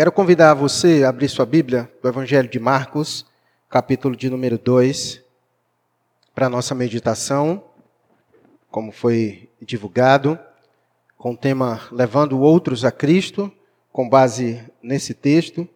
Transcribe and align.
Quero 0.00 0.12
convidar 0.12 0.54
você 0.54 1.04
a 1.04 1.10
abrir 1.10 1.28
sua 1.28 1.44
Bíblia 1.44 1.92
do 2.00 2.08
Evangelho 2.08 2.48
de 2.48 2.58
Marcos, 2.58 3.26
capítulo 3.68 4.16
de 4.16 4.30
número 4.30 4.56
2, 4.56 5.22
para 6.34 6.46
a 6.46 6.48
nossa 6.48 6.74
meditação, 6.74 7.62
como 8.70 8.92
foi 8.92 9.50
divulgado, 9.60 10.38
com 11.18 11.32
o 11.32 11.36
tema 11.36 11.82
Levando 11.92 12.40
Outros 12.40 12.82
a 12.82 12.90
Cristo, 12.90 13.52
com 13.92 14.08
base 14.08 14.64
nesse 14.82 15.12
texto. 15.12 15.68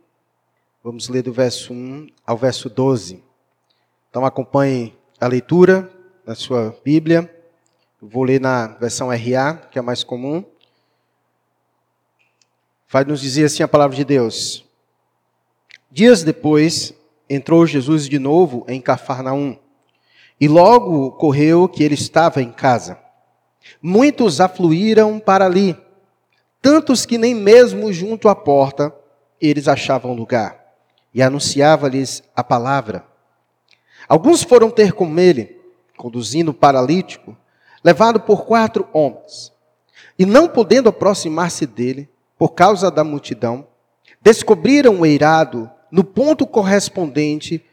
Vamos 0.82 1.10
ler 1.10 1.20
do 1.20 1.30
verso 1.30 1.74
1 1.74 2.06
ao 2.26 2.38
verso 2.38 2.70
12. 2.70 3.22
Então 4.08 4.24
acompanhe 4.24 4.96
a 5.20 5.26
leitura 5.26 5.90
na 6.24 6.34
sua 6.34 6.74
Bíblia. 6.82 7.30
vou 8.00 8.24
ler 8.24 8.40
na 8.40 8.68
versão 8.68 9.08
RA, 9.08 9.68
que 9.70 9.78
é 9.78 9.80
a 9.80 9.82
mais 9.82 10.02
comum. 10.02 10.42
Vai 12.94 13.02
nos 13.04 13.20
dizer 13.20 13.46
assim 13.46 13.60
a 13.60 13.66
palavra 13.66 13.96
de 13.96 14.04
Deus. 14.04 14.64
Dias 15.90 16.22
depois, 16.22 16.94
entrou 17.28 17.66
Jesus 17.66 18.08
de 18.08 18.20
novo 18.20 18.64
em 18.68 18.80
Cafarnaum. 18.80 19.58
E 20.40 20.46
logo 20.46 21.06
ocorreu 21.06 21.68
que 21.68 21.82
ele 21.82 21.96
estava 21.96 22.40
em 22.40 22.52
casa. 22.52 22.96
Muitos 23.82 24.40
afluíram 24.40 25.18
para 25.18 25.44
ali, 25.44 25.76
tantos 26.62 27.04
que 27.04 27.18
nem 27.18 27.34
mesmo 27.34 27.92
junto 27.92 28.28
à 28.28 28.34
porta 28.36 28.94
eles 29.40 29.66
achavam 29.66 30.14
lugar. 30.14 30.56
E 31.12 31.20
anunciava-lhes 31.20 32.22
a 32.36 32.44
palavra. 32.44 33.04
Alguns 34.08 34.44
foram 34.44 34.70
ter 34.70 34.92
com 34.92 35.18
ele, 35.18 35.60
conduzindo 35.96 36.52
o 36.52 36.54
paralítico, 36.54 37.36
levado 37.82 38.20
por 38.20 38.44
quatro 38.44 38.86
homens. 38.92 39.52
E 40.16 40.24
não 40.24 40.46
podendo 40.46 40.88
aproximar-se 40.88 41.66
dele, 41.66 42.08
por 42.38 42.50
causa 42.50 42.90
da 42.90 43.04
multidão, 43.04 43.66
descobriram 44.20 45.00
o 45.00 45.06
eirado 45.06 45.70
no 45.90 46.02
ponto 46.02 46.46
correspondente 46.46 47.64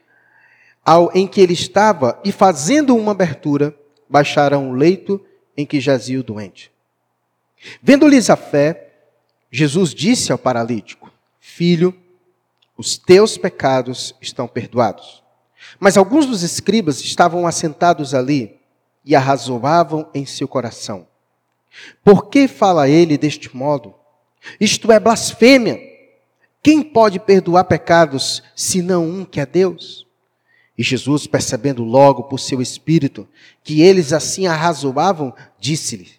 ao 0.85 1.12
em 1.15 1.27
que 1.27 1.41
ele 1.41 1.54
estava 1.54 2.20
e, 2.23 2.31
fazendo 2.31 2.95
uma 2.95 3.12
abertura, 3.12 3.76
baixaram 4.09 4.70
o 4.70 4.73
leito 4.73 5.23
em 5.55 5.65
que 5.65 5.79
jazia 5.79 6.20
o 6.20 6.23
doente. 6.23 6.71
Vendo-lhes 7.82 8.29
a 8.29 8.35
fé, 8.35 8.89
Jesus 9.51 9.93
disse 9.93 10.32
ao 10.32 10.37
paralítico: 10.37 11.12
Filho, 11.39 11.95
os 12.77 12.98
teus 12.98 13.37
pecados 13.37 14.15
estão 14.21 14.48
perdoados. 14.48 15.23
Mas 15.79 15.98
alguns 15.98 16.26
dos 16.26 16.41
escribas 16.41 17.01
estavam 17.01 17.45
assentados 17.45 18.13
ali 18.13 18.59
e 19.05 19.15
arrazoavam 19.15 20.09
em 20.13 20.26
seu 20.26 20.48
coração. 20.48 21.07
Por 22.04 22.27
que 22.27 22.48
fala 22.48 22.89
ele 22.89 23.17
deste 23.17 23.55
modo? 23.55 23.93
Isto 24.59 24.91
é 24.91 24.99
blasfêmia. 24.99 25.79
Quem 26.63 26.84
pode 26.84 27.20
perdoar 27.20 27.63
pecados 27.63 28.43
senão 28.55 29.07
um 29.07 29.25
que 29.25 29.39
é 29.39 29.45
Deus? 29.45 30.05
E 30.77 30.83
Jesus, 30.83 31.27
percebendo 31.27 31.83
logo 31.83 32.23
por 32.23 32.39
seu 32.39 32.61
espírito 32.61 33.27
que 33.63 33.81
eles 33.81 34.13
assim 34.13 34.48
arrazoavam, 34.48 35.33
disse-lhe: 35.59 36.11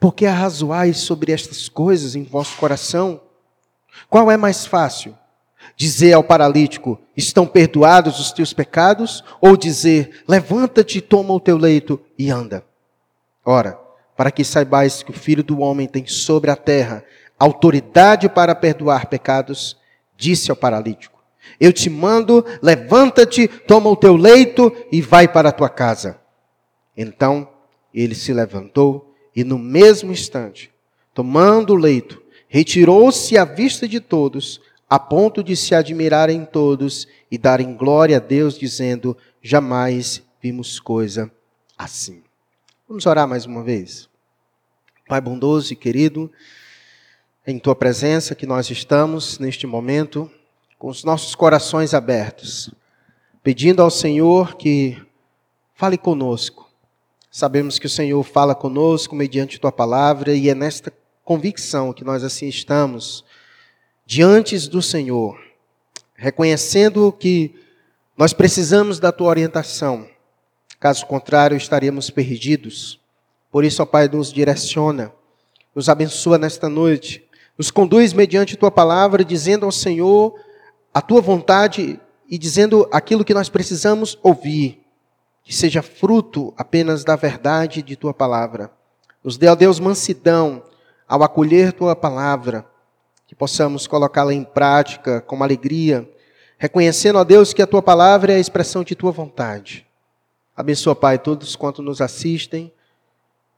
Por 0.00 0.14
que 0.14 0.26
arrazoais 0.26 0.98
sobre 0.98 1.32
estas 1.32 1.68
coisas 1.68 2.14
em 2.14 2.22
vosso 2.22 2.56
coração? 2.56 3.20
Qual 4.08 4.30
é 4.30 4.36
mais 4.36 4.66
fácil? 4.66 5.16
Dizer 5.76 6.12
ao 6.12 6.24
paralítico: 6.24 6.98
Estão 7.16 7.46
perdoados 7.46 8.20
os 8.20 8.32
teus 8.32 8.52
pecados? 8.52 9.22
Ou 9.40 9.56
dizer: 9.56 10.24
Levanta-te, 10.26 11.00
toma 11.00 11.32
o 11.32 11.40
teu 11.40 11.56
leito 11.56 12.00
e 12.18 12.30
anda? 12.30 12.64
Ora, 13.44 13.78
para 14.16 14.30
que 14.30 14.44
saibais 14.44 15.02
que 15.02 15.10
o 15.10 15.14
Filho 15.14 15.42
do 15.42 15.60
Homem 15.60 15.86
tem 15.86 16.06
sobre 16.06 16.50
a 16.50 16.56
terra 16.56 17.04
autoridade 17.38 18.28
para 18.28 18.54
perdoar 18.54 19.06
pecados, 19.06 19.76
disse 20.16 20.50
ao 20.50 20.56
paralítico: 20.56 21.20
Eu 21.60 21.72
te 21.72 21.90
mando, 21.90 22.44
levanta-te, 22.62 23.46
toma 23.46 23.90
o 23.90 23.96
teu 23.96 24.16
leito 24.16 24.72
e 24.90 25.00
vai 25.00 25.28
para 25.28 25.50
a 25.50 25.52
tua 25.52 25.68
casa. 25.68 26.18
Então 26.96 27.48
ele 27.92 28.14
se 28.14 28.32
levantou 28.32 29.14
e, 29.34 29.44
no 29.44 29.58
mesmo 29.58 30.12
instante, 30.12 30.70
tomando 31.12 31.74
o 31.74 31.76
leito, 31.76 32.22
retirou-se 32.48 33.36
à 33.36 33.44
vista 33.44 33.86
de 33.86 34.00
todos, 34.00 34.60
a 34.88 34.98
ponto 34.98 35.42
de 35.42 35.56
se 35.56 35.74
admirarem 35.74 36.44
todos 36.44 37.06
e 37.30 37.36
darem 37.36 37.74
glória 37.74 38.16
a 38.16 38.20
Deus, 38.20 38.58
dizendo: 38.58 39.16
Jamais 39.42 40.22
vimos 40.40 40.80
coisa 40.80 41.30
assim. 41.76 42.25
Vamos 42.88 43.04
orar 43.04 43.26
mais 43.26 43.44
uma 43.46 43.64
vez. 43.64 44.08
Pai 45.08 45.20
bondoso 45.20 45.72
e 45.72 45.76
querido, 45.76 46.30
em 47.44 47.58
tua 47.58 47.74
presença 47.74 48.32
que 48.32 48.46
nós 48.46 48.70
estamos 48.70 49.40
neste 49.40 49.66
momento, 49.66 50.30
com 50.78 50.86
os 50.86 51.02
nossos 51.02 51.34
corações 51.34 51.92
abertos, 51.92 52.72
pedindo 53.42 53.82
ao 53.82 53.90
Senhor 53.90 54.54
que 54.54 54.96
fale 55.74 55.98
conosco. 55.98 56.70
Sabemos 57.28 57.80
que 57.80 57.86
o 57.86 57.90
Senhor 57.90 58.22
fala 58.22 58.54
conosco 58.54 59.16
mediante 59.16 59.58
tua 59.58 59.72
palavra 59.72 60.32
e 60.32 60.48
é 60.48 60.54
nesta 60.54 60.92
convicção 61.24 61.92
que 61.92 62.04
nós 62.04 62.22
assim 62.22 62.46
estamos 62.46 63.24
diante 64.06 64.56
do 64.68 64.80
Senhor, 64.80 65.36
reconhecendo 66.14 67.10
que 67.10 67.52
nós 68.16 68.32
precisamos 68.32 69.00
da 69.00 69.10
tua 69.10 69.26
orientação 69.26 70.08
Caso 70.78 71.06
contrário, 71.06 71.56
estaríamos 71.56 72.10
perdidos. 72.10 73.00
Por 73.50 73.64
isso, 73.64 73.82
ó 73.82 73.86
Pai, 73.86 74.08
nos 74.08 74.32
direciona, 74.32 75.12
nos 75.74 75.88
abençoa 75.88 76.36
nesta 76.36 76.68
noite, 76.68 77.24
nos 77.56 77.70
conduz 77.70 78.12
mediante 78.12 78.56
tua 78.56 78.70
palavra, 78.70 79.24
dizendo 79.24 79.64
ao 79.64 79.72
Senhor 79.72 80.38
a 80.92 81.00
tua 81.00 81.20
vontade 81.20 81.98
e 82.28 82.36
dizendo 82.36 82.88
aquilo 82.92 83.24
que 83.24 83.34
nós 83.34 83.48
precisamos 83.48 84.18
ouvir, 84.22 84.82
que 85.42 85.54
seja 85.54 85.80
fruto 85.80 86.52
apenas 86.56 87.04
da 87.04 87.16
verdade 87.16 87.82
de 87.82 87.96
tua 87.96 88.12
palavra. 88.12 88.70
Nos 89.22 89.38
dê, 89.38 89.48
ó 89.48 89.54
Deus, 89.54 89.80
mansidão 89.80 90.62
ao 91.08 91.22
acolher 91.22 91.72
tua 91.72 91.96
palavra, 91.96 92.66
que 93.26 93.34
possamos 93.34 93.86
colocá-la 93.86 94.34
em 94.34 94.44
prática 94.44 95.20
com 95.20 95.42
alegria, 95.42 96.08
reconhecendo, 96.58 97.18
ó 97.18 97.24
Deus, 97.24 97.52
que 97.52 97.62
a 97.62 97.66
tua 97.66 97.82
palavra 97.82 98.32
é 98.32 98.36
a 98.36 98.40
expressão 98.40 98.84
de 98.84 98.94
tua 98.94 99.12
vontade. 99.12 99.86
Abençoa, 100.56 100.96
Pai, 100.96 101.18
todos 101.18 101.54
quanto 101.54 101.82
nos 101.82 102.00
assistem. 102.00 102.72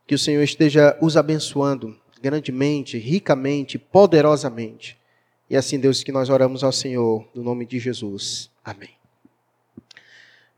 Que 0.05 0.17
o 0.17 0.19
Senhor 0.19 0.43
esteja 0.43 0.99
os 1.01 1.17
abençoando 1.17 1.97
grandemente, 2.21 2.99
ricamente, 2.99 3.79
poderosamente. 3.79 4.99
E 5.49 5.57
assim, 5.57 5.79
Deus, 5.79 6.03
que 6.03 6.11
nós 6.11 6.29
oramos 6.29 6.65
ao 6.65 6.73
Senhor, 6.73 7.25
no 7.33 7.43
nome 7.45 7.65
de 7.65 7.79
Jesus. 7.79 8.51
Amém. 8.65 8.91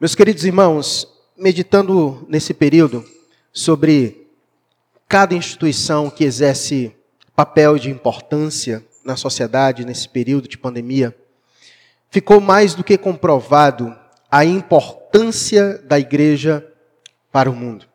Meus 0.00 0.14
queridos 0.14 0.44
irmãos, 0.44 1.06
meditando 1.36 2.26
nesse 2.26 2.54
período 2.54 3.04
sobre 3.52 4.26
cada 5.06 5.34
instituição 5.34 6.08
que 6.08 6.24
exerce 6.24 6.96
papel 7.36 7.78
de 7.78 7.90
importância 7.90 8.82
na 9.04 9.14
sociedade 9.14 9.84
nesse 9.84 10.08
período 10.08 10.48
de 10.48 10.56
pandemia, 10.56 11.14
ficou 12.10 12.40
mais 12.40 12.74
do 12.74 12.82
que 12.82 12.96
comprovado 12.96 13.94
a 14.30 14.44
importância 14.44 15.78
da 15.78 15.98
igreja 15.98 16.66
para 17.32 17.50
o 17.50 17.54
mundo. 17.54 17.86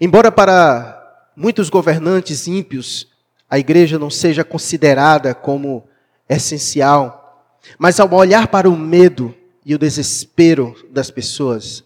Embora 0.00 0.32
para 0.32 1.30
muitos 1.36 1.68
governantes 1.68 2.46
ímpios 2.46 3.08
a 3.48 3.58
igreja 3.58 3.98
não 3.98 4.10
seja 4.10 4.44
considerada 4.44 5.34
como 5.34 5.88
essencial, 6.28 7.56
mas 7.78 7.98
ao 7.98 8.12
olhar 8.14 8.46
para 8.46 8.70
o 8.70 8.76
medo 8.76 9.34
e 9.64 9.74
o 9.74 9.78
desespero 9.78 10.74
das 10.90 11.10
pessoas, 11.10 11.84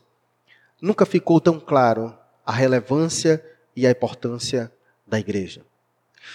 nunca 0.80 1.06
ficou 1.06 1.40
tão 1.40 1.58
claro 1.58 2.14
a 2.44 2.52
relevância 2.52 3.42
e 3.74 3.86
a 3.86 3.90
importância 3.90 4.70
da 5.06 5.18
igreja. 5.18 5.62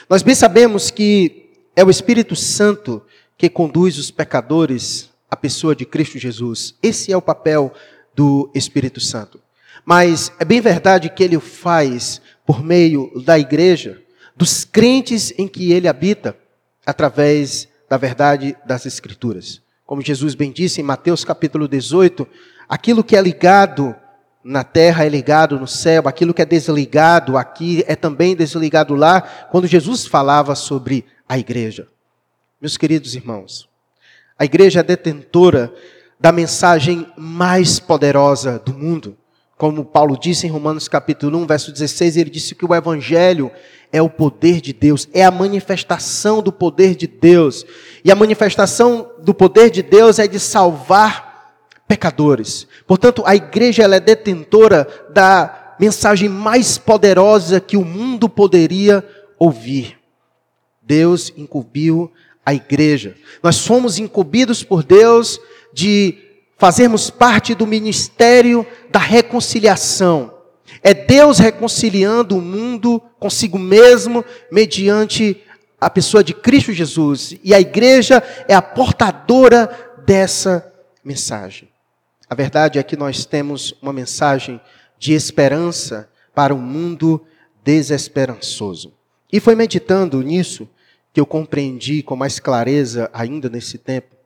Nós 0.09 0.23
bem 0.23 0.33
sabemos 0.33 0.89
que 0.89 1.51
é 1.75 1.83
o 1.83 1.89
Espírito 1.89 2.35
Santo 2.35 3.03
que 3.37 3.49
conduz 3.49 3.97
os 3.97 4.11
pecadores 4.11 5.08
a 5.29 5.35
pessoa 5.35 5.75
de 5.75 5.85
Cristo 5.85 6.17
Jesus. 6.17 6.75
Esse 6.81 7.11
é 7.11 7.17
o 7.17 7.21
papel 7.21 7.73
do 8.15 8.49
Espírito 8.53 8.99
Santo. 8.99 9.39
Mas 9.85 10.31
é 10.39 10.45
bem 10.45 10.61
verdade 10.61 11.09
que 11.09 11.23
ele 11.23 11.37
o 11.37 11.41
faz 11.41 12.21
por 12.45 12.63
meio 12.63 13.11
da 13.23 13.37
igreja, 13.37 14.01
dos 14.35 14.65
crentes 14.65 15.33
em 15.37 15.47
que 15.47 15.71
ele 15.71 15.87
habita, 15.87 16.35
através 16.85 17.67
da 17.89 17.97
verdade 17.97 18.55
das 18.65 18.85
Escrituras. 18.85 19.61
Como 19.85 20.01
Jesus 20.01 20.35
bem 20.35 20.51
disse 20.51 20.81
em 20.81 20.83
Mateus 20.83 21.25
capítulo 21.25 21.67
18, 21.67 22.27
aquilo 22.67 23.03
que 23.03 23.15
é 23.15 23.21
ligado 23.21 23.95
na 24.43 24.63
terra 24.63 25.05
é 25.05 25.09
ligado 25.09 25.59
no 25.59 25.67
céu, 25.67 26.07
aquilo 26.07 26.33
que 26.33 26.41
é 26.41 26.45
desligado 26.45 27.37
aqui 27.37 27.83
é 27.87 27.95
também 27.95 28.35
desligado 28.35 28.95
lá, 28.95 29.21
quando 29.21 29.67
Jesus 29.67 30.05
falava 30.05 30.55
sobre 30.55 31.05
a 31.27 31.37
igreja. 31.37 31.87
Meus 32.61 32.77
queridos 32.77 33.15
irmãos, 33.15 33.67
a 34.39 34.45
igreja 34.45 34.79
é 34.79 34.83
detentora 34.83 35.71
da 36.17 36.31
mensagem 36.31 37.05
mais 37.17 37.77
poderosa 37.77 38.57
do 38.57 38.73
mundo, 38.73 39.17
Como 39.59 39.83
Paulo 39.83 40.17
disse 40.17 40.47
em 40.47 40.49
Romanos 40.49 40.87
capítulo 40.87 41.37
1, 41.39 41.45
verso 41.45 41.73
16, 41.73 42.15
ele 42.15 42.29
disse 42.29 42.55
que 42.55 42.65
o 42.65 42.73
evangelho 42.73 43.51
é 43.91 44.01
o 44.01 44.09
poder 44.09 44.61
de 44.61 44.71
Deus, 44.71 45.05
é 45.13 45.25
a 45.25 45.31
manifestação 45.31 46.41
do 46.41 46.49
poder 46.49 46.95
de 46.95 47.05
Deus. 47.05 47.65
E 48.05 48.09
a 48.09 48.15
manifestação 48.15 49.11
do 49.21 49.33
poder 49.33 49.69
de 49.69 49.83
Deus 49.83 50.17
é 50.17 50.27
de 50.27 50.39
salvar 50.39 51.57
pecadores. 51.89 52.65
Portanto, 52.87 53.21
a 53.25 53.35
igreja 53.35 53.83
é 53.83 53.99
detentora 53.99 54.87
da 55.09 55.75
mensagem 55.77 56.29
mais 56.29 56.77
poderosa 56.77 57.59
que 57.59 57.75
o 57.75 57.83
mundo 57.83 58.29
poderia 58.29 59.05
ouvir. 59.37 59.97
Deus 60.81 61.33
incumbiu 61.35 62.09
a 62.49 62.53
igreja. 62.53 63.15
Nós 63.43 63.57
somos 63.57 63.99
incumbidos 63.99 64.63
por 64.63 64.83
Deus 64.83 65.39
de 65.71 66.17
fazermos 66.57 67.09
parte 67.09 67.53
do 67.53 67.67
ministério 67.67 68.65
da 68.89 68.99
reconciliação. 68.99 70.33
É 70.81 70.93
Deus 70.93 71.37
reconciliando 71.37 72.37
o 72.37 72.41
mundo 72.41 72.99
consigo 73.19 73.59
mesmo 73.59 74.25
mediante 74.51 75.43
a 75.79 75.91
pessoa 75.91 76.23
de 76.23 76.33
Cristo 76.33 76.73
Jesus. 76.73 77.35
E 77.43 77.53
a 77.53 77.61
igreja 77.61 78.23
é 78.47 78.55
a 78.55 78.61
portadora 78.63 79.69
dessa 80.03 80.73
mensagem. 81.03 81.69
A 82.27 82.33
verdade 82.33 82.79
é 82.79 82.83
que 82.83 82.97
nós 82.97 83.25
temos 83.25 83.75
uma 83.79 83.93
mensagem 83.93 84.59
de 84.97 85.13
esperança 85.13 86.09
para 86.33 86.53
um 86.53 86.61
mundo 86.61 87.23
desesperançoso. 87.63 88.91
E 89.31 89.39
foi 89.39 89.53
meditando 89.53 90.19
nisso 90.23 90.67
que 91.13 91.19
eu 91.19 91.25
compreendi 91.25 92.03
com 92.03 92.15
mais 92.15 92.39
clareza 92.39 93.09
ainda 93.13 93.49
nesse 93.49 93.77
tempo 93.77 94.19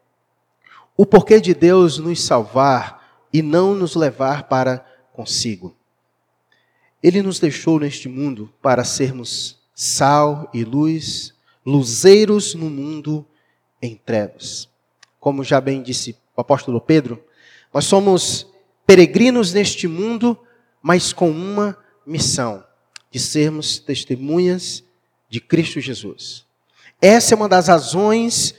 o 0.96 1.06
porquê 1.06 1.40
de 1.42 1.54
Deus 1.54 1.98
nos 1.98 2.22
salvar 2.22 3.26
e 3.32 3.42
não 3.42 3.74
nos 3.74 3.96
levar 3.96 4.44
para 4.44 4.86
consigo. 5.12 5.76
Ele 7.02 7.22
nos 7.22 7.40
deixou 7.40 7.80
neste 7.80 8.08
mundo 8.08 8.54
para 8.62 8.84
sermos 8.84 9.60
sal 9.74 10.50
e 10.54 10.64
luz, 10.64 11.34
luzeiros 11.66 12.54
no 12.54 12.70
mundo 12.70 13.26
em 13.82 13.96
trevas. 13.96 14.70
Como 15.20 15.44
já 15.44 15.60
bem 15.60 15.82
disse 15.82 16.16
o 16.36 16.42
apóstolo 16.42 16.80
Pedro, 16.80 17.24
nós 17.74 17.86
somos 17.86 18.48
peregrinos 18.86 19.52
neste 19.52 19.88
mundo, 19.88 20.38
mas 20.82 21.12
com 21.12 21.30
uma 21.30 21.78
missão: 22.06 22.64
de 23.10 23.20
sermos 23.20 23.80
testemunhas 23.80 24.84
de 25.28 25.42
Cristo 25.42 25.82
Jesus. 25.82 26.46
Essa 27.06 27.34
é 27.34 27.36
uma 27.36 27.50
das 27.50 27.68
razões 27.68 28.56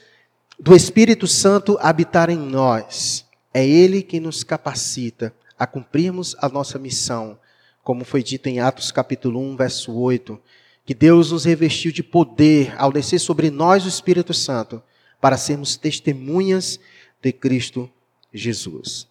do 0.60 0.76
Espírito 0.76 1.26
Santo 1.26 1.78
habitar 1.80 2.28
em 2.28 2.36
nós. 2.36 3.24
É 3.54 3.66
Ele 3.66 4.02
que 4.02 4.20
nos 4.20 4.44
capacita 4.44 5.34
a 5.58 5.66
cumprirmos 5.66 6.36
a 6.38 6.46
nossa 6.46 6.78
missão, 6.78 7.38
como 7.82 8.04
foi 8.04 8.22
dito 8.22 8.46
em 8.46 8.60
Atos 8.60 8.92
capítulo 8.92 9.40
1, 9.40 9.56
verso 9.56 9.94
8, 9.94 10.38
que 10.84 10.92
Deus 10.92 11.32
nos 11.32 11.46
revestiu 11.46 11.90
de 11.90 12.02
poder 12.02 12.74
ao 12.76 12.92
descer 12.92 13.18
sobre 13.18 13.50
nós 13.50 13.86
o 13.86 13.88
Espírito 13.88 14.34
Santo, 14.34 14.82
para 15.22 15.38
sermos 15.38 15.78
testemunhas 15.78 16.78
de 17.22 17.32
Cristo 17.32 17.90
Jesus. 18.30 19.08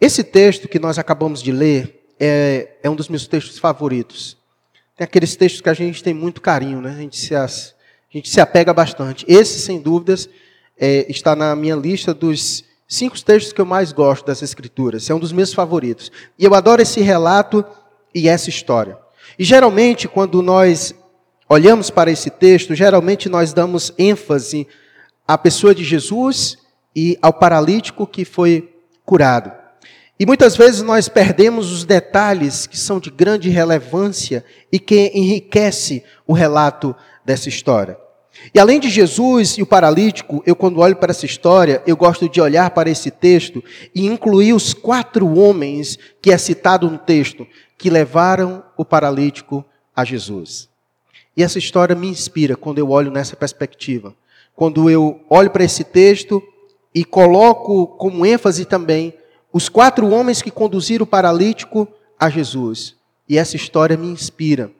Esse 0.00 0.24
texto 0.24 0.66
que 0.66 0.80
nós 0.80 0.98
acabamos 0.98 1.40
de 1.40 1.52
ler 1.52 2.04
é, 2.18 2.70
é 2.82 2.90
um 2.90 2.96
dos 2.96 3.08
meus 3.08 3.28
textos 3.28 3.56
favoritos. 3.56 4.36
Tem 4.96 5.04
aqueles 5.04 5.36
textos 5.36 5.60
que 5.60 5.68
a 5.68 5.74
gente 5.74 6.02
tem 6.02 6.12
muito 6.12 6.40
carinho, 6.40 6.80
né? 6.80 6.90
a, 6.90 7.00
gente 7.00 7.16
se, 7.16 7.36
a 8.14 8.16
gente 8.16 8.30
se 8.30 8.40
apega 8.40 8.72
bastante. 8.72 9.24
Esse, 9.28 9.58
sem 9.58 9.80
dúvidas, 9.80 10.28
é, 10.78 11.04
está 11.10 11.34
na 11.34 11.56
minha 11.56 11.74
lista 11.74 12.14
dos 12.14 12.62
cinco 12.86 13.20
textos 13.20 13.52
que 13.52 13.60
eu 13.60 13.66
mais 13.66 13.90
gosto 13.90 14.24
das 14.24 14.40
Escrituras. 14.40 15.10
É 15.10 15.14
um 15.14 15.18
dos 15.18 15.32
meus 15.32 15.52
favoritos. 15.52 16.12
E 16.38 16.44
eu 16.44 16.54
adoro 16.54 16.80
esse 16.80 17.00
relato 17.00 17.64
e 18.14 18.28
essa 18.28 18.48
história. 18.48 18.96
E 19.36 19.42
geralmente, 19.42 20.06
quando 20.06 20.40
nós 20.42 20.94
olhamos 21.48 21.90
para 21.90 22.08
esse 22.08 22.30
texto, 22.30 22.72
geralmente 22.72 23.28
nós 23.28 23.52
damos 23.52 23.92
ênfase 23.98 24.68
à 25.26 25.36
pessoa 25.36 25.74
de 25.74 25.82
Jesus 25.82 26.56
e 26.94 27.18
ao 27.20 27.32
paralítico 27.32 28.06
que 28.06 28.24
foi 28.24 28.72
curado. 29.04 29.50
E 30.20 30.24
muitas 30.24 30.56
vezes 30.56 30.82
nós 30.82 31.08
perdemos 31.08 31.72
os 31.72 31.84
detalhes 31.84 32.68
que 32.68 32.78
são 32.78 33.00
de 33.00 33.10
grande 33.10 33.50
relevância 33.50 34.44
e 34.70 34.78
que 34.78 35.10
enriquece 35.12 36.04
o 36.24 36.32
relato 36.32 36.94
dessa 37.24 37.48
história. 37.48 38.03
E 38.54 38.58
além 38.58 38.80
de 38.80 38.88
Jesus 38.88 39.58
e 39.58 39.62
o 39.62 39.66
paralítico, 39.66 40.42
eu 40.46 40.56
quando 40.56 40.80
olho 40.80 40.96
para 40.96 41.10
essa 41.10 41.26
história, 41.26 41.82
eu 41.86 41.96
gosto 41.96 42.28
de 42.28 42.40
olhar 42.40 42.70
para 42.70 42.90
esse 42.90 43.10
texto 43.10 43.62
e 43.94 44.06
incluir 44.06 44.52
os 44.52 44.74
quatro 44.74 45.38
homens 45.38 45.98
que 46.20 46.30
é 46.30 46.38
citado 46.38 46.90
no 46.90 46.98
texto, 46.98 47.46
que 47.78 47.90
levaram 47.90 48.62
o 48.76 48.84
paralítico 48.84 49.64
a 49.94 50.04
Jesus. 50.04 50.68
E 51.36 51.42
essa 51.42 51.58
história 51.58 51.96
me 51.96 52.08
inspira 52.08 52.56
quando 52.56 52.78
eu 52.78 52.90
olho 52.90 53.10
nessa 53.10 53.36
perspectiva. 53.36 54.14
Quando 54.54 54.88
eu 54.88 55.20
olho 55.28 55.50
para 55.50 55.64
esse 55.64 55.82
texto 55.82 56.42
e 56.94 57.04
coloco 57.04 57.86
como 57.86 58.24
ênfase 58.24 58.64
também 58.64 59.14
os 59.52 59.68
quatro 59.68 60.08
homens 60.10 60.42
que 60.42 60.50
conduziram 60.50 61.04
o 61.04 61.06
paralítico 61.06 61.88
a 62.18 62.28
Jesus. 62.28 62.96
E 63.28 63.38
essa 63.38 63.56
história 63.56 63.96
me 63.96 64.06
inspira, 64.06 64.70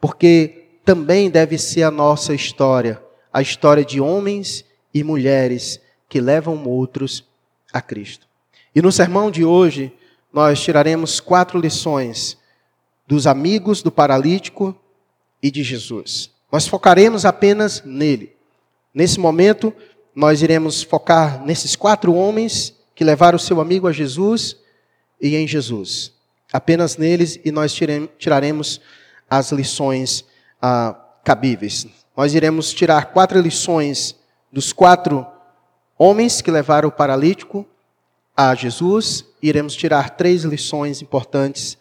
porque 0.00 0.61
também 0.84 1.30
deve 1.30 1.58
ser 1.58 1.82
a 1.82 1.90
nossa 1.90 2.34
história, 2.34 3.02
a 3.32 3.40
história 3.40 3.84
de 3.84 4.00
homens 4.00 4.64
e 4.92 5.02
mulheres 5.02 5.80
que 6.08 6.20
levam 6.20 6.64
outros 6.66 7.24
a 7.72 7.80
Cristo. 7.80 8.26
E 8.74 8.82
no 8.82 8.92
sermão 8.92 9.30
de 9.30 9.44
hoje, 9.44 9.92
nós 10.32 10.60
tiraremos 10.60 11.20
quatro 11.20 11.58
lições 11.58 12.36
dos 13.06 13.26
amigos 13.26 13.82
do 13.82 13.92
paralítico 13.92 14.74
e 15.42 15.50
de 15.50 15.62
Jesus. 15.62 16.30
Nós 16.50 16.66
focaremos 16.66 17.24
apenas 17.24 17.82
nele. 17.84 18.34
Nesse 18.94 19.18
momento, 19.18 19.72
nós 20.14 20.42
iremos 20.42 20.82
focar 20.82 21.44
nesses 21.44 21.74
quatro 21.74 22.14
homens 22.14 22.74
que 22.94 23.04
levaram 23.04 23.38
seu 23.38 23.60
amigo 23.60 23.88
a 23.88 23.92
Jesus 23.92 24.56
e 25.20 25.36
em 25.36 25.46
Jesus. 25.46 26.12
Apenas 26.52 26.96
neles 26.96 27.40
e 27.44 27.50
nós 27.50 27.74
tiraremos 28.18 28.80
as 29.30 29.50
lições 29.52 30.24
ah, 30.62 30.96
cabíveis. 31.24 31.86
Nós 32.16 32.34
iremos 32.34 32.72
tirar 32.72 33.06
quatro 33.06 33.40
lições 33.40 34.16
dos 34.52 34.72
quatro 34.72 35.26
homens 35.98 36.40
que 36.40 36.50
levaram 36.50 36.88
o 36.88 36.92
paralítico 36.92 37.66
a 38.36 38.54
Jesus 38.54 39.26
e 39.42 39.48
iremos 39.48 39.74
tirar 39.74 40.10
três 40.10 40.44
lições 40.44 41.02
importantes 41.02 41.76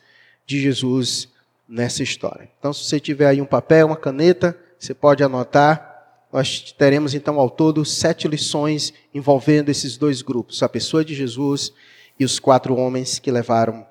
de 0.45 0.59
Jesus 0.59 1.29
nessa 1.67 2.03
história. 2.03 2.49
Então, 2.59 2.73
se 2.73 2.83
você 2.83 2.99
tiver 2.99 3.27
aí 3.27 3.41
um 3.41 3.45
papel, 3.45 3.87
uma 3.87 3.95
caneta, 3.95 4.57
você 4.77 4.93
pode 4.93 5.23
anotar. 5.23 5.89
Nós 6.31 6.73
teremos 6.77 7.13
então 7.13 7.39
ao 7.39 7.49
todo 7.49 7.85
sete 7.85 8.27
lições 8.27 8.93
envolvendo 9.13 9.69
esses 9.69 9.97
dois 9.97 10.21
grupos: 10.21 10.63
a 10.63 10.69
pessoa 10.69 11.05
de 11.05 11.13
Jesus 11.13 11.73
e 12.19 12.25
os 12.25 12.39
quatro 12.39 12.75
homens 12.75 13.19
que 13.19 13.31
levaram 13.31 13.85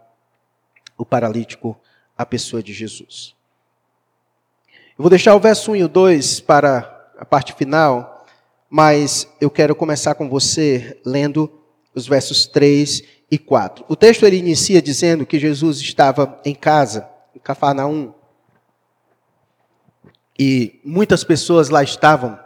o 0.96 1.04
paralítico 1.04 1.78
à 2.16 2.26
pessoa 2.26 2.62
de 2.62 2.72
Jesus. 2.72 3.34
Eu 5.00 5.02
vou 5.02 5.08
deixar 5.08 5.34
o 5.34 5.40
verso 5.40 5.72
1 5.72 5.76
e 5.76 5.84
o 5.84 5.88
2 5.88 6.40
para 6.40 7.10
a 7.16 7.24
parte 7.24 7.54
final, 7.54 8.26
mas 8.68 9.26
eu 9.40 9.48
quero 9.48 9.74
começar 9.74 10.14
com 10.14 10.28
você 10.28 11.00
lendo 11.06 11.50
os 11.94 12.06
versos 12.06 12.44
3 12.44 13.02
e 13.30 13.38
4. 13.38 13.86
O 13.88 13.96
texto 13.96 14.26
ele 14.26 14.36
inicia 14.36 14.82
dizendo 14.82 15.24
que 15.24 15.38
Jesus 15.38 15.80
estava 15.80 16.38
em 16.44 16.54
casa, 16.54 17.08
em 17.34 17.38
Cafarnaum, 17.38 18.12
e 20.38 20.78
muitas 20.84 21.24
pessoas 21.24 21.70
lá 21.70 21.82
estavam 21.82 22.38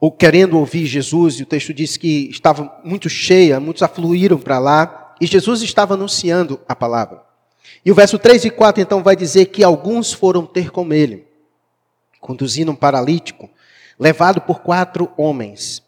ou 0.00 0.10
querendo 0.10 0.58
ouvir 0.58 0.86
Jesus, 0.86 1.34
e 1.34 1.42
o 1.42 1.46
texto 1.46 1.74
diz 1.74 1.98
que 1.98 2.30
estava 2.30 2.80
muito 2.82 3.10
cheia, 3.10 3.60
muitos 3.60 3.82
afluíram 3.82 4.38
para 4.38 4.58
lá, 4.58 5.14
e 5.20 5.26
Jesus 5.26 5.60
estava 5.60 5.92
anunciando 5.92 6.58
a 6.66 6.74
palavra. 6.74 7.31
E 7.84 7.90
o 7.90 7.94
verso 7.94 8.18
3 8.18 8.44
e 8.44 8.50
4 8.50 8.82
então 8.82 9.02
vai 9.02 9.16
dizer 9.16 9.46
que 9.46 9.64
alguns 9.64 10.12
foram 10.12 10.46
ter 10.46 10.70
com 10.70 10.92
ele, 10.92 11.26
conduzindo 12.20 12.70
um 12.70 12.76
paralítico, 12.76 13.50
levado 13.98 14.40
por 14.40 14.60
quatro 14.60 15.10
homens. 15.16 15.82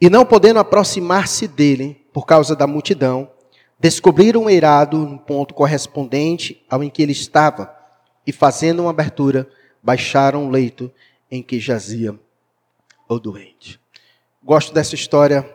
E 0.00 0.08
não 0.10 0.24
podendo 0.24 0.58
aproximar-se 0.58 1.46
dele, 1.46 2.00
por 2.12 2.26
causa 2.26 2.54
da 2.54 2.66
multidão, 2.66 3.30
descobriram 3.78 4.44
um 4.44 4.50
eirado 4.50 4.98
no 4.98 5.18
ponto 5.18 5.52
correspondente 5.52 6.64
ao 6.70 6.82
em 6.82 6.90
que 6.90 7.02
ele 7.02 7.12
estava, 7.12 7.74
e 8.26 8.32
fazendo 8.32 8.80
uma 8.80 8.90
abertura, 8.90 9.48
baixaram 9.82 10.46
o 10.46 10.50
leito 10.50 10.90
em 11.30 11.42
que 11.42 11.60
jazia 11.60 12.18
o 13.08 13.18
doente. 13.18 13.78
Gosto 14.42 14.72
dessa 14.72 14.94
história 14.94 15.48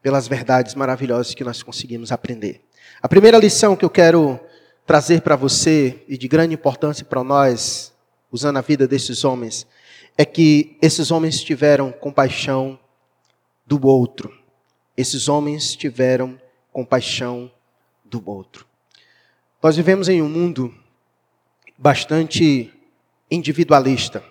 pelas 0.00 0.26
verdades 0.26 0.74
maravilhosas 0.74 1.34
que 1.34 1.44
nós 1.44 1.62
conseguimos 1.62 2.12
aprender. 2.12 2.62
A 3.02 3.08
primeira 3.08 3.36
lição 3.36 3.76
que 3.76 3.84
eu 3.84 3.90
quero 3.90 4.40
trazer 4.88 5.20
para 5.20 5.36
você 5.36 6.02
e 6.08 6.16
de 6.16 6.26
grande 6.26 6.54
importância 6.54 7.04
para 7.04 7.22
nós, 7.22 7.92
usando 8.32 8.56
a 8.56 8.62
vida 8.62 8.88
desses 8.88 9.22
homens, 9.22 9.66
é 10.16 10.24
que 10.24 10.78
esses 10.80 11.10
homens 11.10 11.42
tiveram 11.42 11.92
compaixão 11.92 12.80
do 13.66 13.86
outro. 13.86 14.32
Esses 14.96 15.28
homens 15.28 15.76
tiveram 15.76 16.40
compaixão 16.72 17.52
do 18.02 18.22
outro. 18.24 18.66
Nós 19.62 19.76
vivemos 19.76 20.08
em 20.08 20.22
um 20.22 20.28
mundo 20.28 20.74
bastante 21.76 22.72
individualista. 23.30 24.24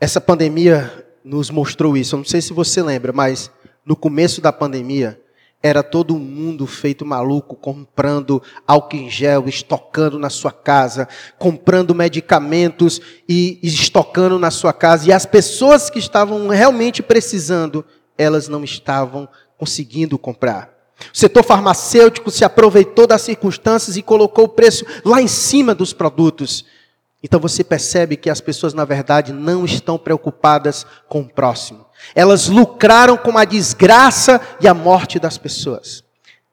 Essa 0.00 0.20
pandemia 0.20 1.06
nos 1.22 1.48
mostrou 1.48 1.96
isso. 1.96 2.16
Eu 2.16 2.18
não 2.18 2.24
sei 2.24 2.40
se 2.40 2.52
você 2.52 2.82
lembra, 2.82 3.12
mas 3.12 3.52
no 3.86 3.94
começo 3.94 4.40
da 4.40 4.52
pandemia, 4.52 5.20
era 5.62 5.82
todo 5.82 6.18
mundo 6.18 6.66
feito 6.66 7.04
maluco, 7.04 7.54
comprando 7.54 8.42
álcool 8.66 8.96
em 8.96 9.10
gel, 9.10 9.46
estocando 9.46 10.18
na 10.18 10.30
sua 10.30 10.52
casa, 10.52 11.06
comprando 11.38 11.94
medicamentos 11.94 13.00
e 13.28 13.58
estocando 13.62 14.38
na 14.38 14.50
sua 14.50 14.72
casa. 14.72 15.08
E 15.08 15.12
as 15.12 15.26
pessoas 15.26 15.90
que 15.90 15.98
estavam 15.98 16.48
realmente 16.48 17.02
precisando, 17.02 17.84
elas 18.16 18.48
não 18.48 18.64
estavam 18.64 19.28
conseguindo 19.58 20.18
comprar. 20.18 20.70
O 21.12 21.16
setor 21.16 21.42
farmacêutico 21.44 22.30
se 22.30 22.44
aproveitou 22.44 23.06
das 23.06 23.22
circunstâncias 23.22 23.96
e 23.96 24.02
colocou 24.02 24.46
o 24.46 24.48
preço 24.48 24.84
lá 25.04 25.20
em 25.20 25.28
cima 25.28 25.74
dos 25.74 25.92
produtos. 25.92 26.64
Então 27.22 27.38
você 27.38 27.62
percebe 27.62 28.16
que 28.16 28.30
as 28.30 28.40
pessoas, 28.40 28.72
na 28.72 28.84
verdade, 28.86 29.32
não 29.32 29.64
estão 29.64 29.98
preocupadas 29.98 30.86
com 31.06 31.20
o 31.20 31.28
próximo. 31.28 31.84
Elas 32.14 32.48
lucraram 32.48 33.16
com 33.16 33.36
a 33.36 33.44
desgraça 33.44 34.40
e 34.60 34.68
a 34.68 34.74
morte 34.74 35.18
das 35.18 35.38
pessoas. 35.38 36.04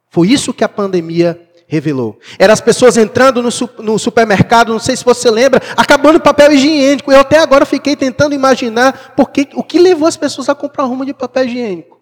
Foi 0.09 0.29
isso 0.29 0.53
que 0.53 0.63
a 0.63 0.69
pandemia 0.69 1.47
revelou. 1.67 2.17
Eram 2.39 2.53
as 2.53 2.61
pessoas 2.61 2.97
entrando 2.97 3.43
no, 3.43 3.99
supermercado, 3.99 4.71
não 4.71 4.79
sei 4.79 4.95
se 4.95 5.03
você 5.03 5.29
lembra, 5.29 5.61
acabando 5.75 6.19
papel 6.19 6.53
higiênico. 6.53 7.11
Eu 7.11 7.19
até 7.19 7.39
agora 7.39 7.65
fiquei 7.65 7.95
tentando 7.95 8.33
imaginar 8.33 9.13
porque, 9.15 9.49
o 9.53 9.63
que 9.63 9.77
levou 9.77 10.07
as 10.07 10.15
pessoas 10.15 10.47
a 10.47 10.55
comprar 10.55 10.85
um 10.85 10.89
rumo 10.89 11.05
de 11.05 11.13
papel 11.13 11.45
higiênico. 11.45 11.99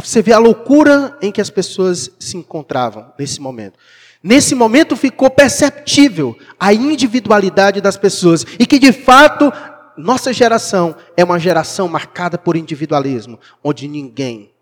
Você 0.00 0.22
vê 0.22 0.32
a 0.32 0.38
loucura 0.38 1.16
em 1.20 1.32
que 1.32 1.40
as 1.40 1.50
pessoas 1.50 2.10
se 2.20 2.36
encontravam 2.36 3.12
nesse 3.18 3.40
momento. 3.40 3.78
Nesse 4.22 4.54
momento 4.54 4.96
ficou 4.96 5.30
perceptível 5.30 6.36
a 6.58 6.72
individualidade 6.72 7.80
das 7.80 7.96
pessoas 7.96 8.44
e 8.58 8.66
que 8.66 8.78
de 8.78 8.92
fato 8.92 9.52
nossa 9.96 10.32
geração 10.32 10.94
é 11.16 11.24
uma 11.24 11.38
geração 11.38 11.88
marcada 11.88 12.36
por 12.36 12.56
individualismo, 12.56 13.38
onde 13.62 13.88
ninguém, 13.88 14.52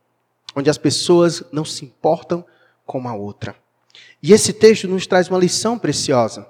onde 0.54 0.70
as 0.70 0.78
pessoas 0.78 1.42
não 1.52 1.64
se 1.64 1.84
importam 1.84 2.44
com 2.86 3.08
a 3.08 3.14
outra. 3.14 3.56
E 4.22 4.32
esse 4.32 4.52
texto 4.52 4.88
nos 4.88 5.06
traz 5.06 5.28
uma 5.28 5.38
lição 5.38 5.78
preciosa. 5.78 6.46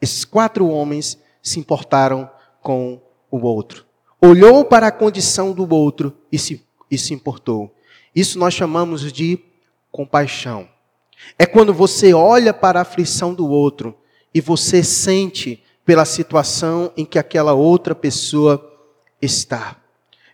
Esses 0.00 0.24
quatro 0.24 0.66
homens 0.68 1.18
se 1.42 1.58
importaram 1.58 2.30
com 2.62 3.00
o 3.30 3.38
outro. 3.38 3.84
Olhou 4.20 4.64
para 4.64 4.88
a 4.88 4.92
condição 4.92 5.52
do 5.52 5.68
outro 5.74 6.16
e 6.30 6.38
se, 6.38 6.64
e 6.90 6.98
se 6.98 7.14
importou. 7.14 7.74
Isso 8.14 8.38
nós 8.38 8.54
chamamos 8.54 9.12
de 9.12 9.38
compaixão. 9.90 10.68
É 11.38 11.46
quando 11.46 11.72
você 11.72 12.12
olha 12.12 12.52
para 12.52 12.78
a 12.78 12.82
aflição 12.82 13.34
do 13.34 13.48
outro 13.48 13.96
e 14.32 14.40
você 14.40 14.82
sente 14.82 15.62
pela 15.84 16.04
situação 16.04 16.92
em 16.96 17.04
que 17.04 17.18
aquela 17.18 17.52
outra 17.52 17.94
pessoa 17.94 18.64
está. 19.20 19.76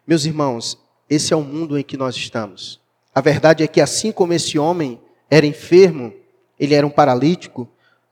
Meus 0.06 0.24
irmãos, 0.24 0.78
esse 1.08 1.32
é 1.32 1.36
o 1.36 1.42
mundo 1.42 1.78
em 1.78 1.82
que 1.82 1.96
nós 1.96 2.16
estamos. 2.16 2.80
A 3.14 3.20
verdade 3.20 3.62
é 3.62 3.66
que, 3.66 3.80
assim 3.80 4.12
como 4.12 4.32
esse 4.32 4.58
homem 4.58 5.00
era 5.30 5.46
enfermo, 5.46 6.12
ele 6.58 6.74
era 6.74 6.86
um 6.86 6.90
paralítico, 6.90 7.68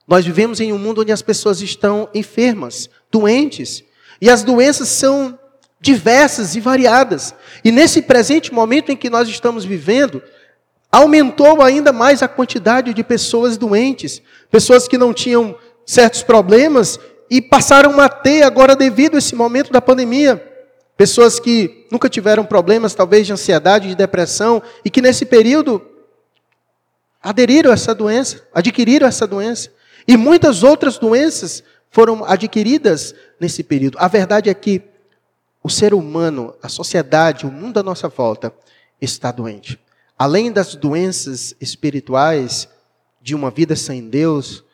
nós 0.07 0.25
vivemos 0.25 0.61
em 0.61 0.73
um 0.73 0.79
mundo 0.79 1.01
onde 1.01 1.13
as 1.13 1.23
pessoas 1.23 1.61
estão 1.61 2.09
enfermas, 2.15 2.91
doentes, 3.11 3.85
e 4.21 4.29
as 4.29 4.43
doenças 4.43 4.89
são 4.89 5.39
diversas 5.81 6.55
e 6.55 6.61
variadas. 6.61 7.35
E 7.65 7.71
nesse 7.71 8.03
presente 8.03 8.53
momento 8.53 8.91
em 8.91 8.97
que 8.97 9.11
nós 9.11 9.29
estamos 9.29 9.65
vivendo, 9.65 10.23
aumentou 10.91 11.63
ainda 11.63 11.93
mais 11.93 12.23
a 12.23 12.29
quantidade 12.29 12.95
de 12.95 13.03
pessoas 13.03 13.57
doentes, 13.57 14.23
pessoas 14.51 14.87
que 14.87 14.97
não 14.97 15.13
tinham 15.13 15.57
certos 15.85 16.23
problemas 16.23 16.99
e 17.31 17.41
passaram 17.41 18.01
a 18.01 18.09
ter 18.09 18.43
agora 18.43 18.77
devido 18.77 19.15
a 19.15 19.19
esse 19.19 19.35
momento 19.35 19.73
da 19.73 19.81
pandemia. 19.81 20.43
Pessoas 20.97 21.41
que 21.41 21.87
nunca 21.91 22.09
tiveram 22.09 22.45
problemas, 22.45 22.95
talvez 22.95 23.27
de 23.27 23.33
ansiedade, 23.33 23.89
de 23.89 23.95
depressão, 23.95 24.63
e 24.85 24.91
que 24.91 25.03
nesse 25.03 25.27
período 25.27 25.83
aderiram 27.23 27.71
a 27.71 27.75
essa 27.75 27.95
doença, 27.95 28.47
adquiriram 28.55 29.07
essa 29.07 29.27
doença. 29.27 29.73
E 30.07 30.17
muitas 30.17 30.63
outras 30.63 30.99
doenças 30.99 31.65
foram 31.91 32.25
adquiridas 32.25 33.15
nesse 33.41 33.63
período. 33.63 33.99
A 33.99 34.09
verdade 34.09 34.51
é 34.51 34.55
que 34.55 34.83
o 35.63 35.71
ser 35.71 35.95
humano, 35.95 36.55
a 36.63 36.69
sociedade, 36.69 37.47
o 37.47 37.51
mundo 37.51 37.81
à 37.81 37.83
nossa 37.83 38.09
volta 38.09 38.53
está 39.01 39.33
doente 39.33 39.79
além 40.19 40.53
das 40.53 40.75
doenças 40.75 41.55
espirituais 41.61 42.69
de 43.21 43.35
uma 43.35 43.51
vida 43.51 43.75
sem 43.75 44.09
Deus, 44.09 44.65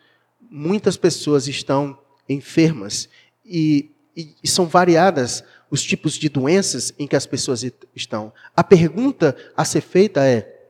muitas 0.49 0.97
pessoas 0.97 1.47
estão 1.47 1.97
enfermas 2.33 3.09
e, 3.45 3.91
e, 4.15 4.47
são 4.47 4.65
variadas 4.65 5.43
os 5.69 5.81
tipos 5.83 6.13
de 6.13 6.29
doenças 6.29 6.93
em 6.99 7.07
que 7.07 7.15
as 7.15 7.25
pessoas 7.25 7.63
estão. 7.95 8.33
A 8.55 8.63
pergunta 8.63 9.35
a 9.55 9.63
ser 9.65 9.81
feita 9.81 10.25
é: 10.25 10.69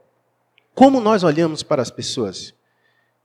como 0.73 0.99
nós 0.99 1.23
olhamos 1.23 1.63
para 1.63 1.81
as 1.81 1.91
pessoas? 1.91 2.53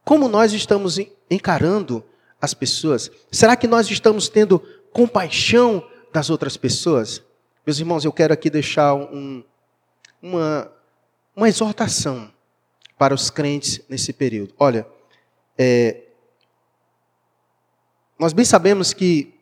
Como 0.05 0.29
nós 0.29 0.53
estamos 0.53 0.99
encarando 1.31 2.05
as 2.41 2.55
pessoas? 2.55 3.11
Será 3.31 3.57
que 3.57 3.67
nós 3.67 3.91
estamos 3.91 4.29
tendo 4.29 4.61
compaixão 4.93 5.87
das 6.13 6.31
outras 6.31 6.57
pessoas? 6.57 7.23
Meus 7.67 7.79
irmãos, 7.79 8.05
eu 8.05 8.13
quero 8.13 8.33
aqui 8.33 8.49
deixar 8.49 8.95
um, 8.95 9.43
uma, 10.23 10.73
uma 11.35 11.49
exortação 11.49 12.33
para 12.97 13.15
os 13.15 13.31
crentes 13.31 13.81
nesse 13.89 14.13
período. 14.13 14.55
Olha, 14.59 14.87
é, 15.59 16.06
nós 18.19 18.33
bem 18.33 18.45
sabemos 18.45 18.95
que 18.95 19.35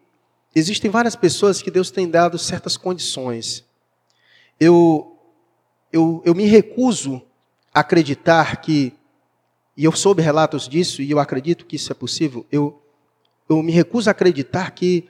existem 0.54 0.90
várias 0.90 1.14
pessoas 1.14 1.62
que 1.62 1.70
Deus 1.70 1.90
tem 1.90 2.08
dado 2.08 2.38
certas 2.38 2.76
condições. 2.76 3.64
Eu, 4.58 5.16
eu, 5.92 6.22
eu 6.24 6.34
me 6.34 6.44
recuso 6.46 7.22
a 7.72 7.80
acreditar 7.80 8.56
que, 8.56 8.92
e 9.76 9.84
eu 9.84 9.92
soube 9.92 10.22
relatos 10.22 10.68
disso, 10.68 11.02
e 11.02 11.10
eu 11.10 11.20
acredito 11.20 11.66
que 11.66 11.76
isso 11.76 11.92
é 11.92 11.94
possível, 11.94 12.44
eu, 12.50 12.82
eu 13.48 13.62
me 13.62 13.70
recuso 13.70 14.10
a 14.10 14.12
acreditar 14.12 14.72
que 14.72 15.08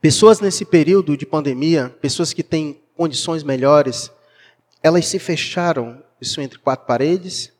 pessoas 0.00 0.40
nesse 0.40 0.64
período 0.64 1.16
de 1.16 1.26
pandemia, 1.26 1.96
pessoas 2.00 2.32
que 2.32 2.42
têm 2.42 2.80
condições 2.96 3.44
melhores, 3.44 4.10
elas 4.82 5.06
se 5.06 5.18
fecharam, 5.18 6.02
isso 6.20 6.40
entre 6.40 6.58
quatro 6.58 6.86
paredes, 6.86 7.52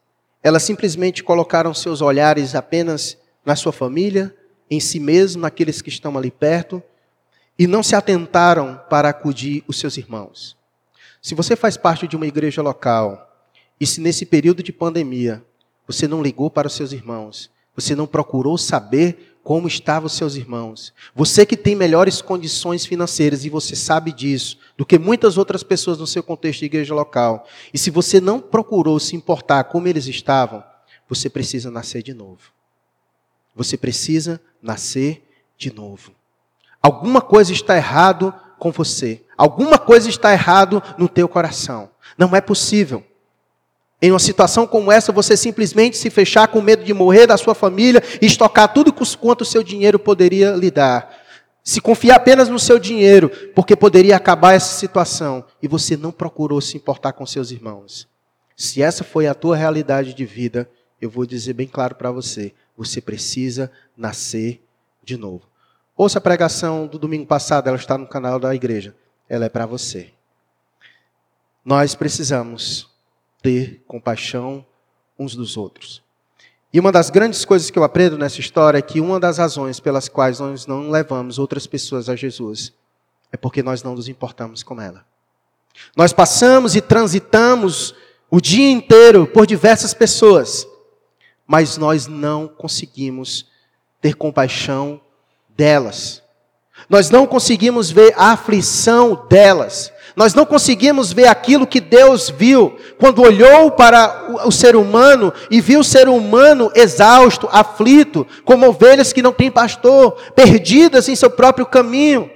elas 0.42 0.62
simplesmente 0.62 1.22
colocaram 1.22 1.72
seus 1.74 2.00
olhares 2.00 2.54
apenas 2.54 3.16
na 3.44 3.54
sua 3.54 3.72
família, 3.72 4.34
em 4.70 4.78
si 4.78 5.00
mesmo, 5.00 5.42
naqueles 5.42 5.82
que 5.82 5.88
estão 5.88 6.16
ali 6.16 6.30
perto, 6.30 6.82
e 7.58 7.66
não 7.66 7.82
se 7.82 7.94
atentaram 7.94 8.80
para 8.88 9.08
acudir 9.08 9.64
os 9.66 9.78
seus 9.78 9.98
irmãos. 9.98 10.56
Se 11.20 11.34
você 11.34 11.56
faz 11.56 11.76
parte 11.76 12.06
de 12.06 12.16
uma 12.16 12.26
igreja 12.26 12.62
local, 12.62 13.30
e 13.78 13.86
se 13.86 14.00
nesse 14.00 14.24
período 14.24 14.62
de 14.62 14.72
pandemia 14.72 15.44
você 15.86 16.06
não 16.06 16.22
ligou 16.22 16.48
para 16.48 16.68
os 16.68 16.74
seus 16.74 16.92
irmãos, 16.92 17.50
você 17.74 17.94
não 17.94 18.06
procurou 18.06 18.56
saber 18.56 19.38
como 19.42 19.66
estavam 19.66 20.06
os 20.06 20.12
seus 20.12 20.36
irmãos. 20.36 20.92
Você 21.14 21.44
que 21.44 21.56
tem 21.56 21.74
melhores 21.74 22.22
condições 22.22 22.86
financeiras, 22.86 23.44
e 23.44 23.50
você 23.50 23.74
sabe 23.74 24.12
disso, 24.12 24.58
do 24.76 24.86
que 24.86 24.98
muitas 24.98 25.36
outras 25.36 25.62
pessoas 25.62 25.98
no 25.98 26.06
seu 26.06 26.22
contexto 26.22 26.60
de 26.60 26.66
igreja 26.66 26.94
local. 26.94 27.46
E 27.72 27.78
se 27.78 27.90
você 27.90 28.20
não 28.20 28.40
procurou 28.40 29.00
se 29.00 29.16
importar 29.16 29.64
como 29.64 29.88
eles 29.88 30.06
estavam, 30.06 30.62
você 31.08 31.28
precisa 31.28 31.70
nascer 31.70 32.02
de 32.02 32.14
novo. 32.14 32.52
Você 33.54 33.76
precisa 33.76 34.40
nascer 34.62 35.22
de 35.56 35.72
novo. 35.74 36.12
Alguma 36.82 37.20
coisa 37.20 37.52
está 37.52 37.76
errado 37.76 38.34
com 38.58 38.70
você. 38.70 39.22
Alguma 39.36 39.78
coisa 39.78 40.08
está 40.08 40.32
errado 40.32 40.82
no 40.96 41.08
teu 41.08 41.28
coração. 41.28 41.90
Não 42.16 42.34
é 42.34 42.40
possível 42.40 43.04
em 44.02 44.10
uma 44.10 44.18
situação 44.18 44.66
como 44.66 44.90
essa, 44.90 45.12
você 45.12 45.36
simplesmente 45.36 45.96
se 45.96 46.08
fechar 46.08 46.48
com 46.48 46.62
medo 46.62 46.82
de 46.82 46.94
morrer 46.94 47.26
da 47.26 47.36
sua 47.36 47.54
família 47.54 48.02
e 48.20 48.26
estocar 48.26 48.72
tudo 48.72 48.92
quanto 48.92 49.42
o 49.42 49.44
seu 49.44 49.62
dinheiro 49.62 49.98
poderia 49.98 50.52
lhe 50.52 50.70
dar. 50.70 51.18
Se 51.62 51.80
confiar 51.80 52.16
apenas 52.16 52.48
no 52.48 52.58
seu 52.58 52.78
dinheiro, 52.78 53.28
porque 53.54 53.76
poderia 53.76 54.16
acabar 54.16 54.54
essa 54.54 54.74
situação 54.74 55.44
e 55.62 55.68
você 55.68 55.96
não 55.96 56.10
procurou 56.10 56.60
se 56.62 56.78
importar 56.78 57.12
com 57.12 57.26
seus 57.26 57.50
irmãos. 57.50 58.08
Se 58.56 58.82
essa 58.82 59.04
foi 59.04 59.26
a 59.26 59.34
tua 59.34 59.54
realidade 59.54 60.14
de 60.14 60.24
vida, 60.24 60.68
eu 61.00 61.10
vou 61.10 61.26
dizer 61.26 61.52
bem 61.52 61.66
claro 61.66 61.94
para 61.94 62.10
você: 62.10 62.54
você 62.80 62.98
precisa 62.98 63.70
nascer 63.94 64.66
de 65.04 65.14
novo. 65.14 65.42
Ouça 65.94 66.16
a 66.16 66.22
pregação 66.22 66.86
do 66.86 66.98
domingo 66.98 67.26
passado, 67.26 67.68
ela 67.68 67.76
está 67.76 67.98
no 67.98 68.06
canal 68.06 68.40
da 68.40 68.54
igreja. 68.54 68.96
Ela 69.28 69.44
é 69.44 69.48
para 69.50 69.66
você. 69.66 70.14
Nós 71.62 71.94
precisamos 71.94 72.88
ter 73.42 73.84
compaixão 73.86 74.64
uns 75.18 75.36
dos 75.36 75.58
outros. 75.58 76.02
E 76.72 76.80
uma 76.80 76.90
das 76.90 77.10
grandes 77.10 77.44
coisas 77.44 77.70
que 77.70 77.78
eu 77.78 77.84
aprendo 77.84 78.16
nessa 78.16 78.40
história 78.40 78.78
é 78.78 78.82
que 78.82 78.98
uma 78.98 79.20
das 79.20 79.36
razões 79.36 79.78
pelas 79.78 80.08
quais 80.08 80.40
nós 80.40 80.66
não 80.66 80.88
levamos 80.88 81.38
outras 81.38 81.66
pessoas 81.66 82.08
a 82.08 82.16
Jesus 82.16 82.72
é 83.30 83.36
porque 83.36 83.62
nós 83.62 83.82
não 83.82 83.94
nos 83.94 84.08
importamos 84.08 84.62
com 84.62 84.80
ela. 84.80 85.04
Nós 85.94 86.14
passamos 86.14 86.74
e 86.74 86.80
transitamos 86.80 87.94
o 88.30 88.40
dia 88.40 88.70
inteiro 88.70 89.26
por 89.26 89.46
diversas 89.46 89.92
pessoas, 89.92 90.66
mas 91.50 91.76
nós 91.76 92.06
não 92.06 92.46
conseguimos 92.46 93.44
ter 94.00 94.14
compaixão 94.14 95.00
delas. 95.48 96.22
Nós 96.88 97.10
não 97.10 97.26
conseguimos 97.26 97.90
ver 97.90 98.14
a 98.16 98.30
aflição 98.30 99.26
delas. 99.28 99.92
Nós 100.14 100.32
não 100.32 100.46
conseguimos 100.46 101.12
ver 101.12 101.26
aquilo 101.26 101.66
que 101.66 101.80
Deus 101.80 102.30
viu 102.30 102.78
quando 103.00 103.20
olhou 103.20 103.72
para 103.72 104.46
o 104.46 104.52
ser 104.52 104.76
humano 104.76 105.32
e 105.50 105.60
viu 105.60 105.80
o 105.80 105.84
ser 105.84 106.08
humano 106.08 106.70
exausto, 106.72 107.48
aflito, 107.50 108.24
como 108.44 108.68
ovelhas 108.68 109.12
que 109.12 109.20
não 109.20 109.32
têm 109.32 109.50
pastor, 109.50 110.12
perdidas 110.36 111.08
em 111.08 111.16
seu 111.16 111.30
próprio 111.30 111.66
caminho. 111.66 112.30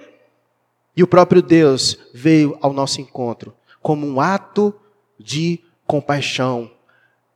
E 0.96 1.04
o 1.04 1.06
próprio 1.06 1.40
Deus 1.40 1.96
veio 2.12 2.58
ao 2.60 2.72
nosso 2.72 3.00
encontro 3.00 3.54
como 3.80 4.04
um 4.04 4.20
ato 4.20 4.74
de 5.20 5.60
compaixão, 5.86 6.68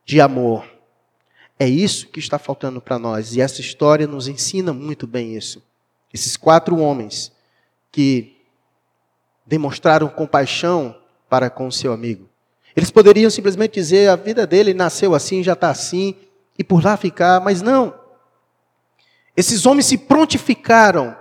de 0.05 0.21
amor. 0.21 0.78
É 1.59 1.69
isso 1.69 2.09
que 2.09 2.21
está 2.21 2.39
faltando 2.39 2.81
para 2.81 2.99
nós 2.99 3.35
e 3.35 3.41
essa 3.41 3.61
história 3.61 4.07
nos 4.07 4.29
ensina 4.29 4.73
muito 4.73 5.07
bem 5.07 5.37
isso. 5.37 5.63
Esses 6.13 6.37
quatro 6.37 6.79
homens 6.79 7.33
que 7.91 8.37
demonstraram 9.47 10.09
compaixão 10.09 10.97
para 11.29 11.51
com 11.51 11.71
seu 11.71 11.93
amigo. 11.93 12.29
Eles 12.77 12.91
poderiam 12.91 13.31
simplesmente 13.31 13.75
dizer: 13.75 14.09
a 14.09 14.17
vida 14.17 14.47
dele 14.47 14.73
nasceu 14.73 15.15
assim, 15.15 15.43
já 15.43 15.55
está 15.55 15.71
assim, 15.71 16.15
e 16.59 16.63
por 16.63 16.85
lá 16.85 16.97
ficar, 16.97 17.41
mas 17.41 17.63
não. 17.63 17.95
Esses 19.37 19.67
homens 19.67 19.87
se 19.87 19.97
prontificaram 19.99 21.17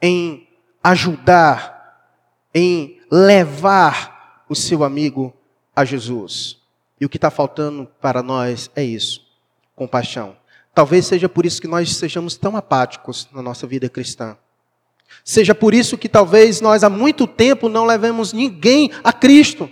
em 0.00 0.48
ajudar, 0.82 2.14
em 2.54 3.00
levar 3.10 4.44
o 4.48 4.54
seu 4.54 4.84
amigo 4.84 5.34
a 5.74 5.84
Jesus. 5.84 6.58
E 7.00 7.04
o 7.04 7.08
que 7.08 7.16
está 7.16 7.30
faltando 7.30 7.88
para 8.00 8.22
nós 8.22 8.70
é 8.74 8.82
isso: 8.82 9.25
compaixão. 9.76 10.34
Talvez 10.74 11.06
seja 11.06 11.28
por 11.28 11.46
isso 11.46 11.60
que 11.60 11.68
nós 11.68 11.94
sejamos 11.96 12.36
tão 12.36 12.56
apáticos 12.56 13.28
na 13.32 13.40
nossa 13.40 13.66
vida 13.66 13.88
cristã. 13.88 14.36
Seja 15.24 15.54
por 15.54 15.74
isso 15.74 15.96
que 15.96 16.08
talvez 16.08 16.60
nós 16.60 16.82
há 16.82 16.90
muito 16.90 17.26
tempo 17.26 17.68
não 17.68 17.84
levemos 17.84 18.32
ninguém 18.32 18.90
a 19.04 19.12
Cristo, 19.12 19.70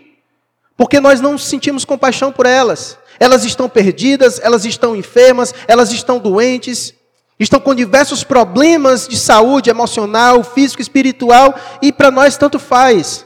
porque 0.77 1.01
nós 1.01 1.21
não 1.21 1.37
sentimos 1.39 1.85
compaixão 1.85 2.31
por 2.31 2.47
elas. 2.47 2.99
Elas 3.19 3.45
estão 3.45 3.69
perdidas, 3.69 4.41
elas 4.43 4.65
estão 4.65 4.95
enfermas, 4.95 5.55
elas 5.69 5.93
estão 5.93 6.19
doentes, 6.19 6.95
estão 7.39 7.61
com 7.61 7.75
diversos 7.75 8.25
problemas 8.25 9.07
de 9.07 9.17
saúde 9.17 9.71
emocional, 9.71 10.43
físico, 10.43 10.83
espiritual, 10.83 11.55
e 11.81 11.93
para 11.93 12.11
nós 12.11 12.37
tanto 12.37 12.59
faz. 12.59 13.25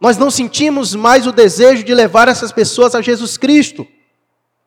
Nós 0.00 0.18
não 0.18 0.30
sentimos 0.30 0.94
mais 0.94 1.26
o 1.26 1.32
desejo 1.32 1.82
de 1.82 1.94
levar 1.94 2.28
essas 2.28 2.52
pessoas 2.52 2.94
a 2.94 3.00
Jesus 3.00 3.36
Cristo, 3.36 3.86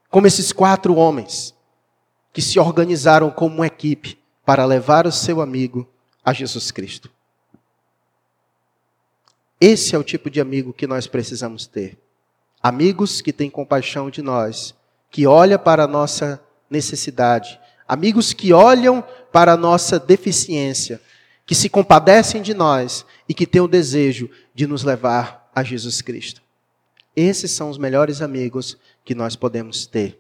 como 0.09 0.27
esses 0.27 0.51
quatro 0.51 0.95
homens 0.95 1.53
que 2.33 2.41
se 2.41 2.59
organizaram 2.59 3.29
como 3.29 3.55
uma 3.55 3.67
equipe 3.67 4.17
para 4.45 4.65
levar 4.65 5.05
o 5.05 5.11
seu 5.11 5.41
amigo 5.41 5.87
a 6.23 6.33
Jesus 6.33 6.71
Cristo. 6.71 7.09
Esse 9.59 9.95
é 9.95 9.99
o 9.99 10.03
tipo 10.03 10.29
de 10.29 10.39
amigo 10.39 10.73
que 10.73 10.87
nós 10.87 11.05
precisamos 11.05 11.67
ter. 11.67 11.97
Amigos 12.61 13.21
que 13.21 13.33
têm 13.33 13.49
compaixão 13.49 14.09
de 14.09 14.21
nós, 14.21 14.73
que 15.11 15.27
olham 15.27 15.59
para 15.59 15.83
a 15.83 15.87
nossa 15.87 16.41
necessidade, 16.69 17.59
amigos 17.87 18.31
que 18.33 18.53
olham 18.53 19.03
para 19.31 19.53
a 19.53 19.57
nossa 19.57 19.99
deficiência, 19.99 21.01
que 21.45 21.55
se 21.55 21.67
compadecem 21.67 22.41
de 22.41 22.53
nós 22.53 23.05
e 23.27 23.33
que 23.33 23.47
têm 23.47 23.61
o 23.61 23.67
desejo 23.67 24.29
de 24.53 24.67
nos 24.67 24.83
levar 24.83 25.49
a 25.53 25.63
Jesus 25.63 26.01
Cristo. 26.01 26.41
Esses 27.15 27.51
são 27.51 27.69
os 27.69 27.77
melhores 27.77 28.21
amigos 28.21 28.77
que 29.03 29.15
nós 29.15 29.36
podemos 29.36 29.86
ter. 29.86 30.20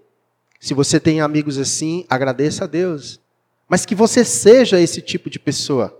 Se 0.59 0.73
você 0.73 0.99
tem 0.99 1.21
amigos 1.21 1.57
assim, 1.57 2.05
agradeça 2.09 2.65
a 2.65 2.67
Deus. 2.67 3.19
Mas 3.67 3.85
que 3.85 3.95
você 3.95 4.25
seja 4.25 4.79
esse 4.79 5.01
tipo 5.01 5.29
de 5.29 5.39
pessoa 5.39 5.95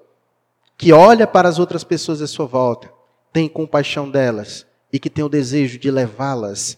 que 0.78 0.92
olha 0.92 1.28
para 1.28 1.48
as 1.48 1.60
outras 1.60 1.84
pessoas 1.84 2.22
à 2.22 2.28
sua 2.28 2.46
volta, 2.46 2.92
tem 3.32 3.48
compaixão 3.48 4.10
delas 4.10 4.66
e 4.92 5.00
que 5.00 5.10
tem 5.10 5.24
o 5.24 5.30
desejo 5.30 5.78
de 5.78 5.92
levá-las 5.92 6.78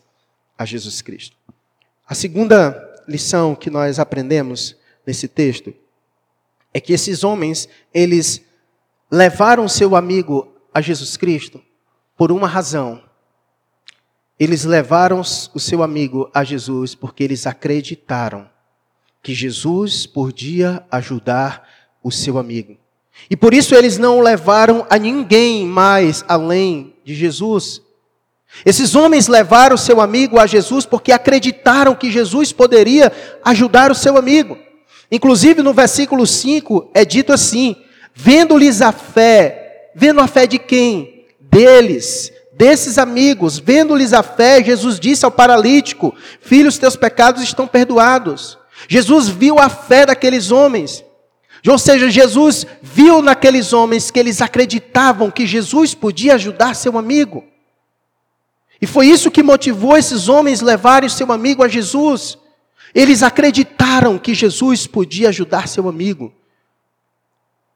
a 0.58 0.66
Jesus 0.66 1.02
Cristo. 1.02 1.38
A 2.08 2.14
segunda 2.14 2.76
lição 3.08 3.56
que 3.56 3.70
nós 3.70 4.00
aprendemos 4.00 4.76
nesse 5.06 5.28
texto 5.28 5.74
é 6.74 6.80
que 6.80 6.94
esses 6.94 7.24
homens, 7.24 7.70
eles 7.94 8.42
levaram 9.10 9.68
seu 9.68 9.96
amigo 9.96 10.54
a 10.74 10.82
Jesus 10.82 11.18
Cristo 11.18 11.62
por 12.18 12.32
uma 12.32 12.48
razão. 12.48 13.04
Eles 14.42 14.66
levaram 14.66 15.20
o 15.20 15.60
seu 15.60 15.84
amigo 15.84 16.28
a 16.34 16.44
Jesus 16.44 16.96
porque 16.96 17.24
eles 17.24 17.46
acreditaram 17.46 18.50
que 19.22 19.36
Jesus 19.36 20.08
podia 20.08 20.84
ajudar 20.90 21.70
o 22.02 22.12
seu 22.12 22.40
amigo. 22.40 22.76
E 23.30 23.38
por 23.38 23.54
isso 23.54 23.76
eles 23.76 24.00
não 24.00 24.20
levaram 24.20 24.84
a 24.90 24.98
ninguém 24.98 25.68
mais 25.68 26.26
além 26.28 26.96
de 27.06 27.14
Jesus. 27.14 27.84
Esses 28.66 28.96
homens 28.96 29.28
levaram 29.28 29.76
o 29.76 29.78
seu 29.78 30.02
amigo 30.02 30.40
a 30.40 30.48
Jesus 30.48 30.88
porque 30.88 31.12
acreditaram 31.12 31.94
que 31.94 32.10
Jesus 32.10 32.52
poderia 32.52 33.12
ajudar 33.46 33.92
o 33.92 33.96
seu 33.96 34.18
amigo. 34.18 34.58
Inclusive 35.12 35.62
no 35.62 35.72
versículo 35.72 36.26
5 36.26 36.90
é 36.96 37.06
dito 37.06 37.32
assim: 37.32 37.76
vendo-lhes 38.12 38.82
a 38.82 38.92
fé, 38.92 39.92
vendo 39.96 40.20
a 40.20 40.26
fé 40.26 40.48
de 40.48 40.58
quem? 40.58 41.28
Deles, 41.40 42.34
desses 42.62 43.00
amigos, 43.00 43.58
vendo-lhes 43.58 44.14
a 44.14 44.22
fé, 44.22 44.64
Jesus 44.64 45.00
disse 45.00 45.26
ao 45.26 45.32
paralítico: 45.32 46.14
Filhos, 46.40 46.78
teus 46.78 46.96
pecados 46.96 47.42
estão 47.42 47.66
perdoados. 47.68 48.56
Jesus 48.88 49.28
viu 49.28 49.58
a 49.58 49.68
fé 49.68 50.06
daqueles 50.06 50.52
homens. 50.52 51.04
Ou 51.68 51.80
seja, 51.80 52.08
Jesus 52.08 52.68
viu 52.80 53.20
naqueles 53.20 53.74
homens 53.74 54.12
que 54.12 54.20
eles 54.20 54.44
acreditavam 54.44 55.32
que 55.32 55.48
Jesus 55.48 55.96
podia 55.96 56.36
ajudar 56.36 56.76
seu 56.76 57.00
amigo. 57.00 57.44
E 58.80 58.86
foi 58.86 59.08
isso 59.08 59.32
que 59.32 59.42
motivou 59.42 59.98
esses 59.98 60.30
homens 60.30 60.62
levarem 60.62 61.10
seu 61.10 61.32
amigo 61.32 61.64
a 61.64 61.68
Jesus. 61.68 62.38
Eles 62.94 63.24
acreditaram 63.24 64.20
que 64.20 64.36
Jesus 64.36 64.86
podia 64.86 65.30
ajudar 65.30 65.68
seu 65.68 65.90
amigo. 65.90 66.32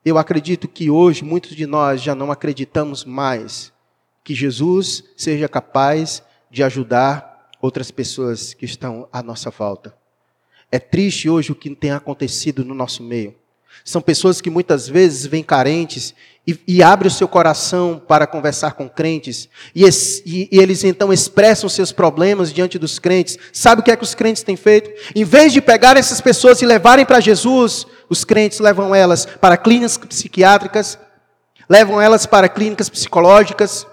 Eu 0.05 0.19
acredito 0.19 0.67
que 0.67 0.91
hoje 0.91 1.23
muitos 1.23 1.55
de 1.55 1.65
nós 1.65 2.03
já 2.03 2.13
não 2.13 2.31
acreditamos 2.31 3.03
mais 3.03 3.73
que 4.25 4.33
Jesus 4.33 5.03
seja 5.15 5.47
capaz 5.47 6.23
de 6.49 6.63
ajudar 6.63 7.51
outras 7.61 7.91
pessoas 7.91 8.55
que 8.55 8.65
estão 8.65 9.07
à 9.13 9.21
nossa 9.21 9.51
volta. 9.51 9.95
É 10.71 10.79
triste 10.79 11.29
hoje 11.29 11.51
o 11.51 11.55
que 11.55 11.69
tem 11.75 11.91
acontecido 11.91 12.65
no 12.65 12.73
nosso 12.73 13.03
meio. 13.03 13.35
São 13.83 14.01
pessoas 14.01 14.41
que 14.41 14.49
muitas 14.49 14.87
vezes 14.89 15.27
vêm 15.27 15.43
carentes 15.43 16.15
e, 16.47 16.59
e 16.67 16.81
abrem 16.81 17.07
o 17.07 17.13
seu 17.13 17.27
coração 17.27 18.01
para 18.07 18.25
conversar 18.25 18.73
com 18.73 18.89
crentes, 18.89 19.47
e, 19.75 19.83
e, 19.83 20.49
e, 20.51 20.59
eles 20.59 20.83
então 20.83 21.13
expressam 21.13 21.69
seus 21.69 21.91
problemas 21.91 22.51
diante 22.51 22.79
dos 22.79 22.97
crentes. 22.97 23.37
Sabe 23.53 23.81
o 23.81 23.83
que 23.83 23.91
é 23.91 23.95
que 23.95 24.03
os 24.03 24.15
crentes 24.15 24.41
têm 24.41 24.55
feito? 24.55 24.89
Em 25.15 25.23
vez 25.23 25.53
de 25.53 25.61
pegar 25.61 25.97
essas 25.97 26.19
pessoas 26.19 26.61
e 26.63 26.65
levarem 26.65 27.05
para 27.05 27.19
Jesus, 27.19 27.85
os 28.09 28.23
crentes 28.23 28.59
levam 28.59 28.95
elas 28.95 29.25
para 29.25 29.55
clínicas 29.55 29.97
psiquiátricas, 29.97 30.97
levam 31.69 32.01
elas 32.01 32.25
para 32.25 32.49
clínicas 32.49 32.89
psicológicas, 32.89 33.85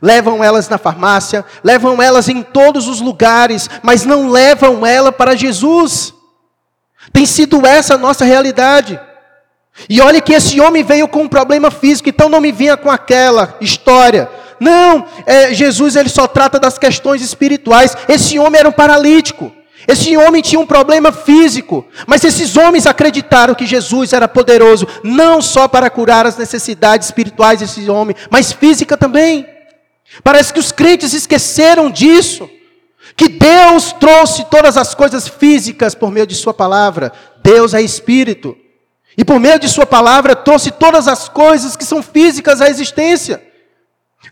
levam 0.00 0.42
elas 0.42 0.68
na 0.68 0.78
farmácia, 0.78 1.44
levam 1.62 2.00
elas 2.00 2.28
em 2.28 2.42
todos 2.42 2.88
os 2.88 3.00
lugares, 3.00 3.68
mas 3.82 4.04
não 4.04 4.28
levam 4.28 4.86
ela 4.86 5.10
para 5.10 5.36
Jesus. 5.36 6.14
Tem 7.12 7.26
sido 7.26 7.66
essa 7.66 7.94
a 7.94 7.98
nossa 7.98 8.24
realidade. 8.24 9.00
E 9.88 10.00
olhe 10.00 10.20
que 10.20 10.32
esse 10.32 10.60
homem 10.60 10.82
veio 10.82 11.06
com 11.06 11.22
um 11.22 11.28
problema 11.28 11.70
físico, 11.70 12.08
então 12.08 12.28
não 12.28 12.40
me 12.40 12.50
vinha 12.50 12.76
com 12.76 12.90
aquela 12.90 13.56
história. 13.60 14.28
Não, 14.58 15.06
é, 15.24 15.54
Jesus 15.54 15.94
ele 15.94 16.08
só 16.08 16.26
trata 16.26 16.58
das 16.58 16.78
questões 16.78 17.22
espirituais. 17.22 17.96
Esse 18.08 18.38
homem 18.38 18.58
era 18.58 18.68
um 18.68 18.72
paralítico. 18.72 19.52
Esse 19.86 20.16
homem 20.16 20.42
tinha 20.42 20.60
um 20.60 20.66
problema 20.66 21.10
físico, 21.10 21.86
mas 22.06 22.22
esses 22.22 22.56
homens 22.58 22.86
acreditaram 22.86 23.54
que 23.54 23.64
Jesus 23.64 24.12
era 24.12 24.28
poderoso, 24.28 24.86
não 25.02 25.40
só 25.40 25.66
para 25.66 25.88
curar 25.88 26.26
as 26.26 26.36
necessidades 26.36 27.06
espirituais 27.08 27.60
desse 27.60 27.88
homem, 27.88 28.14
mas 28.28 28.52
física 28.52 28.98
também. 28.98 29.46
Parece 30.22 30.52
que 30.52 30.60
os 30.60 30.72
crentes 30.72 31.12
esqueceram 31.12 31.90
disso 31.90 32.48
que 33.16 33.28
Deus 33.28 33.92
trouxe 33.92 34.44
todas 34.44 34.76
as 34.76 34.94
coisas 34.94 35.26
físicas 35.26 35.94
por 35.94 36.10
meio 36.10 36.26
de 36.26 36.34
Sua 36.34 36.54
palavra. 36.54 37.12
Deus 37.42 37.74
é 37.74 37.80
Espírito. 37.80 38.56
E 39.16 39.24
por 39.24 39.40
meio 39.40 39.58
de 39.58 39.68
Sua 39.68 39.86
palavra 39.86 40.36
trouxe 40.36 40.70
todas 40.70 41.08
as 41.08 41.28
coisas 41.28 41.76
que 41.76 41.84
são 41.84 42.02
físicas 42.02 42.60
à 42.60 42.68
existência. 42.68 43.42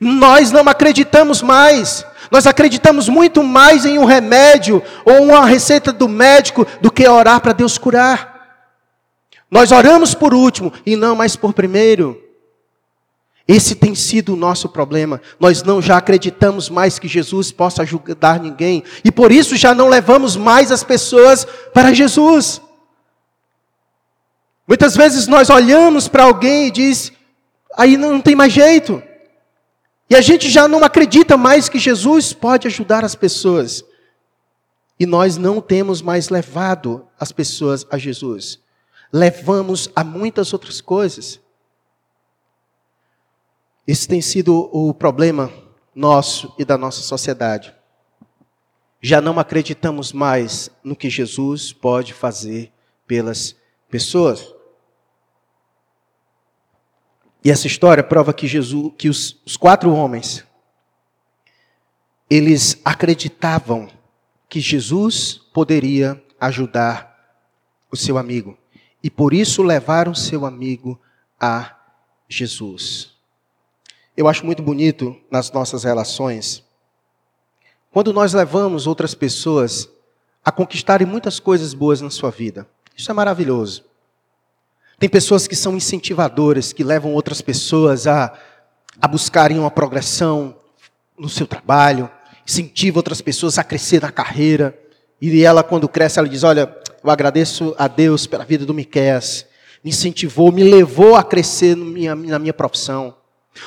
Nós 0.01 0.53
não 0.53 0.69
acreditamos 0.69 1.43
mais. 1.43 2.05
Nós 2.31 2.47
acreditamos 2.47 3.09
muito 3.09 3.43
mais 3.43 3.85
em 3.85 3.99
um 3.99 4.05
remédio 4.05 4.83
ou 5.05 5.23
uma 5.23 5.47
receita 5.47 5.93
do 5.93 6.09
médico 6.09 6.67
do 6.81 6.91
que 6.91 7.09
orar 7.09 7.41
para 7.41 7.53
Deus 7.53 7.79
curar. 7.79 8.37
Nós 9.51 9.71
oramos 9.71 10.15
por 10.15 10.35
último 10.35 10.73
e 10.85 10.97
não 10.97 11.15
mais 11.15 11.37
por 11.37 11.53
primeiro. 11.53 12.26
Esse 13.49 13.77
tem 13.77 13.95
sido 13.95 14.33
o 14.33 14.37
nosso 14.37 14.69
problema. 14.69 15.21
Nós 15.39 15.63
não 15.63 15.81
já 15.81 15.97
acreditamos 15.97 16.69
mais 16.69 16.99
que 16.99 17.07
Jesus 17.07 17.53
possa 17.53 17.83
ajudar 17.83 18.41
ninguém 18.41 18.83
e 19.05 19.13
por 19.13 19.31
isso 19.31 19.57
já 19.57 19.73
não 19.73 19.89
levamos 19.89 20.37
mais 20.37 20.73
as 20.73 20.83
pessoas 20.83 21.47
para 21.73 21.93
Jesus. 21.95 22.61
Muitas 24.67 24.97
vezes 24.97 25.29
nós 25.29 25.49
olhamos 25.49 26.09
para 26.09 26.25
alguém 26.25 26.67
e 26.67 26.71
diz: 26.73 27.13
aí 27.77 27.97
não 27.97 28.21
tem 28.21 28.35
mais 28.35 28.53
jeito. 28.53 29.01
E 30.11 30.17
a 30.17 30.21
gente 30.21 30.51
já 30.51 30.67
não 30.67 30.85
acredita 30.85 31.37
mais 31.37 31.69
que 31.69 31.79
Jesus 31.79 32.33
pode 32.33 32.67
ajudar 32.67 33.05
as 33.05 33.15
pessoas. 33.15 33.85
E 34.99 35.07
nós 35.07 35.37
não 35.37 35.61
temos 35.61 36.01
mais 36.03 36.31
levado 36.31 37.07
as 37.19 37.31
pessoas 37.31 37.87
a 37.91 37.99
Jesus. 37.99 38.59
Levamos 39.13 39.91
a 39.95 40.03
muitas 40.03 40.53
outras 40.53 40.81
coisas. 40.81 41.41
Esse 43.87 44.09
tem 44.09 44.21
sido 44.21 44.69
o 44.73 44.93
problema 44.93 45.53
nosso 45.95 46.53
e 46.59 46.65
da 46.65 46.77
nossa 46.77 47.01
sociedade. 47.01 47.75
Já 49.01 49.21
não 49.21 49.39
acreditamos 49.39 50.13
mais 50.13 50.69
no 50.83 50.97
que 50.97 51.09
Jesus 51.09 51.73
pode 51.73 52.13
fazer 52.13 52.73
pelas 53.07 53.55
pessoas. 53.89 54.53
E 57.45 57.51
essa 57.51 57.69
história 57.69 58.03
prova 58.03 58.35
que 58.35 58.49
Jesus, 58.49 58.93
que 58.99 59.09
os, 59.09 59.41
os 59.47 59.57
quatro 59.57 59.93
homens, 59.93 60.45
eles 62.29 62.81
acreditavam 62.85 63.89
que 64.49 64.59
Jesus 64.59 65.41
poderia 65.55 66.21
ajudar 66.41 67.17
o 67.91 67.97
seu 67.97 68.19
amigo. 68.19 68.59
E 69.01 69.09
por 69.09 69.33
isso 69.33 69.63
levaram 69.63 70.15
seu 70.15 70.45
amigo 70.45 71.01
a 71.41 71.77
Jesus. 72.29 73.16
Eu 74.17 74.27
acho 74.27 74.47
muito 74.47 74.63
bonito 74.63 75.15
nas 75.31 75.53
nossas 75.53 75.85
relações, 75.85 76.65
quando 77.93 78.13
nós 78.15 78.33
levamos 78.33 78.87
outras 78.87 79.15
pessoas 79.15 79.89
a 80.43 80.51
conquistarem 80.51 81.07
muitas 81.07 81.39
coisas 81.39 81.75
boas 81.75 82.01
na 82.01 82.09
sua 82.09 82.31
vida. 82.31 82.67
Isso 82.97 83.11
é 83.11 83.15
maravilhoso. 83.15 83.85
Tem 84.99 85.09
pessoas 85.09 85.47
que 85.47 85.55
são 85.55 85.77
incentivadoras, 85.77 86.73
que 86.73 86.83
levam 86.83 87.13
outras 87.13 87.43
pessoas 87.43 88.07
a, 88.07 88.33
a 88.99 89.07
buscarem 89.07 89.59
uma 89.59 89.71
progressão 89.71 90.57
no 91.19 91.29
seu 91.29 91.47
trabalho, 91.47 92.09
incentiva 92.47 92.99
outras 92.99 93.21
pessoas 93.21 93.59
a 93.59 93.65
crescer 93.65 94.01
na 94.01 94.11
carreira. 94.11 94.79
E 95.21 95.43
ela, 95.43 95.63
quando 95.63 95.89
cresce, 95.89 96.19
ela 96.19 96.29
diz: 96.29 96.43
Olha, 96.43 96.75
eu 97.05 97.11
agradeço 97.11 97.75
a 97.77 97.87
Deus 97.87 98.27
pela 98.27 98.45
vida 98.45 98.65
do 98.65 98.73
Miquéias. 98.73 99.45
Me 99.85 99.91
incentivou, 99.91 100.51
me 100.51 100.65
levou 100.65 101.17
a 101.17 101.23
crescer 101.23 101.77
minha, 101.77 102.15
na 102.15 102.39
minha 102.39 102.55
profissão. 102.55 103.15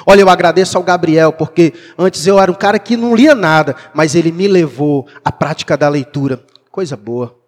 Olha, 0.06 0.22
eu 0.22 0.30
agradeço 0.30 0.78
ao 0.78 0.84
Gabriel, 0.84 1.32
porque 1.34 1.74
antes 1.98 2.26
eu 2.28 2.40
era 2.40 2.52
um 2.52 2.56
cara 2.56 2.80
que 2.80 2.96
não 2.96 3.16
lia 3.16 3.36
nada, 3.36 3.76
mas 3.94 4.16
ele 4.16 4.32
me 4.32 4.48
levou 4.48 5.08
à 5.24 5.32
prática 5.32 5.76
da 5.78 5.90
leitura. 5.90 6.44
Coisa 6.72 6.96
boa. 6.96 7.40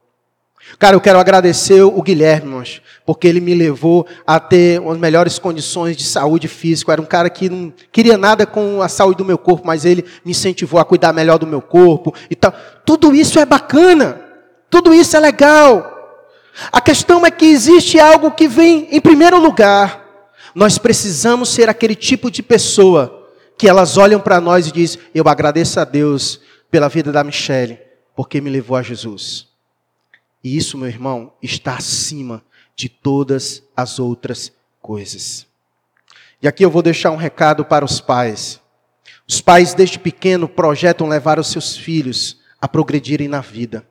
Cara, 0.77 0.95
eu 0.95 1.01
quero 1.01 1.19
agradecer 1.19 1.81
o 1.81 2.01
Guilherme, 2.01 2.63
porque 3.05 3.27
ele 3.27 3.41
me 3.41 3.53
levou 3.53 4.05
a 4.25 4.39
ter 4.39 4.81
as 4.81 4.97
melhores 4.97 5.37
condições 5.37 5.97
de 5.97 6.03
saúde 6.03 6.47
física. 6.47 6.91
Eu 6.91 6.93
era 6.93 7.01
um 7.01 7.05
cara 7.05 7.29
que 7.29 7.49
não 7.49 7.73
queria 7.91 8.17
nada 8.17 8.45
com 8.45 8.81
a 8.81 8.87
saúde 8.87 9.17
do 9.17 9.25
meu 9.25 9.37
corpo, 9.37 9.65
mas 9.65 9.85
ele 9.85 10.05
me 10.23 10.31
incentivou 10.31 10.79
a 10.79 10.85
cuidar 10.85 11.13
melhor 11.13 11.37
do 11.37 11.47
meu 11.47 11.61
corpo 11.61 12.13
e 12.29 12.35
tal. 12.35 12.53
Tudo 12.85 13.13
isso 13.13 13.39
é 13.39 13.45
bacana. 13.45 14.21
Tudo 14.69 14.93
isso 14.93 15.17
é 15.17 15.19
legal. 15.19 15.91
A 16.71 16.79
questão 16.79 17.25
é 17.25 17.31
que 17.31 17.45
existe 17.45 17.99
algo 17.99 18.31
que 18.31 18.47
vem 18.47 18.87
em 18.91 19.01
primeiro 19.01 19.39
lugar. 19.39 20.00
Nós 20.53 20.77
precisamos 20.77 21.49
ser 21.49 21.69
aquele 21.69 21.95
tipo 21.95 22.29
de 22.29 22.43
pessoa 22.43 23.29
que 23.57 23.67
elas 23.67 23.97
olham 23.97 24.19
para 24.19 24.41
nós 24.41 24.67
e 24.67 24.71
dizem: 24.71 25.01
Eu 25.13 25.27
agradeço 25.27 25.79
a 25.79 25.83
Deus 25.83 26.39
pela 26.69 26.89
vida 26.89 27.11
da 27.11 27.23
Michelle, 27.23 27.79
porque 28.15 28.41
me 28.41 28.49
levou 28.49 28.75
a 28.75 28.81
Jesus. 28.81 29.47
E 30.43 30.57
isso, 30.57 30.77
meu 30.77 30.87
irmão, 30.87 31.33
está 31.41 31.75
acima 31.75 32.43
de 32.75 32.89
todas 32.89 33.63
as 33.75 33.99
outras 33.99 34.51
coisas. 34.81 35.45
E 36.41 36.47
aqui 36.47 36.65
eu 36.65 36.71
vou 36.71 36.81
deixar 36.81 37.11
um 37.11 37.17
recado 37.17 37.63
para 37.63 37.85
os 37.85 38.01
pais. 38.01 38.59
Os 39.27 39.39
pais, 39.39 39.73
desde 39.73 39.99
pequeno, 39.99 40.49
projetam 40.49 41.07
levar 41.07 41.39
os 41.39 41.47
seus 41.47 41.77
filhos 41.77 42.39
a 42.59 42.67
progredirem 42.67 43.27
na 43.27 43.41
vida. 43.41 43.85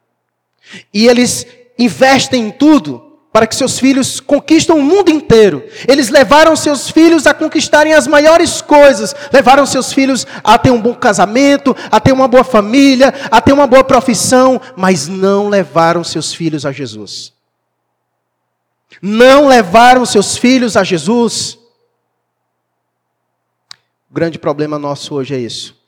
E 0.92 1.06
eles 1.06 1.46
investem 1.78 2.48
em 2.48 2.50
tudo 2.50 3.09
para 3.32 3.46
que 3.46 3.54
seus 3.54 3.78
filhos 3.78 4.18
conquistem 4.18 4.74
o 4.74 4.82
mundo 4.82 5.10
inteiro. 5.10 5.64
Eles 5.86 6.08
levaram 6.08 6.56
seus 6.56 6.90
filhos 6.90 7.26
a 7.26 7.34
conquistarem 7.34 7.94
as 7.94 8.06
maiores 8.06 8.60
coisas, 8.60 9.14
levaram 9.32 9.64
seus 9.64 9.92
filhos 9.92 10.26
a 10.42 10.58
ter 10.58 10.70
um 10.70 10.80
bom 10.80 10.94
casamento, 10.94 11.76
a 11.90 12.00
ter 12.00 12.12
uma 12.12 12.26
boa 12.26 12.42
família, 12.42 13.14
a 13.30 13.40
ter 13.40 13.52
uma 13.52 13.66
boa 13.66 13.84
profissão, 13.84 14.60
mas 14.76 15.06
não 15.06 15.48
levaram 15.48 16.02
seus 16.02 16.34
filhos 16.34 16.66
a 16.66 16.72
Jesus. 16.72 17.32
Não 19.00 19.46
levaram 19.46 20.04
seus 20.04 20.36
filhos 20.36 20.76
a 20.76 20.82
Jesus. 20.82 21.56
O 24.10 24.14
grande 24.14 24.40
problema 24.40 24.76
nosso 24.76 25.14
hoje 25.14 25.34
é 25.34 25.38
isso. 25.38 25.78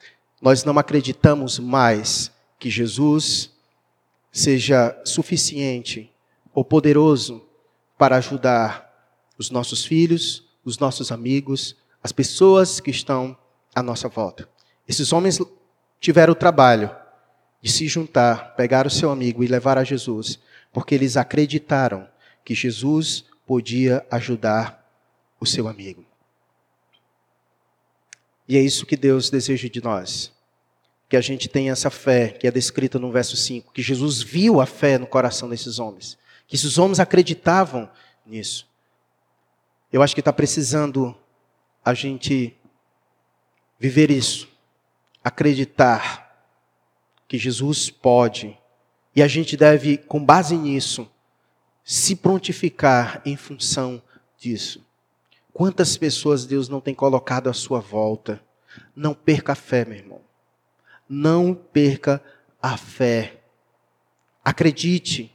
Nós 0.40 0.64
não 0.64 0.78
acreditamos 0.78 1.58
mais 1.58 2.30
que 2.58 2.70
Jesus 2.70 3.50
seja 4.30 4.96
suficiente 5.04 6.11
ou 6.54 6.64
poderoso 6.64 7.42
para 7.98 8.16
ajudar 8.16 8.90
os 9.38 9.50
nossos 9.50 9.84
filhos, 9.84 10.44
os 10.64 10.78
nossos 10.78 11.10
amigos, 11.10 11.76
as 12.02 12.12
pessoas 12.12 12.80
que 12.80 12.90
estão 12.90 13.36
à 13.74 13.82
nossa 13.82 14.08
volta. 14.08 14.48
Esses 14.86 15.12
homens 15.12 15.38
tiveram 16.00 16.32
o 16.32 16.36
trabalho 16.36 16.90
de 17.60 17.70
se 17.70 17.86
juntar, 17.86 18.54
pegar 18.56 18.86
o 18.86 18.90
seu 18.90 19.10
amigo 19.10 19.42
e 19.42 19.46
levar 19.46 19.78
a 19.78 19.84
Jesus, 19.84 20.38
porque 20.72 20.94
eles 20.94 21.16
acreditaram 21.16 22.08
que 22.44 22.54
Jesus 22.54 23.24
podia 23.46 24.04
ajudar 24.10 24.84
o 25.40 25.46
seu 25.46 25.68
amigo. 25.68 26.04
E 28.48 28.56
é 28.56 28.60
isso 28.60 28.84
que 28.84 28.96
Deus 28.96 29.30
deseja 29.30 29.68
de 29.68 29.82
nós. 29.82 30.32
Que 31.08 31.16
a 31.16 31.20
gente 31.20 31.48
tenha 31.48 31.72
essa 31.72 31.90
fé 31.90 32.28
que 32.28 32.46
é 32.46 32.50
descrita 32.50 32.98
no 32.98 33.12
verso 33.12 33.36
5, 33.36 33.72
que 33.72 33.82
Jesus 33.82 34.22
viu 34.22 34.60
a 34.60 34.66
fé 34.66 34.98
no 34.98 35.06
coração 35.06 35.48
desses 35.48 35.78
homens 35.78 36.18
que 36.52 36.56
esses 36.56 36.76
homens 36.76 37.00
acreditavam 37.00 37.88
nisso. 38.26 38.68
Eu 39.90 40.02
acho 40.02 40.14
que 40.14 40.20
está 40.20 40.34
precisando 40.34 41.16
a 41.82 41.94
gente 41.94 42.54
viver 43.78 44.10
isso, 44.10 44.50
acreditar 45.24 46.46
que 47.26 47.38
Jesus 47.38 47.88
pode, 47.88 48.54
e 49.16 49.22
a 49.22 49.26
gente 49.26 49.56
deve, 49.56 49.96
com 49.96 50.22
base 50.22 50.54
nisso, 50.54 51.10
se 51.82 52.14
prontificar 52.14 53.22
em 53.24 53.34
função 53.34 54.02
disso. 54.36 54.84
Quantas 55.54 55.96
pessoas 55.96 56.44
Deus 56.44 56.68
não 56.68 56.82
tem 56.82 56.94
colocado 56.94 57.48
à 57.48 57.54
sua 57.54 57.80
volta? 57.80 58.44
Não 58.94 59.14
perca 59.14 59.52
a 59.52 59.56
fé, 59.56 59.86
meu 59.86 59.96
irmão. 59.96 60.20
Não 61.08 61.54
perca 61.54 62.22
a 62.60 62.76
fé. 62.76 63.40
Acredite 64.44 65.31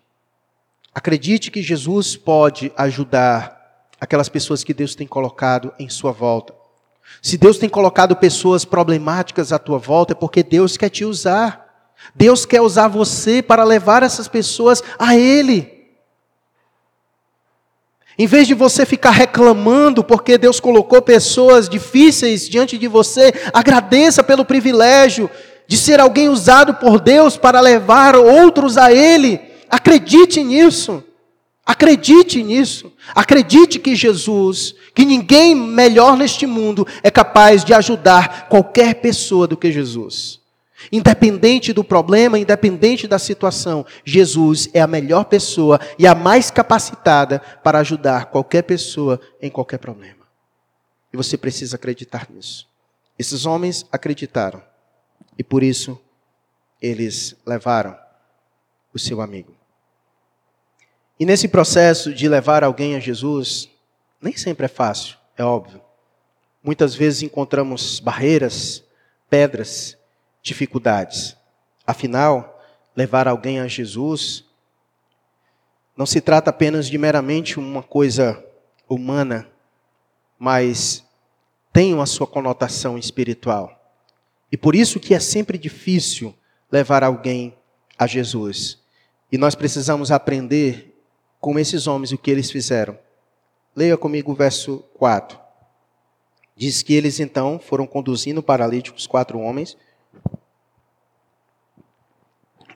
Acredite 0.97 1.51
que 1.51 1.61
Jesus 1.61 2.15
pode 2.17 2.71
ajudar 2.75 3.85
aquelas 4.01 4.29
pessoas 4.29 4.63
que 4.63 4.73
Deus 4.73 4.95
tem 4.95 5.05
colocado 5.05 5.71
em 5.77 5.87
sua 5.89 6.11
volta. 6.11 6.55
Se 7.21 7.37
Deus 7.37 7.59
tem 7.59 7.69
colocado 7.69 8.15
pessoas 8.15 8.65
problemáticas 8.65 9.53
à 9.53 9.59
tua 9.59 9.77
volta, 9.77 10.13
é 10.13 10.15
porque 10.15 10.41
Deus 10.41 10.75
quer 10.75 10.89
te 10.89 11.05
usar. 11.05 11.93
Deus 12.15 12.47
quer 12.47 12.61
usar 12.61 12.87
você 12.87 13.43
para 13.43 13.63
levar 13.63 14.01
essas 14.01 14.27
pessoas 14.27 14.81
a 14.97 15.15
Ele. 15.15 15.71
Em 18.17 18.25
vez 18.25 18.47
de 18.47 18.55
você 18.55 18.83
ficar 18.83 19.11
reclamando 19.11 20.03
porque 20.03 20.35
Deus 20.35 20.59
colocou 20.59 20.99
pessoas 20.99 21.69
difíceis 21.69 22.49
diante 22.49 22.75
de 22.75 22.87
você, 22.87 23.31
agradeça 23.53 24.23
pelo 24.23 24.43
privilégio 24.43 25.29
de 25.67 25.77
ser 25.77 25.99
alguém 25.99 26.27
usado 26.27 26.73
por 26.73 26.99
Deus 26.99 27.37
para 27.37 27.61
levar 27.61 28.15
outros 28.15 28.79
a 28.79 28.91
Ele. 28.91 29.46
Acredite 29.69 30.43
nisso. 30.43 31.03
Acredite 31.65 32.41
nisso. 32.41 32.93
Acredite 33.13 33.77
que 33.77 33.93
Jesus, 33.93 34.73
que 34.95 35.03
ninguém 35.03 35.53
melhor 35.53 36.15
neste 36.15 36.47
mundo 36.47 36.87
é 37.03 37.11
capaz 37.11 37.65
de 37.65 37.73
ajudar 37.73 38.47
qualquer 38.47 38.95
pessoa 38.95 39.45
do 39.45 39.57
que 39.57 39.69
Jesus. 39.69 40.39
Independente 40.91 41.73
do 41.73 41.83
problema, 41.83 42.39
independente 42.39 43.07
da 43.07 43.19
situação, 43.19 43.85
Jesus 44.05 44.69
é 44.73 44.79
a 44.79 44.87
melhor 44.87 45.25
pessoa 45.25 45.79
e 45.99 46.07
a 46.07 46.15
mais 46.15 46.49
capacitada 46.49 47.39
para 47.61 47.79
ajudar 47.79 48.27
qualquer 48.27 48.61
pessoa 48.61 49.19
em 49.41 49.49
qualquer 49.49 49.79
problema. 49.79 50.25
E 51.11 51.17
você 51.17 51.37
precisa 51.37 51.75
acreditar 51.75 52.27
nisso. 52.29 52.65
Esses 53.19 53.45
homens 53.45 53.85
acreditaram 53.91 54.61
e 55.37 55.43
por 55.43 55.63
isso 55.63 55.99
eles 56.81 57.35
levaram 57.45 57.97
o 58.93 58.99
seu 58.99 59.19
amigo. 59.19 59.56
E 61.19 61.25
nesse 61.25 61.47
processo 61.47 62.13
de 62.13 62.27
levar 62.29 62.63
alguém 62.63 62.95
a 62.95 62.99
Jesus, 62.99 63.69
nem 64.21 64.35
sempre 64.35 64.65
é 64.65 64.69
fácil, 64.69 65.17
é 65.35 65.43
óbvio. 65.43 65.81
muitas 66.63 66.93
vezes 66.93 67.21
encontramos 67.21 67.99
barreiras, 67.99 68.83
pedras, 69.29 69.97
dificuldades. 70.41 71.35
Afinal, 71.85 72.61
levar 72.95 73.27
alguém 73.27 73.59
a 73.59 73.67
Jesus 73.67 74.43
não 75.95 76.05
se 76.05 76.21
trata 76.21 76.51
apenas 76.51 76.87
de 76.87 76.97
meramente 76.97 77.57
uma 77.57 77.81
coisa 77.81 78.43
humana, 78.87 79.47
mas 80.37 81.03
tem 81.73 81.93
uma 81.93 82.05
sua 82.05 82.27
conotação 82.27 82.97
espiritual. 82.97 83.73
E 84.51 84.55
por 84.55 84.75
isso 84.75 84.99
que 84.99 85.15
é 85.15 85.19
sempre 85.19 85.57
difícil 85.57 86.35
levar 86.71 87.03
alguém 87.03 87.57
a 87.97 88.05
Jesus. 88.05 88.79
E 89.31 89.37
nós 89.37 89.55
precisamos 89.55 90.11
aprender 90.11 90.86
com 91.39 91.57
esses 91.57 91.87
homens 91.87 92.11
o 92.11 92.17
que 92.17 92.31
eles 92.31 92.51
fizeram. 92.51 92.97
Leia 93.75 93.97
comigo 93.97 94.31
o 94.31 94.35
verso 94.35 94.83
4. 94.95 95.39
Diz 96.55 96.81
que 96.81 96.93
eles 96.93 97.19
então 97.19 97.59
foram 97.59 97.85
conduzindo 97.85 98.41
paralíticos, 98.41 99.05
quatro 99.05 99.39
homens. 99.39 99.77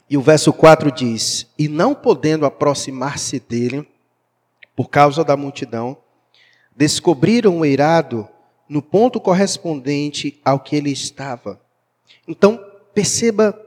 E 0.07 0.17
o 0.17 0.21
verso 0.21 0.53
4 0.53 0.91
diz: 0.91 1.47
E 1.57 1.67
não 1.67 1.95
podendo 1.95 2.45
aproximar-se 2.45 3.39
dele, 3.39 3.87
por 4.75 4.89
causa 4.89 5.23
da 5.23 5.35
multidão, 5.35 5.97
descobriram 6.75 7.59
o 7.59 7.65
eirado 7.65 8.27
no 8.69 8.81
ponto 8.81 9.19
correspondente 9.19 10.39
ao 10.45 10.59
que 10.59 10.75
ele 10.75 10.91
estava. 10.91 11.59
Então, 12.27 12.63
perceba 12.93 13.59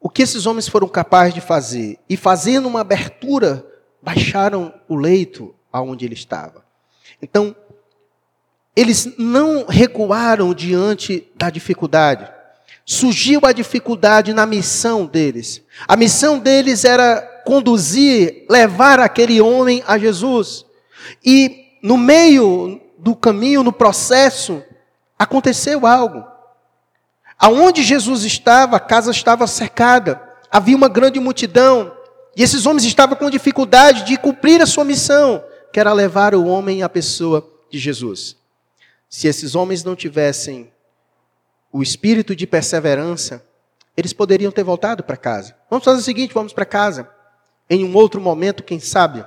o 0.00 0.08
que 0.08 0.22
esses 0.22 0.46
homens 0.46 0.68
foram 0.68 0.88
capazes 0.88 1.34
de 1.34 1.40
fazer. 1.40 1.98
E 2.08 2.16
fazendo 2.16 2.68
uma 2.68 2.80
abertura, 2.80 3.66
baixaram 4.02 4.72
o 4.88 4.96
leito 4.96 5.54
aonde 5.72 6.04
ele 6.04 6.14
estava. 6.14 6.64
Então, 7.20 7.54
eles 8.74 9.16
não 9.18 9.66
recuaram 9.66 10.54
diante 10.54 11.26
da 11.34 11.50
dificuldade. 11.50 12.30
Surgiu 12.84 13.40
a 13.42 13.52
dificuldade 13.52 14.32
na 14.32 14.46
missão 14.46 15.04
deles. 15.04 15.62
A 15.86 15.96
missão 15.96 16.38
deles 16.38 16.84
era 16.84 17.20
conduzir, 17.44 18.46
levar 18.48 19.00
aquele 19.00 19.40
homem 19.40 19.82
a 19.86 19.98
Jesus. 19.98 20.64
E 21.24 21.78
no 21.82 21.96
meio 21.96 22.80
do 22.98 23.16
caminho, 23.16 23.62
no 23.62 23.72
processo, 23.72 24.62
aconteceu 25.18 25.86
algo. 25.86 26.24
Aonde 27.38 27.82
Jesus 27.82 28.24
estava, 28.24 28.76
a 28.76 28.80
casa 28.80 29.10
estava 29.10 29.46
cercada, 29.46 30.22
havia 30.50 30.76
uma 30.76 30.88
grande 30.88 31.20
multidão, 31.20 31.92
e 32.38 32.42
esses 32.44 32.66
homens 32.66 32.84
estavam 32.84 33.16
com 33.16 33.28
dificuldade 33.28 34.04
de 34.04 34.16
cumprir 34.16 34.62
a 34.62 34.66
sua 34.66 34.84
missão, 34.84 35.42
que 35.72 35.80
era 35.80 35.92
levar 35.92 36.36
o 36.36 36.46
homem 36.46 36.84
à 36.84 36.88
pessoa 36.88 37.44
de 37.68 37.80
Jesus. 37.80 38.36
Se 39.10 39.26
esses 39.26 39.56
homens 39.56 39.82
não 39.82 39.96
tivessem 39.96 40.70
o 41.72 41.82
espírito 41.82 42.36
de 42.36 42.46
perseverança, 42.46 43.44
eles 43.96 44.12
poderiam 44.12 44.52
ter 44.52 44.62
voltado 44.62 45.02
para 45.02 45.16
casa. 45.16 45.56
Vamos 45.68 45.84
fazer 45.84 45.98
o 45.98 46.04
seguinte: 46.04 46.32
vamos 46.32 46.52
para 46.52 46.64
casa. 46.64 47.10
Em 47.68 47.82
um 47.82 47.92
outro 47.96 48.20
momento, 48.20 48.62
quem 48.62 48.78
sabe, 48.78 49.24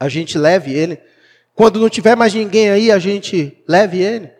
a 0.00 0.08
gente 0.08 0.38
leve 0.38 0.72
ele. 0.72 0.98
Quando 1.54 1.78
não 1.78 1.90
tiver 1.90 2.16
mais 2.16 2.32
ninguém 2.32 2.70
aí, 2.70 2.90
a 2.90 2.98
gente 2.98 3.62
leve 3.68 4.00
ele. 4.00 4.32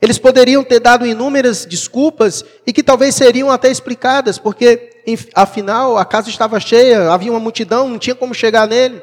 Eles 0.00 0.18
poderiam 0.18 0.64
ter 0.64 0.80
dado 0.80 1.06
inúmeras 1.06 1.64
desculpas 1.64 2.44
e 2.66 2.72
que 2.72 2.82
talvez 2.82 3.14
seriam 3.14 3.48
até 3.48 3.70
explicadas, 3.70 4.38
porque 4.40 4.91
afinal 5.34 5.96
a 5.96 6.04
casa 6.04 6.28
estava 6.28 6.58
cheia, 6.60 7.10
havia 7.10 7.30
uma 7.30 7.40
multidão, 7.40 7.88
não 7.88 7.98
tinha 7.98 8.14
como 8.14 8.34
chegar 8.34 8.66
nele. 8.66 9.02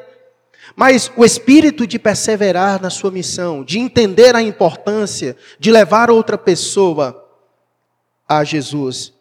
Mas 0.75 1.11
o 1.17 1.25
espírito 1.25 1.85
de 1.87 1.97
perseverar 1.97 2.81
na 2.81 2.89
sua 2.89 3.11
missão, 3.11 3.63
de 3.63 3.79
entender 3.79 4.35
a 4.35 4.41
importância 4.41 5.35
de 5.59 5.71
levar 5.71 6.09
outra 6.09 6.37
pessoa 6.37 7.25
a 8.27 8.43
Jesus, 8.43 9.13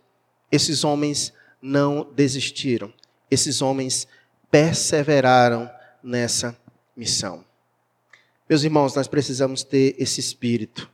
esses 0.52 0.84
homens 0.84 1.32
não 1.60 2.06
desistiram. 2.14 2.92
Esses 3.30 3.60
homens 3.60 4.06
perseveraram 4.50 5.70
nessa 6.02 6.56
missão. 6.96 7.44
Meus 8.48 8.64
irmãos, 8.64 8.94
nós 8.94 9.06
precisamos 9.06 9.62
ter 9.62 9.94
esse 9.98 10.20
espírito 10.20 10.90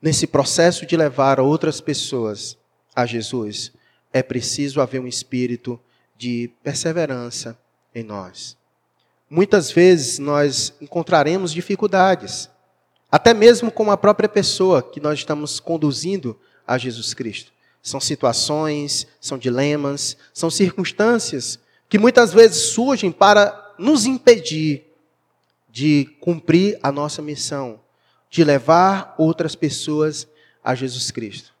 nesse 0.00 0.26
processo 0.26 0.86
de 0.86 0.96
levar 0.96 1.40
outras 1.40 1.80
pessoas 1.80 2.56
a 2.94 3.04
Jesus, 3.04 3.72
é 4.12 4.22
preciso 4.22 4.80
haver 4.80 5.00
um 5.00 5.06
espírito 5.06 5.80
de 6.16 6.50
perseverança 6.62 7.58
em 7.94 8.02
nós. 8.02 8.56
Muitas 9.30 9.70
vezes 9.70 10.18
nós 10.18 10.72
encontraremos 10.80 11.52
dificuldades, 11.52 12.48
até 13.10 13.34
mesmo 13.34 13.70
com 13.70 13.90
a 13.90 13.96
própria 13.96 14.28
pessoa 14.28 14.82
que 14.82 15.00
nós 15.00 15.18
estamos 15.18 15.60
conduzindo 15.60 16.38
a 16.66 16.78
Jesus 16.78 17.14
Cristo. 17.14 17.52
São 17.82 18.00
situações, 18.00 19.06
são 19.20 19.38
dilemas, 19.38 20.16
são 20.32 20.50
circunstâncias 20.50 21.58
que 21.88 21.98
muitas 21.98 22.32
vezes 22.32 22.72
surgem 22.72 23.10
para 23.12 23.74
nos 23.78 24.04
impedir 24.04 24.84
de 25.70 26.06
cumprir 26.20 26.78
a 26.82 26.90
nossa 26.90 27.22
missão, 27.22 27.80
de 28.30 28.42
levar 28.42 29.14
outras 29.16 29.54
pessoas 29.54 30.26
a 30.62 30.74
Jesus 30.74 31.10
Cristo. 31.10 31.54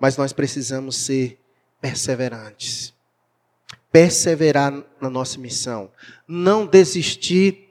Mas 0.00 0.16
nós 0.16 0.32
precisamos 0.32 0.96
ser 0.96 1.38
perseverantes. 1.80 2.94
Perseverar 3.90 4.72
na 5.00 5.08
nossa 5.08 5.38
missão. 5.38 5.90
Não 6.26 6.66
desistir 6.66 7.68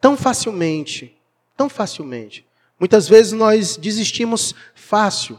tão 0.00 0.16
facilmente. 0.16 1.16
Tão 1.56 1.68
facilmente. 1.68 2.46
Muitas 2.78 3.08
vezes 3.08 3.32
nós 3.32 3.76
desistimos 3.76 4.54
fácil. 4.74 5.38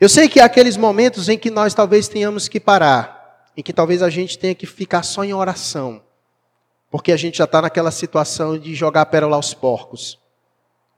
Eu 0.00 0.08
sei 0.08 0.28
que 0.28 0.40
há 0.40 0.44
aqueles 0.44 0.76
momentos 0.76 1.28
em 1.28 1.36
que 1.36 1.50
nós 1.50 1.74
talvez 1.74 2.08
tenhamos 2.08 2.48
que 2.48 2.60
parar, 2.60 3.50
em 3.56 3.62
que 3.62 3.72
talvez 3.72 4.02
a 4.02 4.10
gente 4.10 4.38
tenha 4.38 4.54
que 4.54 4.66
ficar 4.66 5.02
só 5.02 5.24
em 5.24 5.34
oração, 5.34 6.02
porque 6.90 7.12
a 7.12 7.16
gente 7.16 7.38
já 7.38 7.44
está 7.44 7.60
naquela 7.60 7.90
situação 7.90 8.58
de 8.58 8.74
jogar 8.74 9.02
a 9.02 9.06
pérola 9.06 9.36
aos 9.36 9.52
porcos. 9.52 10.18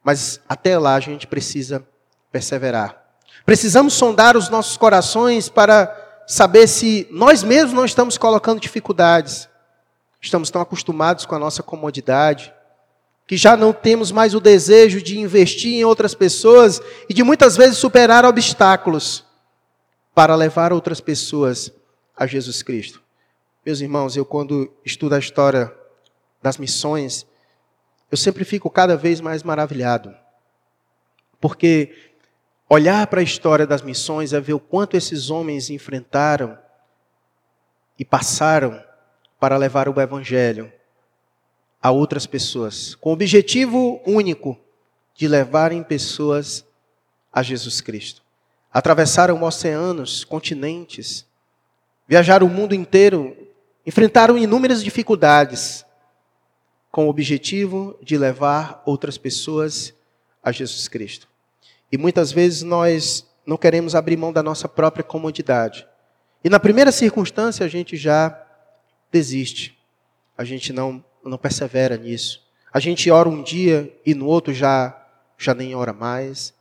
Mas 0.05 0.41
até 0.49 0.79
lá 0.79 0.95
a 0.95 1.01
gente 1.01 1.27
precisa 1.27 1.87
perseverar. 2.31 3.03
Precisamos 3.45 3.95
sondar 3.95 4.37
os 4.37 4.49
nossos 4.49 4.77
corações 4.77 5.49
para 5.49 6.06
saber 6.27 6.67
se 6.67 7.07
nós 7.11 7.43
mesmos 7.43 7.73
não 7.73 7.85
estamos 7.85 8.19
colocando 8.19 8.61
dificuldades. 8.61 9.49
Estamos 10.21 10.51
tão 10.51 10.61
acostumados 10.61 11.25
com 11.25 11.35
a 11.35 11.39
nossa 11.39 11.63
comodidade, 11.63 12.53
que 13.27 13.37
já 13.37 13.57
não 13.57 13.73
temos 13.73 14.11
mais 14.11 14.35
o 14.35 14.41
desejo 14.41 15.01
de 15.01 15.19
investir 15.19 15.75
em 15.75 15.85
outras 15.85 16.15
pessoas 16.15 16.81
e 17.09 17.15
de 17.15 17.23
muitas 17.23 17.57
vezes 17.57 17.79
superar 17.79 18.25
obstáculos 18.25 19.25
para 20.15 20.35
levar 20.35 20.73
outras 20.73 21.01
pessoas 21.01 21.73
a 22.17 22.27
Jesus 22.27 22.63
Cristo. 22.63 23.03
Meus 23.65 23.81
irmãos, 23.81 24.17
eu 24.17 24.25
quando 24.25 24.73
estudo 24.85 25.15
a 25.15 25.19
história 25.19 25.73
das 26.43 26.57
missões, 26.57 27.27
eu 28.11 28.17
sempre 28.17 28.45
fico 28.45 28.71
cada 28.71 28.97
vez 28.97 29.21
mais 29.21 29.43
maravilhado. 29.43 30.15
Porque 31.41 31.93
olhar 32.69 33.07
para 33.07 33.21
a 33.21 33.25
história 33.25 33.67
das 33.67 33.83
missões 33.83 34.33
é 34.33 34.41
ver 34.41 34.55
o 34.55 34.61
quanto 34.61 34.97
esses 34.97 35.31
homens 35.31 35.71
enfrentaram 35.71 36.59
e 37.99 38.05
passaram 38.05 38.83
para 39.39 39.57
levar 39.57 39.89
o 39.89 40.01
Evangelho 40.01 40.73
a 41.81 41.91
outras 41.91 42.27
pessoas, 42.27 42.95
com 42.95 43.11
o 43.11 43.13
objetivo 43.13 44.01
único 44.07 44.59
de 45.15 45.29
levarem 45.29 45.83
pessoas 45.83 46.65
a 47.33 47.43
Jesus 47.43 47.81
Cristo. 47.81 48.23
Atravessaram 48.73 49.43
oceanos, 49.43 50.25
continentes, 50.25 51.27
viajaram 52.09 52.47
o 52.47 52.51
mundo 52.51 52.75
inteiro, 52.75 53.37
enfrentaram 53.87 54.37
inúmeras 54.37 54.83
dificuldades, 54.83 55.85
com 56.91 57.07
o 57.07 57.11
objetivo 57.11 57.99
de 58.03 58.17
levar 58.17 58.83
outras 58.85 59.17
pessoas 59.17 59.95
a 60.43 60.51
Jesus 60.51 60.89
Cristo. 60.89 61.29
E 61.97 61.99
muitas 61.99 62.31
vezes 62.31 62.63
nós 62.63 63.27
não 63.47 63.57
queremos 63.57 63.95
abrir 63.95 64.19
mão 64.19 64.31
da 64.31 64.43
nossa 64.43 64.69
própria 64.69 65.03
comodidade. 65.03 65.89
E 66.45 66.51
na 66.51 66.61
primeira 66.61 66.93
circunstância 66.93 67.65
a 67.65 67.69
gente 67.71 67.97
já 67.97 68.39
desiste. 69.11 69.79
A 70.37 70.45
gente 70.45 70.75
não, 70.75 71.03
não 71.25 71.39
persevera 71.39 71.97
nisso. 71.97 72.47
A 72.71 72.79
gente 72.79 73.11
ora 73.11 73.31
um 73.31 73.43
dia 73.43 73.91
e 74.05 74.15
no 74.15 74.27
outro 74.27 74.53
já, 74.53 74.95
já 75.39 75.55
nem 75.55 75.75
ora 75.75 75.95
mais. 75.95 76.53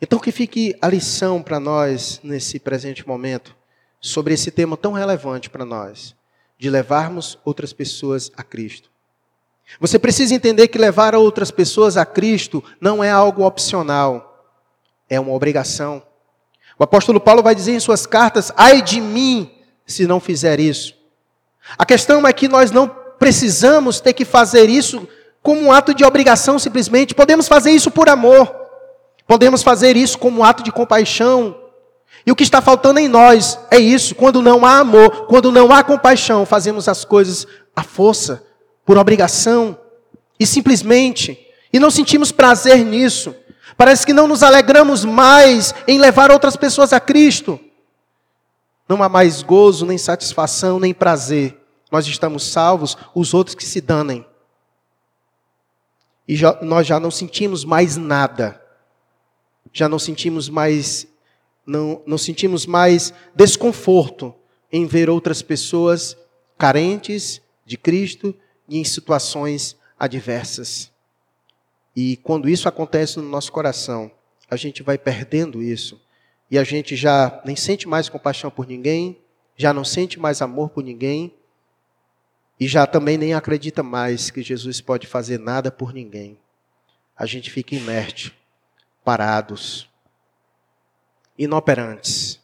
Então 0.00 0.18
que 0.18 0.32
fique 0.32 0.74
a 0.80 0.88
lição 0.88 1.42
para 1.42 1.60
nós 1.60 2.18
nesse 2.24 2.58
presente 2.58 3.06
momento 3.06 3.54
sobre 4.00 4.32
esse 4.32 4.50
tema 4.50 4.78
tão 4.78 4.92
relevante 4.92 5.50
para 5.50 5.66
nós, 5.66 6.16
de 6.58 6.70
levarmos 6.70 7.38
outras 7.44 7.74
pessoas 7.74 8.32
a 8.34 8.42
Cristo. 8.42 8.90
Você 9.80 9.98
precisa 9.98 10.34
entender 10.34 10.68
que 10.68 10.78
levar 10.78 11.14
outras 11.14 11.50
pessoas 11.50 11.96
a 11.96 12.04
Cristo 12.04 12.62
não 12.80 13.02
é 13.02 13.10
algo 13.10 13.44
opcional, 13.44 14.46
é 15.08 15.18
uma 15.18 15.32
obrigação. 15.32 16.02
O 16.78 16.84
apóstolo 16.84 17.20
Paulo 17.20 17.42
vai 17.42 17.54
dizer 17.54 17.72
em 17.72 17.80
suas 17.80 18.06
cartas: 18.06 18.52
ai 18.56 18.82
de 18.82 19.00
mim 19.00 19.50
se 19.86 20.06
não 20.06 20.20
fizer 20.20 20.60
isso. 20.60 20.94
A 21.78 21.86
questão 21.86 22.26
é 22.26 22.32
que 22.32 22.48
nós 22.48 22.70
não 22.70 22.88
precisamos 23.18 24.00
ter 24.00 24.12
que 24.12 24.24
fazer 24.24 24.68
isso 24.68 25.06
como 25.42 25.60
um 25.60 25.72
ato 25.72 25.92
de 25.92 26.04
obrigação 26.04 26.58
simplesmente, 26.58 27.14
podemos 27.14 27.48
fazer 27.48 27.72
isso 27.72 27.90
por 27.90 28.08
amor. 28.08 28.62
Podemos 29.26 29.62
fazer 29.62 29.96
isso 29.96 30.18
como 30.18 30.44
ato 30.44 30.62
de 30.62 30.70
compaixão. 30.70 31.56
E 32.24 32.30
o 32.30 32.36
que 32.36 32.44
está 32.44 32.60
faltando 32.60 33.00
em 33.00 33.08
nós 33.08 33.58
é 33.70 33.78
isso. 33.78 34.14
Quando 34.14 34.40
não 34.40 34.64
há 34.64 34.78
amor, 34.78 35.26
quando 35.26 35.50
não 35.50 35.72
há 35.72 35.82
compaixão, 35.82 36.46
fazemos 36.46 36.88
as 36.88 37.04
coisas 37.04 37.46
à 37.74 37.82
força, 37.82 38.44
por 38.84 38.98
obrigação 38.98 39.78
e 40.38 40.46
simplesmente, 40.46 41.38
e 41.72 41.78
não 41.78 41.90
sentimos 41.90 42.32
prazer 42.32 42.84
nisso. 42.84 43.34
Parece 43.76 44.04
que 44.04 44.12
não 44.12 44.28
nos 44.28 44.42
alegramos 44.42 45.04
mais 45.04 45.74
em 45.86 45.98
levar 45.98 46.30
outras 46.30 46.56
pessoas 46.56 46.92
a 46.92 47.00
Cristo. 47.00 47.58
Não 48.88 49.02
há 49.02 49.08
mais 49.08 49.42
gozo, 49.42 49.86
nem 49.86 49.96
satisfação, 49.96 50.78
nem 50.78 50.92
prazer. 50.92 51.58
Nós 51.90 52.06
estamos 52.06 52.44
salvos, 52.44 52.96
os 53.14 53.32
outros 53.32 53.54
que 53.54 53.64
se 53.64 53.80
danem. 53.80 54.26
E 56.26 56.36
já, 56.36 56.58
nós 56.62 56.86
já 56.86 57.00
não 57.00 57.10
sentimos 57.10 57.64
mais 57.64 57.96
nada. 57.96 58.60
Já 59.72 59.88
não 59.88 59.98
sentimos 59.98 60.48
mais 60.48 61.06
não, 61.66 62.02
não 62.06 62.18
sentimos 62.18 62.66
mais 62.66 63.12
desconforto 63.34 64.34
em 64.70 64.86
ver 64.86 65.08
outras 65.08 65.42
pessoas 65.42 66.16
carentes 66.58 67.40
de 67.64 67.76
Cristo 67.76 68.34
e 68.68 68.78
em 68.78 68.84
situações 68.84 69.76
adversas. 69.98 70.90
E 71.94 72.16
quando 72.18 72.48
isso 72.48 72.68
acontece 72.68 73.18
no 73.18 73.28
nosso 73.28 73.52
coração, 73.52 74.10
a 74.50 74.56
gente 74.56 74.82
vai 74.82 74.98
perdendo 74.98 75.62
isso. 75.62 76.00
E 76.50 76.58
a 76.58 76.64
gente 76.64 76.96
já 76.96 77.40
nem 77.44 77.56
sente 77.56 77.88
mais 77.88 78.08
compaixão 78.08 78.50
por 78.50 78.66
ninguém, 78.66 79.18
já 79.56 79.72
não 79.72 79.84
sente 79.84 80.18
mais 80.18 80.42
amor 80.42 80.70
por 80.70 80.82
ninguém, 80.82 81.34
e 82.58 82.68
já 82.68 82.86
também 82.86 83.16
nem 83.18 83.34
acredita 83.34 83.82
mais 83.82 84.30
que 84.30 84.42
Jesus 84.42 84.80
pode 84.80 85.06
fazer 85.06 85.38
nada 85.38 85.70
por 85.70 85.92
ninguém. 85.92 86.38
A 87.16 87.26
gente 87.26 87.50
fica 87.50 87.74
inerte, 87.74 88.36
parados, 89.04 89.88
inoperantes. 91.36 92.40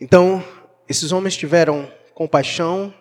Então, 0.00 0.44
esses 0.88 1.12
homens 1.12 1.36
tiveram 1.36 1.90
compaixão 2.14 2.92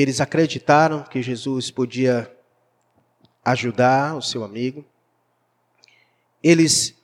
eles 0.00 0.20
acreditaram 0.20 1.02
que 1.02 1.22
Jesus 1.22 1.70
podia 1.70 2.30
ajudar 3.44 4.16
o 4.16 4.22
seu 4.22 4.44
amigo. 4.44 4.84
Eles 6.42 6.94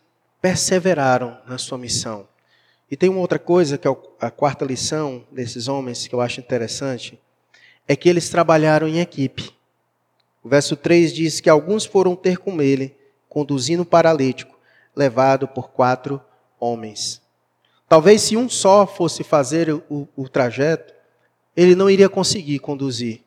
perseveraram 0.41 1.39
na 1.47 1.59
sua 1.59 1.77
missão. 1.77 2.27
E 2.91 2.97
tem 2.97 3.11
uma 3.11 3.21
outra 3.21 3.39
coisa 3.39 3.77
que 3.77 3.87
é 3.87 3.97
a 4.21 4.31
quarta 4.31 4.65
lição 4.65 5.27
desses 5.31 5.69
homens 5.69 6.07
que 6.07 6.15
eu 6.15 6.21
acho 6.21 6.41
interessante, 6.41 7.21
é 7.87 7.95
que 7.95 8.09
eles 8.09 8.31
trabalharam 8.31 8.89
em 8.89 9.01
equipe. 9.01 9.53
O 10.43 10.49
verso 10.49 10.77
3 10.77 11.13
diz 11.13 11.41
que 11.41 11.51
alguns 11.51 11.85
foram 11.85 12.17
ter 12.17 12.39
com 12.39 12.63
ele, 12.63 12.97
conduzindo 13.29 13.83
o 13.83 13.87
paralítico, 13.87 14.59
levado 14.97 15.47
por 15.47 15.71
quatro 15.71 16.21
homens. 16.59 17.21
Talvez 17.89 18.23
se 18.23 18.37
um 18.37 18.49
só 18.49 18.87
fosse 18.87 19.23
fazer 19.23 19.71
o, 19.71 20.09
o 20.17 20.29
trajeto, 20.29 20.95
ele 21.59 21.75
não 21.75 21.91
iria 21.91 22.09
conseguir 22.09 22.61
conduzir. 22.61 23.21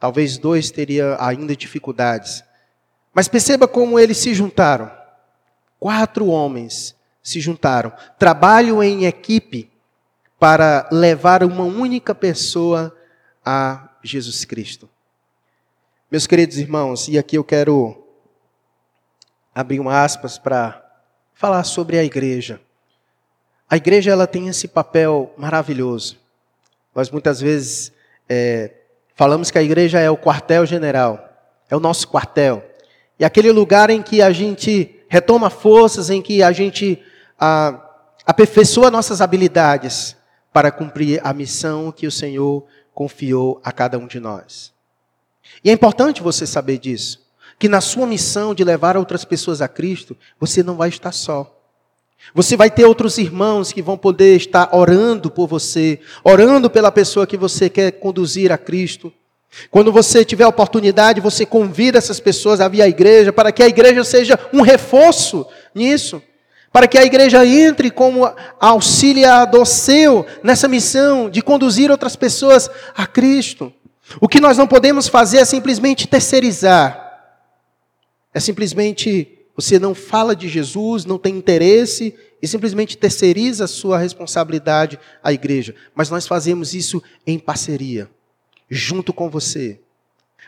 Talvez 0.00 0.38
dois 0.38 0.70
teria 0.70 1.18
ainda 1.20 1.54
dificuldades. 1.54 2.42
Mas 3.12 3.28
perceba 3.28 3.68
como 3.68 3.98
eles 3.98 4.16
se 4.16 4.32
juntaram. 4.32 4.90
Quatro 5.78 6.28
homens 6.28 6.96
se 7.22 7.40
juntaram. 7.40 7.92
Trabalho 8.18 8.82
em 8.82 9.04
equipe 9.04 9.70
para 10.38 10.88
levar 10.90 11.44
uma 11.44 11.64
única 11.64 12.14
pessoa 12.14 12.96
a 13.44 13.90
Jesus 14.02 14.46
Cristo. 14.46 14.88
Meus 16.10 16.26
queridos 16.26 16.56
irmãos, 16.56 17.06
e 17.06 17.18
aqui 17.18 17.36
eu 17.36 17.44
quero 17.44 18.02
abrir 19.54 19.78
uma 19.78 20.02
aspas 20.02 20.38
para 20.38 20.82
falar 21.34 21.64
sobre 21.64 21.98
a 21.98 22.04
igreja. 22.04 22.62
A 23.68 23.76
igreja 23.76 24.10
ela 24.10 24.26
tem 24.26 24.48
esse 24.48 24.68
papel 24.68 25.34
maravilhoso 25.36 26.23
nós 26.94 27.10
muitas 27.10 27.40
vezes 27.40 27.92
é, 28.28 28.70
falamos 29.14 29.50
que 29.50 29.58
a 29.58 29.62
igreja 29.62 29.98
é 29.98 30.10
o 30.10 30.16
quartel-general, 30.16 31.28
é 31.68 31.76
o 31.76 31.80
nosso 31.80 32.08
quartel. 32.08 32.64
E 33.18 33.24
aquele 33.24 33.52
lugar 33.52 33.90
em 33.90 34.02
que 34.02 34.20
a 34.22 34.32
gente 34.32 35.00
retoma 35.08 35.50
forças, 35.50 36.10
em 36.10 36.20
que 36.20 36.42
a 36.42 36.52
gente 36.52 37.02
a, 37.38 37.80
aperfeiçoa 38.26 38.90
nossas 38.90 39.20
habilidades 39.20 40.16
para 40.52 40.70
cumprir 40.70 41.20
a 41.24 41.32
missão 41.32 41.92
que 41.92 42.06
o 42.06 42.10
Senhor 42.10 42.64
confiou 42.92 43.60
a 43.64 43.72
cada 43.72 43.98
um 43.98 44.06
de 44.06 44.20
nós. 44.20 44.72
E 45.62 45.70
é 45.70 45.72
importante 45.72 46.22
você 46.22 46.46
saber 46.46 46.78
disso, 46.78 47.24
que 47.58 47.68
na 47.68 47.80
sua 47.80 48.06
missão 48.06 48.54
de 48.54 48.64
levar 48.64 48.96
outras 48.96 49.24
pessoas 49.24 49.60
a 49.60 49.68
Cristo, 49.68 50.16
você 50.38 50.62
não 50.62 50.76
vai 50.76 50.88
estar 50.88 51.12
só. 51.12 51.53
Você 52.32 52.56
vai 52.56 52.70
ter 52.70 52.84
outros 52.84 53.18
irmãos 53.18 53.72
que 53.72 53.82
vão 53.82 53.98
poder 53.98 54.36
estar 54.36 54.74
orando 54.74 55.30
por 55.30 55.46
você, 55.46 56.00
orando 56.22 56.70
pela 56.70 56.90
pessoa 56.90 57.26
que 57.26 57.36
você 57.36 57.68
quer 57.68 57.92
conduzir 57.92 58.50
a 58.50 58.58
Cristo. 58.58 59.12
Quando 59.70 59.92
você 59.92 60.24
tiver 60.24 60.46
oportunidade, 60.46 61.20
você 61.20 61.44
convida 61.44 61.98
essas 61.98 62.20
pessoas 62.20 62.60
a 62.60 62.68
vir 62.68 62.82
à 62.82 62.88
igreja, 62.88 63.32
para 63.32 63.52
que 63.52 63.62
a 63.62 63.68
igreja 63.68 64.02
seja 64.02 64.38
um 64.52 64.62
reforço 64.62 65.46
nisso, 65.74 66.22
para 66.72 66.88
que 66.88 66.98
a 66.98 67.04
igreja 67.04 67.46
entre 67.46 67.90
como 67.90 68.28
auxiliador 68.58 69.64
seu 69.64 70.26
nessa 70.42 70.66
missão 70.66 71.30
de 71.30 71.40
conduzir 71.40 71.90
outras 71.90 72.16
pessoas 72.16 72.68
a 72.96 73.06
Cristo. 73.06 73.72
O 74.20 74.28
que 74.28 74.40
nós 74.40 74.58
não 74.58 74.66
podemos 74.66 75.06
fazer 75.06 75.38
é 75.38 75.44
simplesmente 75.44 76.08
terceirizar, 76.08 77.00
é 78.32 78.40
simplesmente 78.40 79.43
você 79.56 79.78
não 79.78 79.94
fala 79.94 80.34
de 80.34 80.48
Jesus, 80.48 81.04
não 81.04 81.18
tem 81.18 81.36
interesse 81.36 82.14
e 82.42 82.48
simplesmente 82.48 82.98
terceiriza 82.98 83.64
a 83.64 83.68
sua 83.68 83.98
responsabilidade 83.98 84.98
à 85.22 85.32
igreja. 85.32 85.74
Mas 85.94 86.10
nós 86.10 86.26
fazemos 86.26 86.74
isso 86.74 87.02
em 87.26 87.38
parceria, 87.38 88.08
junto 88.68 89.12
com 89.12 89.30
você. 89.30 89.78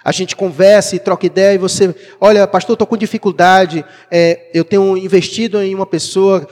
A 0.05 0.13
gente 0.13 0.37
conversa 0.37 0.95
e 0.95 1.01
troca 1.01 1.27
ideia 1.27 1.55
e 1.55 1.59
você, 1.59 1.95
olha, 2.21 2.47
pastor, 2.47 2.75
estou 2.75 2.87
com 2.87 2.97
dificuldade, 2.97 3.85
é, 4.11 4.51
eu 4.53 4.65
tenho 4.65 4.97
investido 4.97 5.61
em 5.61 5.75
uma 5.75 5.87
pessoa 5.87 6.47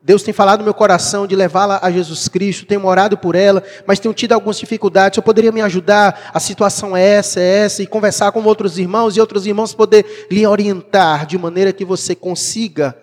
Deus 0.00 0.22
tem 0.22 0.32
falado 0.32 0.60
no 0.60 0.64
meu 0.64 0.74
coração 0.74 1.26
de 1.26 1.34
levá-la 1.34 1.80
a 1.82 1.90
Jesus 1.90 2.28
Cristo, 2.28 2.64
tenho 2.64 2.86
orado 2.86 3.18
por 3.18 3.34
ela, 3.34 3.62
mas 3.86 3.98
tenho 3.98 4.14
tido 4.14 4.32
algumas 4.32 4.58
dificuldades. 4.58 5.16
Eu 5.16 5.22
poderia 5.22 5.50
me 5.50 5.60
ajudar? 5.60 6.30
A 6.32 6.38
situação 6.38 6.96
é 6.96 7.04
essa, 7.04 7.40
é 7.40 7.64
essa, 7.64 7.82
e 7.82 7.86
conversar 7.86 8.30
com 8.30 8.42
outros 8.44 8.78
irmãos 8.78 9.16
e 9.16 9.20
outros 9.20 9.44
irmãos 9.44 9.74
poder 9.74 10.28
lhe 10.30 10.46
orientar 10.46 11.26
de 11.26 11.36
maneira 11.36 11.72
que 11.72 11.84
você 11.84 12.14
consiga 12.14 12.96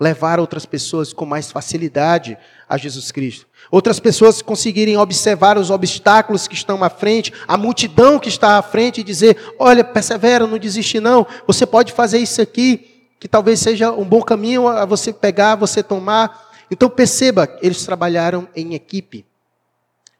levar 0.00 0.38
outras 0.38 0.64
pessoas 0.64 1.12
com 1.12 1.26
mais 1.26 1.50
facilidade 1.50 2.38
a 2.68 2.76
Jesus 2.76 3.10
Cristo. 3.10 3.46
Outras 3.68 3.98
pessoas 3.98 4.40
conseguirem 4.40 4.96
observar 4.96 5.58
os 5.58 5.70
obstáculos 5.70 6.46
que 6.46 6.54
estão 6.54 6.84
à 6.84 6.88
frente, 6.88 7.32
a 7.48 7.56
multidão 7.58 8.16
que 8.16 8.28
está 8.28 8.58
à 8.58 8.62
frente 8.62 9.00
e 9.00 9.04
dizer: 9.04 9.36
olha, 9.58 9.82
persevera, 9.82 10.46
não 10.46 10.56
desiste 10.56 11.00
não, 11.00 11.26
você 11.48 11.66
pode 11.66 11.92
fazer 11.92 12.18
isso 12.18 12.40
aqui 12.40 12.97
que 13.18 13.28
talvez 13.28 13.60
seja 13.60 13.92
um 13.92 14.04
bom 14.04 14.22
caminho 14.22 14.68
a 14.68 14.84
você 14.84 15.12
pegar, 15.12 15.56
você 15.56 15.82
tomar. 15.82 16.50
Então 16.70 16.88
perceba, 16.88 17.48
eles 17.60 17.84
trabalharam 17.84 18.48
em 18.54 18.74
equipe. 18.74 19.26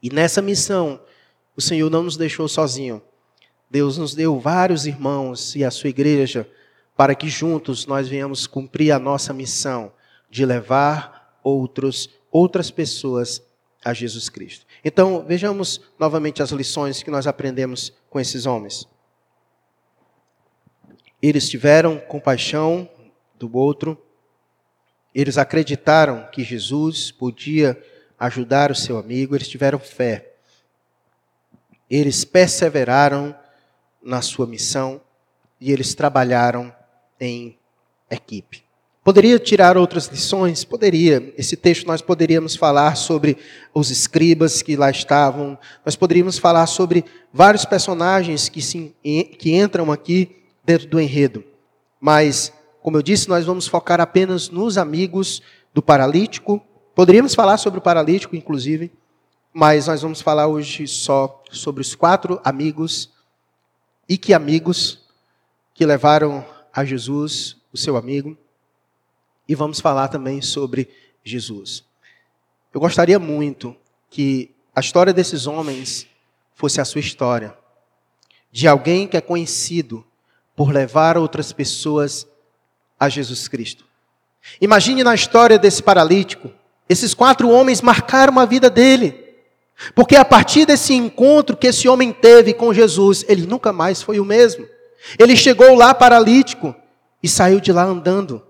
E 0.02 0.10
nessa 0.10 0.40
missão, 0.40 1.00
o 1.56 1.60
Senhor 1.60 1.90
não 1.90 2.02
nos 2.02 2.16
deixou 2.16 2.48
sozinho. 2.48 3.02
Deus 3.70 3.98
nos 3.98 4.14
deu 4.14 4.38
vários 4.38 4.86
irmãos 4.86 5.54
e 5.54 5.64
a 5.64 5.70
sua 5.70 5.90
igreja 5.90 6.48
para 6.96 7.14
que 7.14 7.28
juntos 7.28 7.86
nós 7.86 8.08
venhamos 8.08 8.46
cumprir 8.46 8.90
a 8.90 8.98
nossa 8.98 9.32
missão 9.32 9.92
de 10.30 10.44
levar 10.44 11.38
outros, 11.42 12.10
outras 12.30 12.70
pessoas 12.70 13.42
a 13.84 13.94
Jesus 13.94 14.28
Cristo. 14.28 14.66
Então, 14.84 15.24
vejamos 15.26 15.80
novamente 15.98 16.42
as 16.42 16.50
lições 16.50 17.02
que 17.02 17.10
nós 17.10 17.26
aprendemos 17.26 17.92
com 18.10 18.18
esses 18.18 18.46
homens. 18.46 18.86
Eles 21.20 21.48
tiveram 21.48 21.98
compaixão 21.98 22.88
do 23.38 23.54
outro. 23.56 24.00
Eles 25.14 25.38
acreditaram 25.38 26.28
que 26.32 26.44
Jesus 26.44 27.10
podia 27.10 27.80
ajudar 28.18 28.70
o 28.70 28.74
seu 28.74 28.98
amigo, 28.98 29.34
eles 29.34 29.48
tiveram 29.48 29.78
fé. 29.78 30.32
Eles 31.90 32.24
perseveraram 32.24 33.34
na 34.02 34.20
sua 34.20 34.46
missão 34.46 35.00
e 35.60 35.72
eles 35.72 35.94
trabalharam 35.94 36.74
em 37.20 37.56
equipe. 38.10 38.64
Poderia 39.02 39.38
tirar 39.38 39.78
outras 39.78 40.06
lições? 40.08 40.64
Poderia. 40.64 41.32
Esse 41.38 41.56
texto 41.56 41.86
nós 41.86 42.02
poderíamos 42.02 42.54
falar 42.54 42.94
sobre 42.94 43.38
os 43.72 43.90
escribas 43.90 44.60
que 44.60 44.76
lá 44.76 44.90
estavam, 44.90 45.58
nós 45.84 45.96
poderíamos 45.96 46.38
falar 46.38 46.66
sobre 46.66 47.04
vários 47.32 47.64
personagens 47.64 48.50
que, 48.50 48.60
se, 48.60 48.94
que 49.02 49.54
entram 49.54 49.90
aqui 49.90 50.37
dentro 50.68 50.86
do 50.86 51.00
enredo. 51.00 51.42
Mas, 51.98 52.52
como 52.82 52.98
eu 52.98 53.02
disse, 53.02 53.26
nós 53.26 53.46
vamos 53.46 53.66
focar 53.66 54.02
apenas 54.02 54.50
nos 54.50 54.76
amigos 54.76 55.40
do 55.72 55.80
paralítico. 55.80 56.62
Poderíamos 56.94 57.34
falar 57.34 57.56
sobre 57.56 57.78
o 57.78 57.82
paralítico, 57.82 58.36
inclusive, 58.36 58.92
mas 59.50 59.86
nós 59.86 60.02
vamos 60.02 60.20
falar 60.20 60.46
hoje 60.46 60.86
só 60.86 61.42
sobre 61.50 61.80
os 61.80 61.94
quatro 61.94 62.38
amigos 62.44 63.10
e 64.06 64.18
que 64.18 64.34
amigos 64.34 65.08
que 65.72 65.86
levaram 65.86 66.44
a 66.70 66.84
Jesus 66.84 67.56
o 67.72 67.76
seu 67.78 67.96
amigo, 67.96 68.36
e 69.48 69.54
vamos 69.54 69.80
falar 69.80 70.08
também 70.08 70.42
sobre 70.42 70.90
Jesus. 71.24 71.82
Eu 72.74 72.80
gostaria 72.80 73.18
muito 73.18 73.74
que 74.10 74.54
a 74.74 74.80
história 74.80 75.14
desses 75.14 75.46
homens 75.46 76.06
fosse 76.54 76.78
a 76.78 76.84
sua 76.84 77.00
história, 77.00 77.56
de 78.52 78.68
alguém 78.68 79.08
que 79.08 79.16
é 79.16 79.20
conhecido 79.20 80.04
por 80.58 80.72
levar 80.72 81.16
outras 81.16 81.52
pessoas 81.52 82.26
a 82.98 83.08
Jesus 83.08 83.46
Cristo. 83.46 83.84
Imagine 84.60 85.04
na 85.04 85.14
história 85.14 85.56
desse 85.56 85.80
paralítico, 85.80 86.50
esses 86.88 87.14
quatro 87.14 87.48
homens 87.48 87.80
marcaram 87.80 88.40
a 88.40 88.44
vida 88.44 88.68
dele. 88.68 89.24
Porque 89.94 90.16
a 90.16 90.24
partir 90.24 90.66
desse 90.66 90.94
encontro 90.94 91.56
que 91.56 91.68
esse 91.68 91.88
homem 91.88 92.12
teve 92.12 92.52
com 92.52 92.74
Jesus, 92.74 93.24
ele 93.28 93.46
nunca 93.46 93.72
mais 93.72 94.02
foi 94.02 94.18
o 94.18 94.24
mesmo. 94.24 94.66
Ele 95.16 95.36
chegou 95.36 95.76
lá 95.76 95.94
paralítico 95.94 96.74
e 97.22 97.28
saiu 97.28 97.60
de 97.60 97.70
lá 97.70 97.84
andando. 97.84 98.42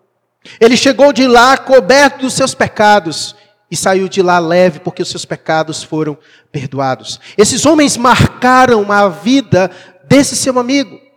Ele 0.58 0.78
chegou 0.78 1.12
de 1.12 1.26
lá 1.26 1.58
coberto 1.58 2.20
dos 2.20 2.32
seus 2.32 2.54
pecados 2.54 3.36
e 3.70 3.76
saiu 3.76 4.08
de 4.08 4.22
lá 4.22 4.38
leve 4.38 4.80
porque 4.80 5.02
os 5.02 5.10
seus 5.10 5.26
pecados 5.26 5.82
foram 5.82 6.16
perdoados. 6.50 7.20
Esses 7.36 7.66
homens 7.66 7.98
marcaram 7.98 8.90
a 8.90 9.10
vida 9.10 9.70
desse 10.08 10.34
seu 10.34 10.58
amigo. 10.58 11.07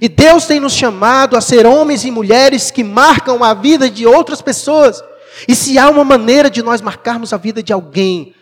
E 0.00 0.08
Deus 0.08 0.46
tem 0.46 0.60
nos 0.60 0.74
chamado 0.74 1.36
a 1.36 1.40
ser 1.40 1.66
homens 1.66 2.04
e 2.04 2.10
mulheres 2.10 2.70
que 2.70 2.84
marcam 2.84 3.42
a 3.42 3.54
vida 3.54 3.90
de 3.90 4.06
outras 4.06 4.42
pessoas. 4.42 5.02
E 5.48 5.54
se 5.54 5.78
há 5.78 5.88
uma 5.88 6.04
maneira 6.04 6.50
de 6.50 6.62
nós 6.62 6.80
marcarmos 6.80 7.32
a 7.32 7.36
vida 7.36 7.62
de 7.62 7.72
alguém, 7.72 8.34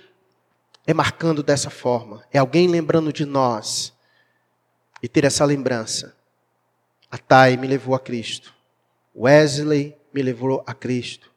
é 0.86 0.92
marcando 0.92 1.42
dessa 1.42 1.70
forma. 1.70 2.24
É 2.32 2.38
alguém 2.38 2.66
lembrando 2.66 3.12
de 3.12 3.24
nós. 3.24 3.92
E 5.02 5.08
ter 5.08 5.24
essa 5.24 5.44
lembrança. 5.44 6.16
A 7.10 7.16
Thay 7.16 7.56
me 7.56 7.66
levou 7.66 7.94
a 7.94 8.00
Cristo. 8.00 8.54
Wesley 9.14 9.96
me 10.12 10.22
levou 10.22 10.62
a 10.66 10.74
Cristo. 10.74 11.30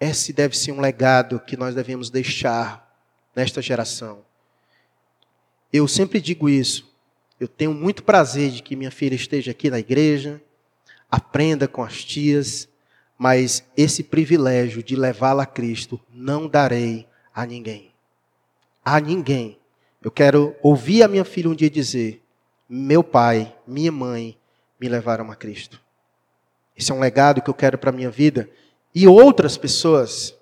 Esse 0.00 0.32
deve 0.32 0.56
ser 0.56 0.72
um 0.72 0.80
legado 0.80 1.40
que 1.40 1.56
nós 1.56 1.74
devemos 1.74 2.10
deixar 2.10 2.84
nesta 3.34 3.60
geração. 3.60 4.24
Eu 5.72 5.88
sempre 5.88 6.20
digo 6.20 6.48
isso. 6.48 6.93
Eu 7.38 7.48
tenho 7.48 7.74
muito 7.74 8.02
prazer 8.02 8.50
de 8.50 8.62
que 8.62 8.76
minha 8.76 8.90
filha 8.90 9.14
esteja 9.14 9.50
aqui 9.50 9.70
na 9.70 9.78
igreja, 9.78 10.40
aprenda 11.10 11.66
com 11.66 11.82
as 11.82 12.04
tias, 12.04 12.68
mas 13.18 13.64
esse 13.76 14.02
privilégio 14.02 14.82
de 14.82 14.96
levá-la 14.96 15.42
a 15.44 15.46
Cristo 15.46 16.00
não 16.12 16.48
darei 16.48 17.06
a 17.34 17.44
ninguém 17.44 17.94
a 18.84 19.00
ninguém. 19.00 19.58
Eu 20.02 20.10
quero 20.10 20.54
ouvir 20.62 21.02
a 21.02 21.08
minha 21.08 21.24
filha 21.24 21.48
um 21.48 21.54
dia 21.54 21.70
dizer: 21.70 22.22
meu 22.68 23.02
pai, 23.02 23.54
minha 23.66 23.90
mãe 23.90 24.36
me 24.78 24.88
levaram 24.88 25.30
a 25.30 25.36
Cristo. 25.36 25.80
Esse 26.76 26.92
é 26.92 26.94
um 26.94 27.00
legado 27.00 27.40
que 27.40 27.48
eu 27.48 27.54
quero 27.54 27.78
para 27.78 27.90
a 27.90 27.92
minha 27.92 28.10
vida 28.10 28.50
e 28.94 29.08
outras 29.08 29.56
pessoas, 29.56 30.36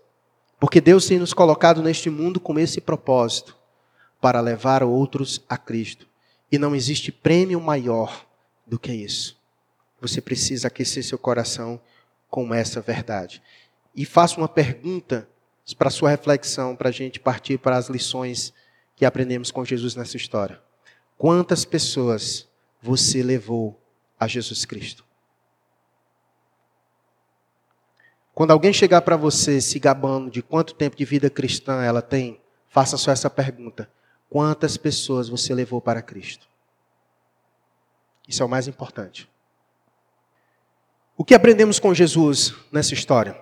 porque 0.59 0.81
Deus 0.81 1.07
tem 1.07 1.19
nos 1.19 1.33
colocado 1.33 1.83
neste 1.83 2.11
mundo 2.11 2.41
com 2.41 2.59
esse 2.59 2.81
propósito 2.81 3.57
para 4.21 4.41
levar 4.41 4.83
outros 4.83 5.45
a 5.49 5.57
Cristo. 5.57 6.07
E 6.53 6.59
não 6.59 6.77
existe 6.77 7.11
prêmio 7.11 7.59
maior 7.59 8.27
do 8.67 8.79
que 8.79 8.93
isso. 8.93 9.41
Você 9.99 10.21
precisa 10.21 10.69
aquecer 10.69 11.03
seu 11.03 11.17
coração 11.17 11.81
com 12.29 12.53
essa 12.55 12.81
verdade. 12.81 13.43
E 13.95 14.05
faço 14.05 14.39
uma 14.39 14.49
pergunta 14.49 15.27
para 15.79 15.89
sua 15.89 16.11
reflexão, 16.11 16.77
para 16.77 16.91
a 16.91 16.93
gente 16.93 17.19
partir 17.19 17.59
para 17.59 17.79
as 17.79 17.89
lições 17.89 18.53
que 18.95 19.07
aprendemos 19.07 19.51
com 19.51 19.65
Jesus 19.65 19.97
nessa 19.97 20.17
história. 20.17 20.61
Quantas 21.17 21.65
pessoas 21.65 22.47
você 22.81 23.23
levou 23.23 23.81
a 24.19 24.27
Jesus 24.27 24.65
Cristo? 24.65 25.05
Quando 28.35 28.51
alguém 28.51 28.73
chegar 28.73 29.03
para 29.03 29.17
você 29.17 29.61
se 29.61 29.79
gabando 29.79 30.31
de 30.31 30.43
quanto 30.43 30.75
tempo 30.75 30.97
de 30.97 31.05
vida 31.05 31.31
cristã 31.31 31.83
ela 31.83 32.03
tem, 32.03 32.41
faça 32.69 32.97
só 32.97 33.11
essa 33.11 33.31
pergunta: 33.31 33.91
quantas 34.33 34.79
pessoas 34.79 35.29
você 35.29 35.55
levou 35.55 35.79
para 35.79 36.01
Cristo? 36.01 36.49
Isso 38.27 38.43
é 38.43 38.47
o 38.47 38.49
mais 38.49 38.67
importante. 38.67 39.29
O 41.15 41.23
que 41.23 41.35
aprendemos 41.35 41.79
com 41.79 41.93
Jesus 41.93 42.55
nessa 42.73 42.95
história? 42.95 43.39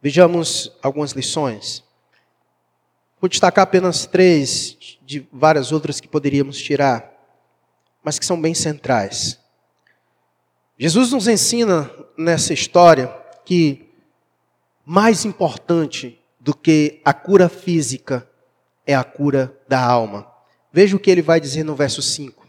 Vejamos 0.00 0.70
algumas 0.80 1.10
lições. 1.10 1.82
Vou 3.20 3.28
destacar 3.28 3.64
apenas 3.64 4.06
três 4.06 4.96
de 5.04 5.26
várias 5.32 5.72
outras 5.72 6.00
que 6.00 6.06
poderíamos 6.06 6.56
tirar, 6.56 7.12
mas 8.00 8.16
que 8.16 8.24
são 8.24 8.40
bem 8.40 8.54
centrais. 8.54 9.40
Jesus 10.78 11.10
nos 11.10 11.26
ensina 11.26 11.90
nessa 12.16 12.52
história 12.52 13.08
que 13.44 13.90
mais 14.86 15.24
importante 15.24 16.16
do 16.38 16.54
que 16.54 17.02
a 17.04 17.12
cura 17.12 17.48
física 17.48 18.27
é 18.88 18.94
a 18.94 19.04
cura 19.04 19.54
da 19.68 19.78
alma. 19.78 20.26
Veja 20.72 20.96
o 20.96 20.98
que 20.98 21.10
ele 21.10 21.20
vai 21.20 21.38
dizer 21.38 21.62
no 21.62 21.76
verso 21.76 22.00
5. 22.00 22.48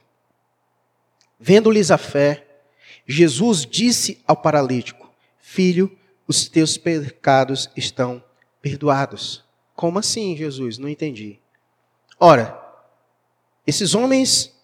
Vendo-lhes 1.38 1.92
a 1.92 1.98
fé, 1.98 2.48
Jesus 3.06 3.66
disse 3.66 4.24
ao 4.26 4.38
paralítico: 4.38 5.12
Filho, 5.38 5.96
os 6.26 6.48
teus 6.48 6.78
pecados 6.78 7.70
estão 7.76 8.24
perdoados. 8.62 9.44
Como 9.76 10.00
assim, 10.00 10.36
Jesus? 10.38 10.78
Não 10.78 10.88
entendi. 10.88 11.40
Ora, 12.18 12.58
esses 13.68 13.94
homens 13.94 14.56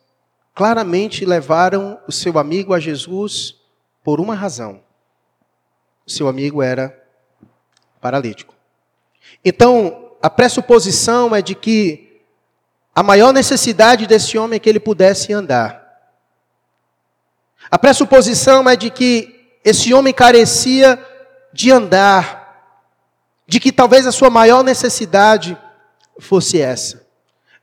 claramente 0.53 1.25
levaram 1.25 1.99
o 2.07 2.11
seu 2.11 2.39
amigo 2.39 2.73
a 2.73 2.79
Jesus 2.79 3.59
por 4.01 4.21
uma 4.21 4.33
razão. 4.35 4.81
O 6.05 6.11
seu 6.11 6.29
amigo 6.29 6.61
era 6.61 7.03
paralítico. 7.99 8.55
Então, 9.43 10.04
a 10.25 10.29
pressuposição 10.31 11.35
é 11.35 11.39
de 11.39 11.53
que 11.53 12.23
a 12.95 13.03
maior 13.03 13.31
necessidade 13.31 14.07
desse 14.07 14.39
homem 14.39 14.57
é 14.57 14.59
que 14.59 14.67
ele 14.67 14.79
pudesse 14.79 15.31
andar. 15.31 15.85
A 17.69 17.77
pressuposição 17.77 18.67
é 18.67 18.75
de 18.75 18.89
que 18.89 19.59
esse 19.63 19.93
homem 19.93 20.11
carecia 20.11 20.99
de 21.53 21.71
andar, 21.71 22.81
de 23.45 23.59
que 23.59 23.71
talvez 23.71 24.07
a 24.07 24.11
sua 24.11 24.31
maior 24.31 24.63
necessidade 24.63 25.55
fosse 26.17 26.59
essa. 26.59 27.05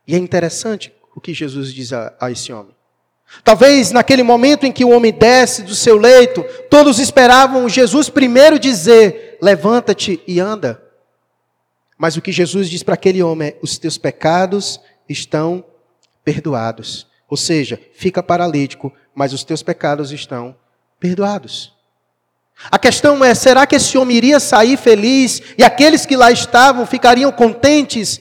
E 0.07 0.15
é 0.15 0.19
interessante 0.19 0.95
o 1.17 1.21
que 1.21 1.35
Jesus 1.35 1.75
diz 1.75 1.93
a, 1.93 2.15
a 2.21 2.31
esse 2.31 2.53
homem. 2.53 2.77
Talvez 3.43 3.91
naquele 3.91 4.23
momento 4.23 4.65
em 4.67 4.71
que 4.71 4.85
o 4.85 4.91
homem 4.91 5.13
desce 5.13 5.65
do 5.65 5.75
seu 5.75 5.99
leito, 5.99 6.45
todos 6.71 7.01
esperavam 7.01 7.69
Jesus 7.69 8.09
primeiro 8.09 8.57
dizer: 8.57 9.37
Levanta-te 9.43 10.23
e 10.29 10.39
anda. 10.39 10.92
Mas 11.99 12.17
o 12.17 12.23
que 12.23 12.33
Jesus 12.33 12.69
diz 12.69 12.83
para 12.83 12.95
aquele 12.95 13.23
homem 13.23 13.49
é: 13.49 13.59
Os 13.63 13.79
teus 13.79 13.99
pecados 13.99 14.81
estão 15.09 15.65
perdoados. 16.25 17.07
Ou 17.29 17.37
seja, 17.37 17.81
fica 17.95 18.23
paralítico, 18.23 18.93
mas 19.15 19.33
os 19.33 19.45
teus 19.45 19.63
pecados 19.63 20.13
estão 20.13 20.55
perdoados. 20.99 21.75
A 22.71 22.79
questão 22.79 23.25
é: 23.25 23.35
será 23.35 23.67
que 23.67 23.77
esse 23.77 23.97
homem 23.97 24.17
iria 24.17 24.39
sair 24.39 24.77
feliz 24.77 25.43
e 25.57 25.65
aqueles 25.65 26.07
que 26.07 26.17
lá 26.17 26.31
estavam 26.31 26.87
ficariam 26.87 27.33
contentes 27.33 28.21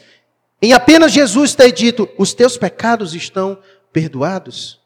em 0.61 0.73
apenas 0.73 1.11
Jesus 1.11 1.55
ter 1.55 1.71
dito: 1.71 2.09
os 2.17 2.33
teus 2.33 2.57
pecados 2.57 3.13
estão 3.13 3.57
perdoados? 3.91 4.79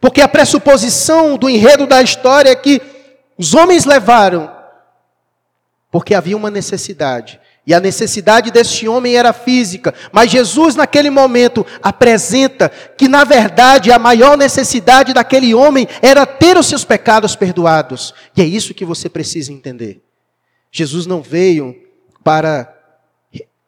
Porque 0.00 0.20
a 0.20 0.28
pressuposição 0.28 1.36
do 1.36 1.48
enredo 1.48 1.86
da 1.86 2.02
história 2.02 2.50
é 2.50 2.54
que 2.54 2.80
os 3.36 3.54
homens 3.54 3.84
levaram 3.84 4.54
porque 5.90 6.14
havia 6.14 6.36
uma 6.36 6.50
necessidade. 6.50 7.40
E 7.66 7.72
a 7.72 7.80
necessidade 7.80 8.50
deste 8.50 8.86
homem 8.86 9.16
era 9.16 9.32
física, 9.32 9.94
mas 10.12 10.30
Jesus, 10.30 10.76
naquele 10.76 11.08
momento, 11.08 11.64
apresenta 11.82 12.68
que, 12.68 13.08
na 13.08 13.24
verdade, 13.24 13.90
a 13.90 13.98
maior 13.98 14.36
necessidade 14.36 15.14
daquele 15.14 15.54
homem 15.54 15.88
era 16.02 16.26
ter 16.26 16.58
os 16.58 16.66
seus 16.66 16.84
pecados 16.84 17.34
perdoados. 17.34 18.12
E 18.36 18.42
é 18.42 18.44
isso 18.44 18.74
que 18.74 18.84
você 18.84 19.08
precisa 19.08 19.50
entender. 19.50 20.02
Jesus 20.70 21.06
não 21.06 21.22
veio 21.22 21.74
para, 22.22 22.70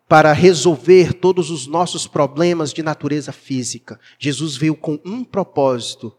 para 0.06 0.32
resolver 0.34 1.14
todos 1.14 1.50
os 1.50 1.66
nossos 1.66 2.06
problemas 2.06 2.74
de 2.74 2.82
natureza 2.82 3.32
física. 3.32 3.98
Jesus 4.18 4.58
veio 4.58 4.74
com 4.74 5.00
um 5.06 5.24
propósito: 5.24 6.14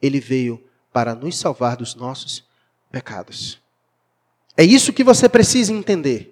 ele 0.00 0.18
veio 0.18 0.62
para 0.90 1.14
nos 1.14 1.36
salvar 1.36 1.76
dos 1.76 1.94
nossos 1.94 2.42
pecados. 2.90 3.60
É 4.56 4.64
isso 4.64 4.94
que 4.94 5.04
você 5.04 5.28
precisa 5.28 5.74
entender. 5.74 6.31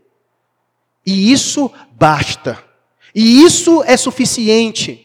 E 1.10 1.32
isso 1.32 1.68
basta. 1.98 2.62
E 3.12 3.42
isso 3.42 3.82
é 3.84 3.96
suficiente. 3.96 5.04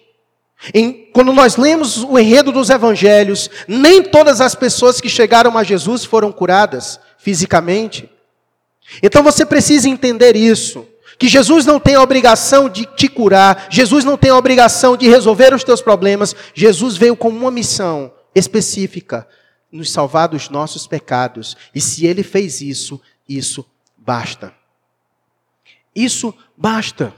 Em, 0.72 1.10
quando 1.12 1.34
nós 1.34 1.58
lemos 1.58 2.04
o 2.04 2.20
enredo 2.20 2.52
dos 2.52 2.70
evangelhos, 2.70 3.50
nem 3.68 4.04
todas 4.04 4.40
as 4.40 4.54
pessoas 4.54 5.02
que 5.02 5.10
chegaram 5.10 5.58
a 5.58 5.64
Jesus 5.64 6.06
foram 6.06 6.32
curadas 6.32 7.00
fisicamente. 7.18 8.08
Então 9.02 9.24
você 9.24 9.44
precisa 9.44 9.90
entender 9.90 10.36
isso. 10.36 10.86
Que 11.18 11.28
Jesus 11.28 11.66
não 11.66 11.80
tem 11.80 11.96
a 11.96 12.04
obrigação 12.04 12.70
de 12.70 12.86
te 12.86 13.08
curar, 13.08 13.68
Jesus 13.72 14.06
não 14.06 14.18
tem 14.18 14.30
a 14.30 14.38
obrigação 14.38 14.96
de 14.96 15.08
resolver 15.08 15.56
os 15.56 15.64
teus 15.64 15.82
problemas, 15.82 16.36
Jesus 16.54 16.98
veio 16.98 17.16
com 17.16 17.30
uma 17.30 17.50
missão 17.50 18.14
específica: 18.36 19.28
nos 19.72 19.92
salvar 19.92 20.28
dos 20.28 20.50
nossos 20.50 20.86
pecados. 20.86 21.58
E 21.74 21.82
se 21.82 22.06
ele 22.06 22.22
fez 22.22 22.62
isso, 22.62 23.02
isso 23.28 23.66
basta. 23.98 24.54
Isso 25.96 26.34
basta. 26.58 27.14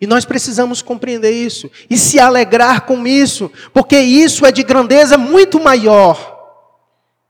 E 0.00 0.06
nós 0.06 0.24
precisamos 0.24 0.82
compreender 0.82 1.30
isso 1.30 1.70
e 1.88 1.96
se 1.96 2.18
alegrar 2.18 2.84
com 2.84 3.06
isso, 3.06 3.50
porque 3.72 3.98
isso 3.98 4.44
é 4.44 4.52
de 4.52 4.62
grandeza 4.62 5.16
muito 5.16 5.60
maior. 5.60 6.32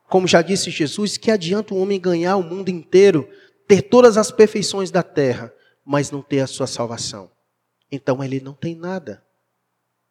Como 0.08 0.26
já 0.26 0.42
disse 0.42 0.70
Jesus, 0.70 1.16
que 1.16 1.30
adianta 1.30 1.74
o 1.74 1.78
homem 1.80 2.00
ganhar 2.00 2.36
o 2.36 2.42
mundo 2.42 2.70
inteiro, 2.70 3.28
ter 3.68 3.82
todas 3.82 4.16
as 4.16 4.30
perfeições 4.30 4.90
da 4.90 5.02
terra, 5.02 5.52
mas 5.84 6.10
não 6.10 6.22
ter 6.22 6.40
a 6.40 6.46
sua 6.46 6.66
salvação? 6.66 7.30
Então 7.92 8.24
ele 8.24 8.40
não 8.40 8.54
tem 8.54 8.74
nada. 8.74 9.22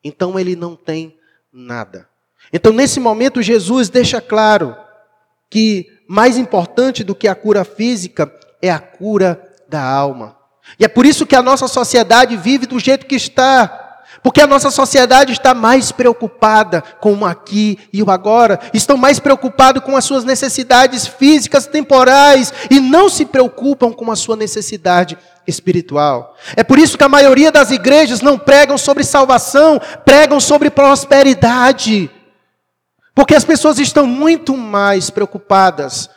Então 0.03 0.39
ele 0.39 0.55
não 0.55 0.75
tem 0.75 1.17
nada. 1.51 2.07
Então 2.51 2.71
nesse 2.71 2.99
momento 2.99 3.41
Jesus 3.41 3.89
deixa 3.89 4.21
claro 4.21 4.75
que 5.49 5.87
mais 6.07 6.37
importante 6.37 7.03
do 7.03 7.15
que 7.15 7.27
a 7.27 7.35
cura 7.35 7.63
física 7.63 8.31
é 8.61 8.69
a 8.69 8.79
cura 8.79 9.51
da 9.67 9.83
alma. 9.83 10.37
E 10.79 10.85
é 10.85 10.87
por 10.87 11.05
isso 11.05 11.25
que 11.25 11.35
a 11.35 11.41
nossa 11.41 11.67
sociedade 11.67 12.35
vive 12.35 12.65
do 12.65 12.79
jeito 12.79 13.05
que 13.05 13.15
está. 13.15 13.81
Porque 14.21 14.39
a 14.39 14.47
nossa 14.47 14.71
sociedade 14.71 15.33
está 15.33 15.53
mais 15.53 15.91
preocupada 15.91 16.81
com 17.01 17.13
o 17.13 17.25
aqui 17.25 17.77
e 17.91 18.01
o 18.01 18.09
agora, 18.09 18.59
estão 18.73 18.95
mais 18.95 19.19
preocupados 19.19 19.83
com 19.83 19.97
as 19.97 20.05
suas 20.05 20.23
necessidades 20.23 21.05
físicas 21.05 21.67
temporais 21.67 22.53
e 22.71 22.79
não 22.79 23.09
se 23.09 23.25
preocupam 23.25 23.91
com 23.91 24.09
a 24.09 24.15
sua 24.15 24.37
necessidade 24.37 25.17
espiritual. 25.45 26.37
É 26.55 26.63
por 26.63 26.79
isso 26.79 26.97
que 26.97 27.03
a 27.03 27.09
maioria 27.09 27.51
das 27.51 27.69
igrejas 27.71 28.21
não 28.21 28.39
pregam 28.39 28.77
sobre 28.77 29.03
salvação, 29.03 29.81
pregam 30.05 30.39
sobre 30.39 30.69
prosperidade. 30.69 32.09
Porque 33.13 33.35
as 33.35 33.43
pessoas 33.43 33.77
estão 33.77 34.07
muito 34.07 34.55
mais 34.55 35.09
preocupadas 35.09 36.09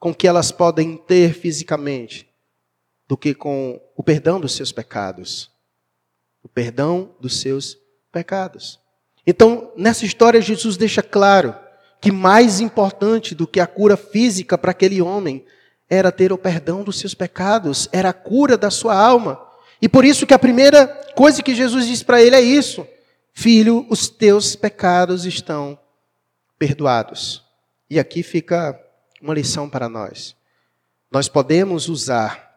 com 0.00 0.10
o 0.10 0.14
que 0.14 0.26
elas 0.26 0.50
podem 0.50 0.96
ter 0.96 1.32
fisicamente 1.32 2.29
do 3.10 3.16
que 3.16 3.34
com 3.34 3.80
o 3.96 4.04
perdão 4.04 4.38
dos 4.38 4.54
seus 4.54 4.70
pecados. 4.70 5.50
O 6.44 6.48
perdão 6.48 7.10
dos 7.18 7.40
seus 7.40 7.76
pecados. 8.12 8.78
Então, 9.26 9.72
nessa 9.76 10.06
história, 10.06 10.40
Jesus 10.40 10.76
deixa 10.76 11.02
claro 11.02 11.52
que 12.00 12.12
mais 12.12 12.60
importante 12.60 13.34
do 13.34 13.48
que 13.48 13.58
a 13.58 13.66
cura 13.66 13.96
física 13.96 14.56
para 14.56 14.70
aquele 14.70 15.02
homem 15.02 15.44
era 15.88 16.12
ter 16.12 16.32
o 16.32 16.38
perdão 16.38 16.84
dos 16.84 17.00
seus 17.00 17.12
pecados, 17.12 17.88
era 17.90 18.10
a 18.10 18.12
cura 18.12 18.56
da 18.56 18.70
sua 18.70 18.94
alma. 18.94 19.44
E 19.82 19.88
por 19.88 20.04
isso 20.04 20.24
que 20.24 20.32
a 20.32 20.38
primeira 20.38 20.86
coisa 21.16 21.42
que 21.42 21.52
Jesus 21.52 21.88
diz 21.88 22.04
para 22.04 22.22
ele 22.22 22.36
é 22.36 22.40
isso: 22.40 22.86
Filho, 23.32 23.84
os 23.90 24.08
teus 24.08 24.54
pecados 24.54 25.26
estão 25.26 25.76
perdoados. 26.56 27.44
E 27.90 27.98
aqui 27.98 28.22
fica 28.22 28.80
uma 29.20 29.34
lição 29.34 29.68
para 29.68 29.88
nós. 29.88 30.36
Nós 31.10 31.28
podemos 31.28 31.88
usar 31.88 32.49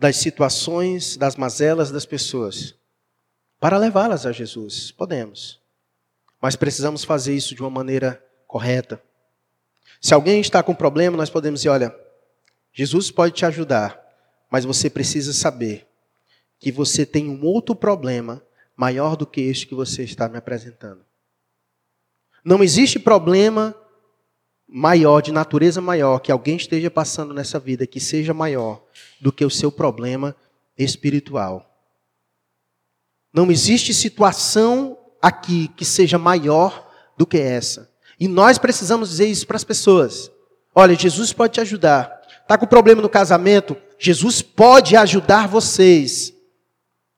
das 0.00 0.16
situações, 0.16 1.18
das 1.18 1.36
mazelas 1.36 1.90
das 1.90 2.06
pessoas, 2.06 2.74
para 3.60 3.76
levá-las 3.76 4.24
a 4.24 4.32
Jesus. 4.32 4.90
Podemos. 4.90 5.60
Mas 6.40 6.56
precisamos 6.56 7.04
fazer 7.04 7.36
isso 7.36 7.54
de 7.54 7.60
uma 7.60 7.68
maneira 7.68 8.24
correta. 8.46 9.00
Se 10.00 10.14
alguém 10.14 10.40
está 10.40 10.62
com 10.62 10.74
problema, 10.74 11.18
nós 11.18 11.28
podemos 11.28 11.60
dizer: 11.60 11.68
olha, 11.68 11.94
Jesus 12.72 13.10
pode 13.10 13.34
te 13.34 13.44
ajudar, 13.44 14.00
mas 14.50 14.64
você 14.64 14.88
precisa 14.88 15.34
saber 15.34 15.86
que 16.58 16.72
você 16.72 17.04
tem 17.04 17.28
um 17.28 17.44
outro 17.44 17.76
problema 17.76 18.42
maior 18.74 19.16
do 19.16 19.26
que 19.26 19.42
este 19.42 19.66
que 19.66 19.74
você 19.74 20.02
está 20.02 20.30
me 20.30 20.38
apresentando. 20.38 21.04
Não 22.42 22.64
existe 22.64 22.98
problema 22.98 23.76
maior, 24.72 25.20
de 25.20 25.32
natureza 25.32 25.80
maior, 25.80 26.20
que 26.20 26.30
alguém 26.30 26.56
esteja 26.56 26.90
passando 26.90 27.34
nessa 27.34 27.58
vida, 27.58 27.86
que 27.86 27.98
seja 27.98 28.32
maior 28.32 28.82
do 29.20 29.32
que 29.32 29.44
o 29.44 29.50
seu 29.50 29.72
problema 29.72 30.34
espiritual. 30.78 31.66
Não 33.32 33.50
existe 33.50 33.92
situação 33.92 34.96
aqui 35.20 35.68
que 35.76 35.84
seja 35.84 36.18
maior 36.18 36.88
do 37.16 37.26
que 37.26 37.38
essa. 37.38 37.90
E 38.18 38.28
nós 38.28 38.58
precisamos 38.58 39.10
dizer 39.10 39.26
isso 39.26 39.46
para 39.46 39.56
as 39.56 39.64
pessoas. 39.64 40.30
Olha, 40.74 40.94
Jesus 40.94 41.32
pode 41.32 41.54
te 41.54 41.60
ajudar. 41.60 42.20
Está 42.42 42.56
com 42.56 42.66
problema 42.66 43.02
no 43.02 43.08
casamento? 43.08 43.76
Jesus 43.98 44.40
pode 44.40 44.96
ajudar 44.96 45.48
vocês. 45.48 46.32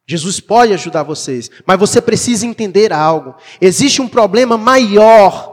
Jesus 0.06 0.40
pode 0.40 0.72
ajudar 0.72 1.02
vocês. 1.02 1.50
Mas 1.66 1.78
você 1.78 2.00
precisa 2.00 2.46
entender 2.46 2.92
algo. 2.92 3.34
Existe 3.60 4.00
um 4.00 4.08
problema 4.08 4.56
maior 4.56 5.51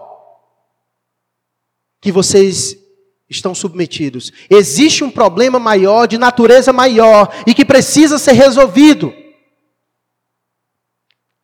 que 2.02 2.12
vocês 2.12 2.78
estão 3.30 3.54
submetidos. 3.54 4.32
Existe 4.50 5.04
um 5.04 5.12
problema 5.12 5.60
maior, 5.60 6.08
de 6.08 6.18
natureza 6.18 6.74
maior, 6.74 7.32
e 7.46 7.54
que 7.54 7.64
precisa 7.64 8.18
ser 8.18 8.34
resolvido. 8.34 9.14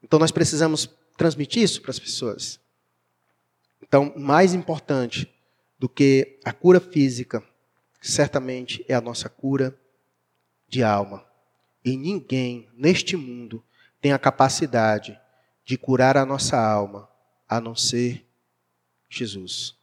Então 0.02 0.20
nós 0.20 0.32
precisamos 0.32 0.90
transmitir 1.18 1.64
isso 1.64 1.82
para 1.82 1.92
as 1.92 2.00
pessoas. 2.00 2.60
Então, 3.82 4.14
mais 4.16 4.54
importante 4.54 5.32
do 5.78 5.88
que 5.88 6.40
a 6.44 6.52
cura 6.52 6.80
física, 6.80 7.44
certamente 8.02 8.84
é 8.88 8.96
a 8.96 9.02
nossa 9.02 9.30
cura 9.30 9.78
de 10.68 10.84
alma. 10.84 11.26
E 11.84 11.96
ninguém 11.96 12.68
neste 12.74 13.16
mundo 13.16 13.64
tem 14.02 14.12
a 14.12 14.20
capacidade 14.20 15.20
de 15.64 15.78
curar 15.78 16.18
a 16.18 16.26
nossa 16.26 16.58
alma, 16.58 17.10
a 17.48 17.62
não 17.62 17.76
ser 17.76 18.26
Jesus. 19.10 19.75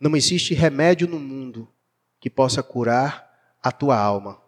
Não 0.00 0.16
existe 0.16 0.54
remédio 0.54 1.06
no 1.06 1.20
mundo 1.20 1.68
que 2.18 2.30
possa 2.30 2.62
curar 2.62 3.30
a 3.62 3.70
tua 3.70 3.98
alma. 3.98 4.40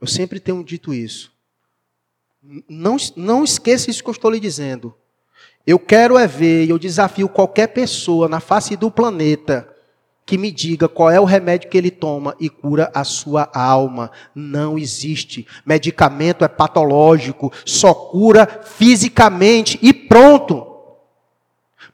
Eu 0.00 0.08
sempre 0.08 0.40
tenho 0.40 0.64
dito 0.64 0.92
isso. 0.92 1.32
Não, 2.68 2.96
não 3.16 3.44
esqueça 3.44 3.90
isso 3.90 4.02
que 4.02 4.08
eu 4.08 4.12
estou 4.12 4.30
lhe 4.30 4.40
dizendo. 4.40 4.94
Eu 5.66 5.78
quero 5.78 6.18
é 6.18 6.26
ver, 6.26 6.68
eu 6.68 6.78
desafio 6.78 7.28
qualquer 7.28 7.68
pessoa 7.68 8.28
na 8.28 8.40
face 8.40 8.76
do 8.76 8.90
planeta 8.90 9.68
que 10.24 10.38
me 10.38 10.50
diga 10.50 10.88
qual 10.88 11.10
é 11.10 11.20
o 11.20 11.24
remédio 11.24 11.68
que 11.68 11.76
ele 11.76 11.90
toma 11.90 12.36
e 12.40 12.48
cura 12.48 12.90
a 12.94 13.04
sua 13.04 13.50
alma. 13.52 14.10
Não 14.34 14.78
existe. 14.78 15.46
Medicamento 15.66 16.44
é 16.44 16.48
patológico, 16.48 17.52
só 17.66 17.92
cura 17.92 18.46
fisicamente 18.64 19.78
e 19.82 19.92
pronto. 19.92 20.66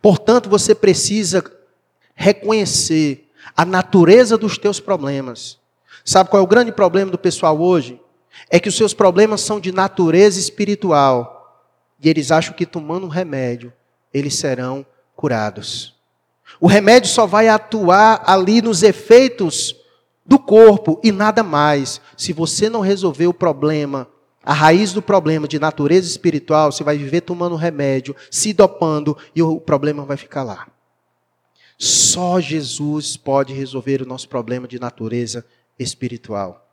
Portanto, 0.00 0.48
você 0.48 0.74
precisa 0.74 1.42
reconhecer 2.16 3.28
a 3.54 3.64
natureza 3.64 4.36
dos 4.36 4.58
teus 4.58 4.80
problemas. 4.80 5.58
Sabe 6.04 6.30
qual 6.30 6.40
é 6.40 6.44
o 6.44 6.48
grande 6.48 6.72
problema 6.72 7.10
do 7.10 7.18
pessoal 7.18 7.60
hoje? 7.60 8.00
É 8.50 8.58
que 8.58 8.68
os 8.68 8.76
seus 8.76 8.94
problemas 8.94 9.42
são 9.42 9.60
de 9.60 9.70
natureza 9.70 10.40
espiritual. 10.40 11.64
E 12.02 12.08
eles 12.08 12.32
acham 12.32 12.54
que 12.54 12.66
tomando 12.66 13.06
um 13.06 13.10
remédio, 13.10 13.72
eles 14.12 14.34
serão 14.34 14.84
curados. 15.14 15.94
O 16.60 16.66
remédio 16.66 17.10
só 17.10 17.26
vai 17.26 17.48
atuar 17.48 18.22
ali 18.26 18.62
nos 18.62 18.82
efeitos 18.82 19.76
do 20.24 20.38
corpo 20.38 21.00
e 21.02 21.12
nada 21.12 21.42
mais. 21.42 22.00
Se 22.16 22.32
você 22.32 22.68
não 22.68 22.80
resolver 22.80 23.26
o 23.26 23.34
problema, 23.34 24.08
a 24.44 24.52
raiz 24.52 24.92
do 24.92 25.02
problema 25.02 25.48
de 25.48 25.58
natureza 25.58 26.08
espiritual, 26.08 26.70
você 26.70 26.84
vai 26.84 26.96
viver 26.96 27.22
tomando 27.22 27.56
remédio, 27.56 28.14
se 28.30 28.52
dopando 28.52 29.16
e 29.34 29.42
o 29.42 29.60
problema 29.60 30.04
vai 30.04 30.16
ficar 30.16 30.44
lá. 30.44 30.66
Só 31.78 32.40
Jesus 32.40 33.16
pode 33.16 33.52
resolver 33.52 34.02
o 34.02 34.06
nosso 34.06 34.28
problema 34.28 34.66
de 34.66 34.78
natureza 34.78 35.44
espiritual. 35.78 36.66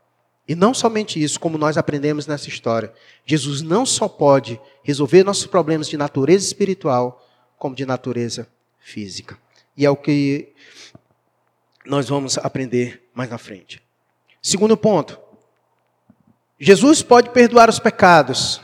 E 0.48 0.56
não 0.56 0.74
somente 0.74 1.22
isso, 1.22 1.40
como 1.40 1.58
nós 1.58 1.78
aprendemos 1.78 2.28
nessa 2.28 2.50
história. 2.50 2.94
Jesus 3.26 3.62
não 3.62 3.86
só 3.86 4.08
pode 4.08 4.60
resolver 4.84 5.24
nossos 5.24 5.46
problemas 5.46 5.88
de 5.88 5.98
natureza 5.98 6.46
espiritual, 6.46 7.26
como 7.58 7.76
de 7.76 7.86
natureza 7.86 8.48
física. 8.80 9.38
E 9.76 9.86
é 9.86 9.90
o 9.90 9.96
que 9.96 10.54
nós 11.86 12.10
vamos 12.10 12.38
aprender 12.38 13.10
mais 13.14 13.30
na 13.30 13.38
frente. 13.38 13.82
Segundo 14.42 14.76
ponto. 14.76 15.20
Jesus 16.60 17.02
pode 17.02 17.30
perdoar 17.32 17.70
os 17.70 17.80
pecados. 17.80 18.62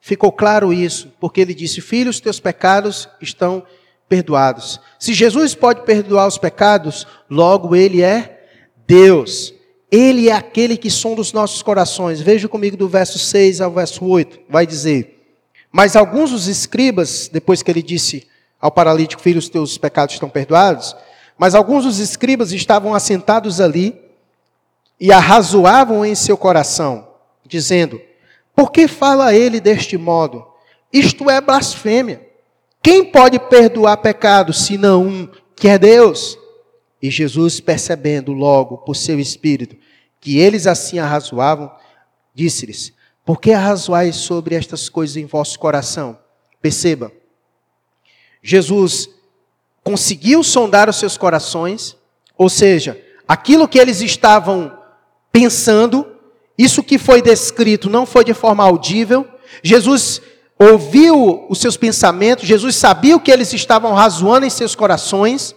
Ficou 0.00 0.30
claro 0.30 0.72
isso, 0.72 1.12
porque 1.18 1.40
ele 1.40 1.54
disse: 1.54 1.80
Filho, 1.80 2.10
os 2.10 2.20
teus 2.20 2.38
pecados 2.38 3.08
estão 3.20 3.60
perdoados. 3.60 3.75
Se 4.98 5.12
Jesus 5.12 5.54
pode 5.54 5.82
perdoar 5.82 6.26
os 6.26 6.38
pecados, 6.38 7.06
logo 7.28 7.74
ele 7.74 8.02
é 8.02 8.44
Deus. 8.86 9.52
Ele 9.90 10.28
é 10.28 10.32
aquele 10.32 10.76
que 10.76 10.90
sonda 10.90 11.20
os 11.20 11.32
nossos 11.32 11.62
corações. 11.62 12.20
Veja 12.20 12.48
comigo 12.48 12.76
do 12.76 12.88
verso 12.88 13.18
6 13.18 13.60
ao 13.60 13.70
verso 13.70 14.04
8. 14.04 14.40
Vai 14.48 14.66
dizer: 14.66 15.22
Mas 15.70 15.96
alguns 15.96 16.30
dos 16.30 16.46
escribas, 16.48 17.28
depois 17.32 17.62
que 17.62 17.70
ele 17.70 17.82
disse 17.82 18.26
ao 18.60 18.70
paralítico, 18.70 19.22
filho, 19.22 19.38
os 19.38 19.48
teus 19.48 19.78
pecados 19.78 20.14
estão 20.14 20.28
perdoados, 20.28 20.96
mas 21.38 21.54
alguns 21.54 21.84
dos 21.84 21.98
escribas 21.98 22.52
estavam 22.52 22.94
assentados 22.94 23.60
ali 23.60 23.98
e 24.98 25.12
arrazoavam 25.12 26.04
em 26.04 26.14
seu 26.14 26.36
coração, 26.36 27.08
dizendo: 27.44 28.00
Por 28.54 28.72
que 28.72 28.88
fala 28.88 29.34
ele 29.34 29.60
deste 29.60 29.96
modo? 29.96 30.44
Isto 30.92 31.30
é 31.30 31.40
blasfêmia. 31.40 32.25
Quem 32.86 33.04
pode 33.04 33.40
perdoar 33.40 33.96
pecados 33.96 34.64
senão 34.64 35.04
um 35.08 35.28
que 35.56 35.66
é 35.66 35.76
Deus? 35.76 36.38
E 37.02 37.10
Jesus, 37.10 37.58
percebendo 37.58 38.30
logo 38.30 38.78
por 38.78 38.94
seu 38.94 39.18
espírito 39.18 39.74
que 40.20 40.38
eles 40.38 40.68
assim 40.68 41.00
arrazoavam, 41.00 41.68
disse-lhes: 42.32 42.92
Por 43.24 43.40
que 43.40 43.50
arrazoais 43.50 44.14
sobre 44.14 44.54
estas 44.54 44.88
coisas 44.88 45.16
em 45.16 45.26
vosso 45.26 45.58
coração? 45.58 46.16
Perceba, 46.62 47.10
Jesus 48.40 49.10
conseguiu 49.82 50.44
sondar 50.44 50.88
os 50.88 50.94
seus 50.94 51.16
corações, 51.16 51.96
ou 52.38 52.48
seja, 52.48 53.02
aquilo 53.26 53.66
que 53.66 53.80
eles 53.80 54.00
estavam 54.00 54.72
pensando, 55.32 56.06
isso 56.56 56.84
que 56.84 56.98
foi 56.98 57.20
descrito 57.20 57.90
não 57.90 58.06
foi 58.06 58.22
de 58.22 58.32
forma 58.32 58.62
audível. 58.62 59.26
Jesus 59.60 60.22
ouviu 60.58 61.46
os 61.48 61.58
seus 61.58 61.76
pensamentos, 61.76 62.46
Jesus 62.46 62.76
sabia 62.76 63.16
o 63.16 63.20
que 63.20 63.30
eles 63.30 63.52
estavam 63.52 63.92
razoando 63.92 64.46
em 64.46 64.50
seus 64.50 64.74
corações, 64.74 65.54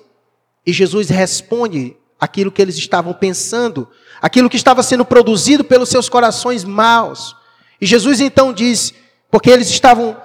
e 0.65 0.73
Jesus 0.73 1.09
responde 1.09 1.95
aquilo 2.19 2.51
que 2.51 2.61
eles 2.61 2.77
estavam 2.77 3.13
pensando, 3.13 3.87
aquilo 4.21 4.49
que 4.49 4.57
estava 4.57 4.83
sendo 4.83 5.05
produzido 5.05 5.63
pelos 5.63 5.89
seus 5.89 6.09
corações 6.09 6.63
maus. 6.63 7.35
E 7.79 7.85
Jesus 7.85 8.19
então 8.19 8.51
diz, 8.51 8.93
porque 9.31 9.49
eles 9.49 9.69
estavam 9.69 10.17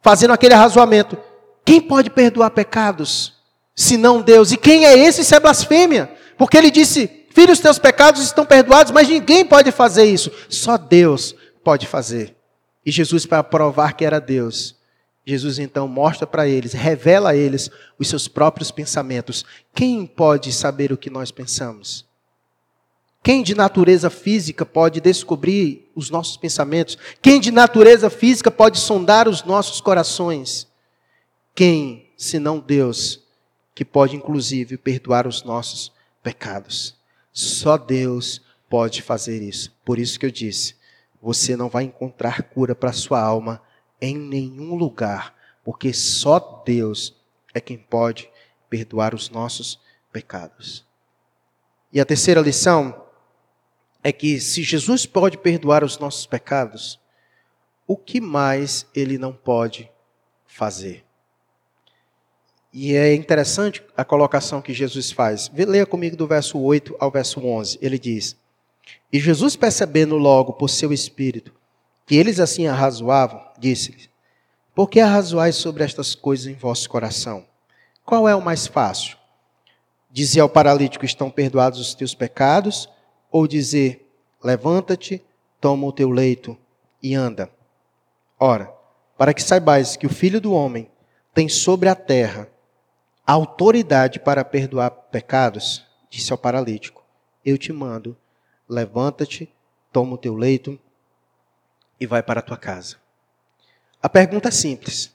fazendo 0.00 0.32
aquele 0.32 0.54
arrazoamento: 0.54 1.18
quem 1.64 1.80
pode 1.80 2.10
perdoar 2.10 2.50
pecados, 2.50 3.34
senão 3.74 4.22
Deus? 4.22 4.52
E 4.52 4.56
quem 4.56 4.86
é 4.86 4.96
esse 4.96 5.24
se 5.24 5.34
é 5.34 5.40
blasfêmia? 5.40 6.10
Porque 6.38 6.56
ele 6.56 6.70
disse: 6.70 7.26
Filho, 7.30 7.52
os 7.52 7.60
teus 7.60 7.78
pecados 7.78 8.22
estão 8.22 8.44
perdoados, 8.44 8.92
mas 8.92 9.08
ninguém 9.08 9.44
pode 9.44 9.70
fazer 9.70 10.04
isso, 10.04 10.30
só 10.48 10.76
Deus 10.76 11.34
pode 11.62 11.86
fazer. 11.86 12.34
E 12.84 12.90
Jesus, 12.90 13.26
para 13.26 13.44
provar 13.44 13.92
que 13.94 14.04
era 14.04 14.20
Deus, 14.20 14.76
Jesus 15.24 15.58
então 15.58 15.86
mostra 15.86 16.26
para 16.26 16.48
eles, 16.48 16.72
revela 16.72 17.30
a 17.30 17.36
eles 17.36 17.70
os 17.98 18.08
seus 18.08 18.26
próprios 18.26 18.70
pensamentos. 18.70 19.44
Quem 19.72 20.04
pode 20.04 20.52
saber 20.52 20.92
o 20.92 20.96
que 20.96 21.08
nós 21.08 21.30
pensamos? 21.30 22.04
Quem 23.22 23.44
de 23.44 23.54
natureza 23.54 24.10
física 24.10 24.66
pode 24.66 25.00
descobrir 25.00 25.88
os 25.94 26.10
nossos 26.10 26.36
pensamentos? 26.36 26.98
Quem 27.20 27.40
de 27.40 27.52
natureza 27.52 28.10
física 28.10 28.50
pode 28.50 28.80
sondar 28.80 29.28
os 29.28 29.44
nossos 29.44 29.80
corações? 29.80 30.66
Quem, 31.54 32.10
senão 32.16 32.58
Deus, 32.58 33.22
que 33.76 33.84
pode 33.84 34.16
inclusive 34.16 34.76
perdoar 34.76 35.28
os 35.28 35.44
nossos 35.44 35.92
pecados? 36.20 36.96
Só 37.32 37.76
Deus 37.76 38.42
pode 38.68 39.02
fazer 39.02 39.40
isso. 39.40 39.72
Por 39.84 40.00
isso 40.00 40.18
que 40.18 40.26
eu 40.26 40.30
disse: 40.30 40.74
você 41.22 41.56
não 41.56 41.68
vai 41.68 41.84
encontrar 41.84 42.42
cura 42.42 42.74
para 42.74 42.92
sua 42.92 43.22
alma 43.22 43.62
em 44.00 44.18
nenhum 44.18 44.74
lugar, 44.74 45.32
porque 45.62 45.92
só 45.92 46.62
Deus 46.66 47.16
é 47.54 47.60
quem 47.60 47.78
pode 47.78 48.28
perdoar 48.68 49.14
os 49.14 49.30
nossos 49.30 49.78
pecados. 50.12 50.84
E 51.92 52.00
a 52.00 52.04
terceira 52.04 52.40
lição 52.40 53.06
é 54.02 54.10
que 54.10 54.40
se 54.40 54.64
Jesus 54.64 55.06
pode 55.06 55.38
perdoar 55.38 55.84
os 55.84 55.96
nossos 55.98 56.26
pecados, 56.26 56.98
o 57.86 57.96
que 57.96 58.20
mais 58.20 58.84
ele 58.92 59.16
não 59.16 59.32
pode 59.32 59.88
fazer? 60.44 61.04
E 62.72 62.94
é 62.96 63.14
interessante 63.14 63.84
a 63.96 64.04
colocação 64.04 64.62
que 64.62 64.72
Jesus 64.72 65.12
faz. 65.12 65.50
Leia 65.54 65.86
comigo 65.86 66.16
do 66.16 66.26
verso 66.26 66.58
8 66.58 66.96
ao 66.98 67.10
verso 67.10 67.38
11. 67.38 67.78
Ele 67.82 67.98
diz: 67.98 68.34
E 69.12 69.20
Jesus, 69.20 69.56
percebendo 69.56 70.16
logo 70.16 70.52
por 70.52 70.68
seu 70.68 70.92
espírito 70.92 71.52
que 72.06 72.16
eles 72.16 72.40
assim 72.40 72.66
arrazoavam, 72.66 73.42
disse-lhes: 73.58 74.08
Por 74.74 74.88
que 74.88 75.00
arrazoais 75.00 75.56
sobre 75.56 75.84
estas 75.84 76.14
coisas 76.14 76.46
em 76.46 76.54
vosso 76.54 76.88
coração? 76.88 77.44
Qual 78.04 78.28
é 78.28 78.34
o 78.34 78.42
mais 78.42 78.66
fácil? 78.66 79.16
Dizer 80.10 80.40
ao 80.40 80.48
paralítico: 80.48 81.04
Estão 81.04 81.30
perdoados 81.30 81.78
os 81.78 81.94
teus 81.94 82.14
pecados? 82.14 82.88
Ou 83.30 83.46
dizer: 83.46 84.10
Levanta-te, 84.42 85.22
toma 85.60 85.86
o 85.86 85.92
teu 85.92 86.10
leito 86.10 86.56
e 87.02 87.14
anda? 87.14 87.50
Ora, 88.38 88.72
para 89.16 89.32
que 89.32 89.42
saibais 89.42 89.96
que 89.96 90.06
o 90.06 90.12
Filho 90.12 90.40
do 90.40 90.52
Homem 90.52 90.90
tem 91.32 91.48
sobre 91.48 91.88
a 91.88 91.94
terra 91.94 92.48
autoridade 93.26 94.18
para 94.18 94.44
perdoar 94.44 94.90
pecados, 94.90 95.86
disse 96.10 96.32
ao 96.32 96.38
paralítico: 96.38 97.04
Eu 97.44 97.56
te 97.56 97.72
mando, 97.72 98.16
levanta-te, 98.72 99.52
toma 99.92 100.14
o 100.14 100.18
teu 100.18 100.34
leito 100.34 100.78
e 102.00 102.06
vai 102.06 102.22
para 102.22 102.40
a 102.40 102.42
tua 102.42 102.56
casa. 102.56 102.96
A 104.02 104.08
pergunta 104.08 104.48
é 104.48 104.50
simples: 104.52 105.14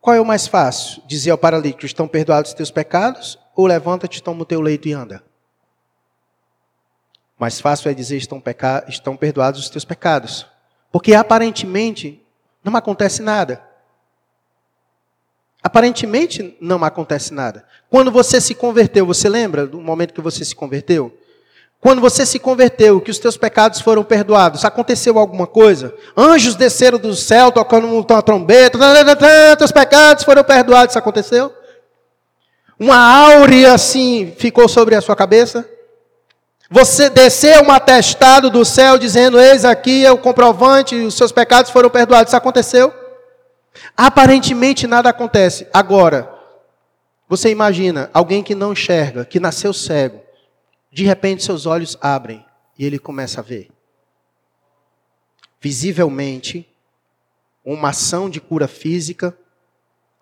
qual 0.00 0.14
é 0.14 0.20
o 0.20 0.24
mais 0.24 0.46
fácil? 0.46 1.02
Dizer 1.06 1.32
ao 1.32 1.38
paralítico: 1.38 1.84
Estão 1.84 2.06
perdoados 2.06 2.52
os 2.52 2.56
teus 2.56 2.70
pecados? 2.70 3.38
Ou 3.54 3.66
levanta-te, 3.66 4.22
toma 4.22 4.42
o 4.42 4.46
teu 4.46 4.60
leito 4.60 4.88
e 4.88 4.92
anda? 4.92 5.22
Mais 7.38 7.60
fácil 7.60 7.90
é 7.90 7.94
dizer: 7.94 8.16
estão, 8.16 8.40
peca... 8.40 8.84
estão 8.88 9.16
perdoados 9.16 9.60
os 9.60 9.68
teus 9.68 9.84
pecados. 9.84 10.46
Porque 10.92 11.12
aparentemente 11.12 12.24
não 12.62 12.76
acontece 12.76 13.20
nada. 13.20 13.62
Aparentemente 15.62 16.56
não 16.60 16.82
acontece 16.84 17.34
nada. 17.34 17.66
Quando 17.90 18.12
você 18.12 18.40
se 18.40 18.54
converteu, 18.54 19.04
você 19.04 19.28
lembra 19.28 19.66
do 19.66 19.80
momento 19.80 20.14
que 20.14 20.20
você 20.20 20.44
se 20.44 20.54
converteu? 20.54 21.18
Quando 21.80 22.00
você 22.00 22.26
se 22.26 22.38
converteu, 22.38 23.00
que 23.00 23.10
os 23.10 23.18
teus 23.18 23.36
pecados 23.36 23.80
foram 23.80 24.02
perdoados, 24.02 24.64
aconteceu 24.64 25.18
alguma 25.18 25.46
coisa? 25.46 25.94
Anjos 26.16 26.54
desceram 26.54 26.98
do 26.98 27.14
céu 27.14 27.52
tocando 27.52 27.86
uma 27.86 28.22
trombeta, 28.22 28.78
teus 29.56 29.70
pecados 29.70 30.24
foram 30.24 30.42
perdoados, 30.42 30.92
isso 30.92 30.98
aconteceu? 30.98 31.52
Uma 32.78 32.96
áurea 32.96 33.74
assim 33.74 34.34
ficou 34.36 34.68
sobre 34.68 34.94
a 34.94 35.00
sua 35.00 35.14
cabeça? 35.14 35.68
Você 36.70 37.08
desceu 37.08 37.62
um 37.62 37.70
atestado 37.70 38.50
do 38.50 38.64
céu 38.64 38.98
dizendo: 38.98 39.40
Eis 39.40 39.64
aqui 39.64 40.04
é 40.04 40.10
o 40.10 40.18
comprovante, 40.18 40.96
os 40.96 41.14
seus 41.14 41.30
pecados 41.30 41.70
foram 41.70 41.88
perdoados, 41.88 42.30
isso 42.30 42.36
aconteceu? 42.36 42.92
Aparentemente 43.96 44.86
nada 44.86 45.08
acontece. 45.08 45.66
Agora, 45.72 46.28
você 47.28 47.50
imagina 47.50 48.10
alguém 48.12 48.42
que 48.42 48.54
não 48.54 48.72
enxerga, 48.72 49.24
que 49.24 49.38
nasceu 49.38 49.72
cego, 49.72 50.20
de 50.96 51.04
repente 51.04 51.44
seus 51.44 51.66
olhos 51.66 51.94
abrem 52.00 52.42
e 52.78 52.86
ele 52.86 52.98
começa 52.98 53.40
a 53.40 53.44
ver. 53.44 53.70
Visivelmente, 55.60 56.66
uma 57.62 57.90
ação 57.90 58.30
de 58.30 58.40
cura 58.40 58.66
física, 58.66 59.38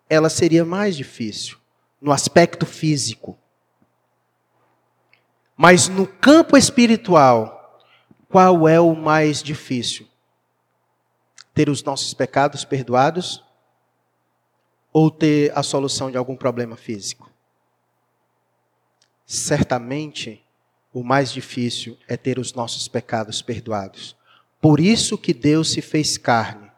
ela 0.09 0.29
seria 0.29 0.65
mais 0.65 0.97
difícil 0.97 1.57
no 2.01 2.11
aspecto 2.11 2.65
físico. 2.65 3.39
Mas 5.55 5.87
no 5.87 6.05
campo 6.05 6.57
espiritual, 6.57 7.81
qual 8.27 8.67
é 8.67 8.77
o 8.77 8.93
mais 8.93 9.41
difícil? 9.41 10.05
Ter 11.53 11.69
os 11.69 11.81
nossos 11.85 12.13
pecados 12.13 12.65
perdoados 12.65 13.41
ou 14.91 15.09
ter 15.09 15.57
a 15.57 15.63
solução 15.63 16.11
de 16.11 16.17
algum 16.17 16.35
problema 16.35 16.75
físico? 16.75 17.31
Certamente, 19.25 20.44
o 20.95 21.03
mais 21.03 21.29
difícil 21.29 21.97
é 22.07 22.15
ter 22.15 22.39
os 22.39 22.53
nossos 22.53 22.87
pecados 22.87 23.41
perdoados. 23.41 24.15
Por 24.61 24.79
isso 24.79 25.17
que 25.17 25.33
Deus 25.33 25.71
se 25.71 25.81
fez 25.81 26.17
carne, 26.17 26.71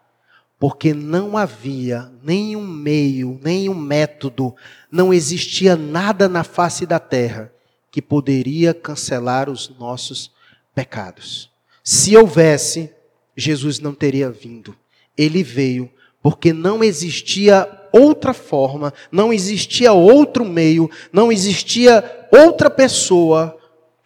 porque 0.59 0.91
não 0.91 1.37
havia 1.37 2.11
nenhum 2.23 2.65
meio, 2.65 3.39
nenhum 3.43 3.75
método, 3.75 4.55
não 4.91 5.13
existia 5.13 5.75
nada 5.75 6.27
na 6.27 6.43
face 6.43 6.83
da 6.83 6.97
terra 6.97 7.53
que 7.91 8.01
poderia 8.01 8.73
cancelar 8.73 9.51
os 9.51 9.69
nossos 9.77 10.31
pecados. 10.73 11.51
Se 11.83 12.17
houvesse, 12.17 12.91
Jesus 13.35 13.79
não 13.79 13.93
teria 13.93 14.31
vindo. 14.31 14.75
Ele 15.15 15.43
veio 15.43 15.91
porque 16.23 16.51
não 16.51 16.83
existia 16.83 17.69
outra 17.93 18.33
forma, 18.33 18.91
não 19.11 19.31
existia 19.31 19.93
outro 19.93 20.43
meio, 20.43 20.89
não 21.13 21.31
existia 21.31 22.27
outra 22.31 22.67
pessoa 22.67 23.56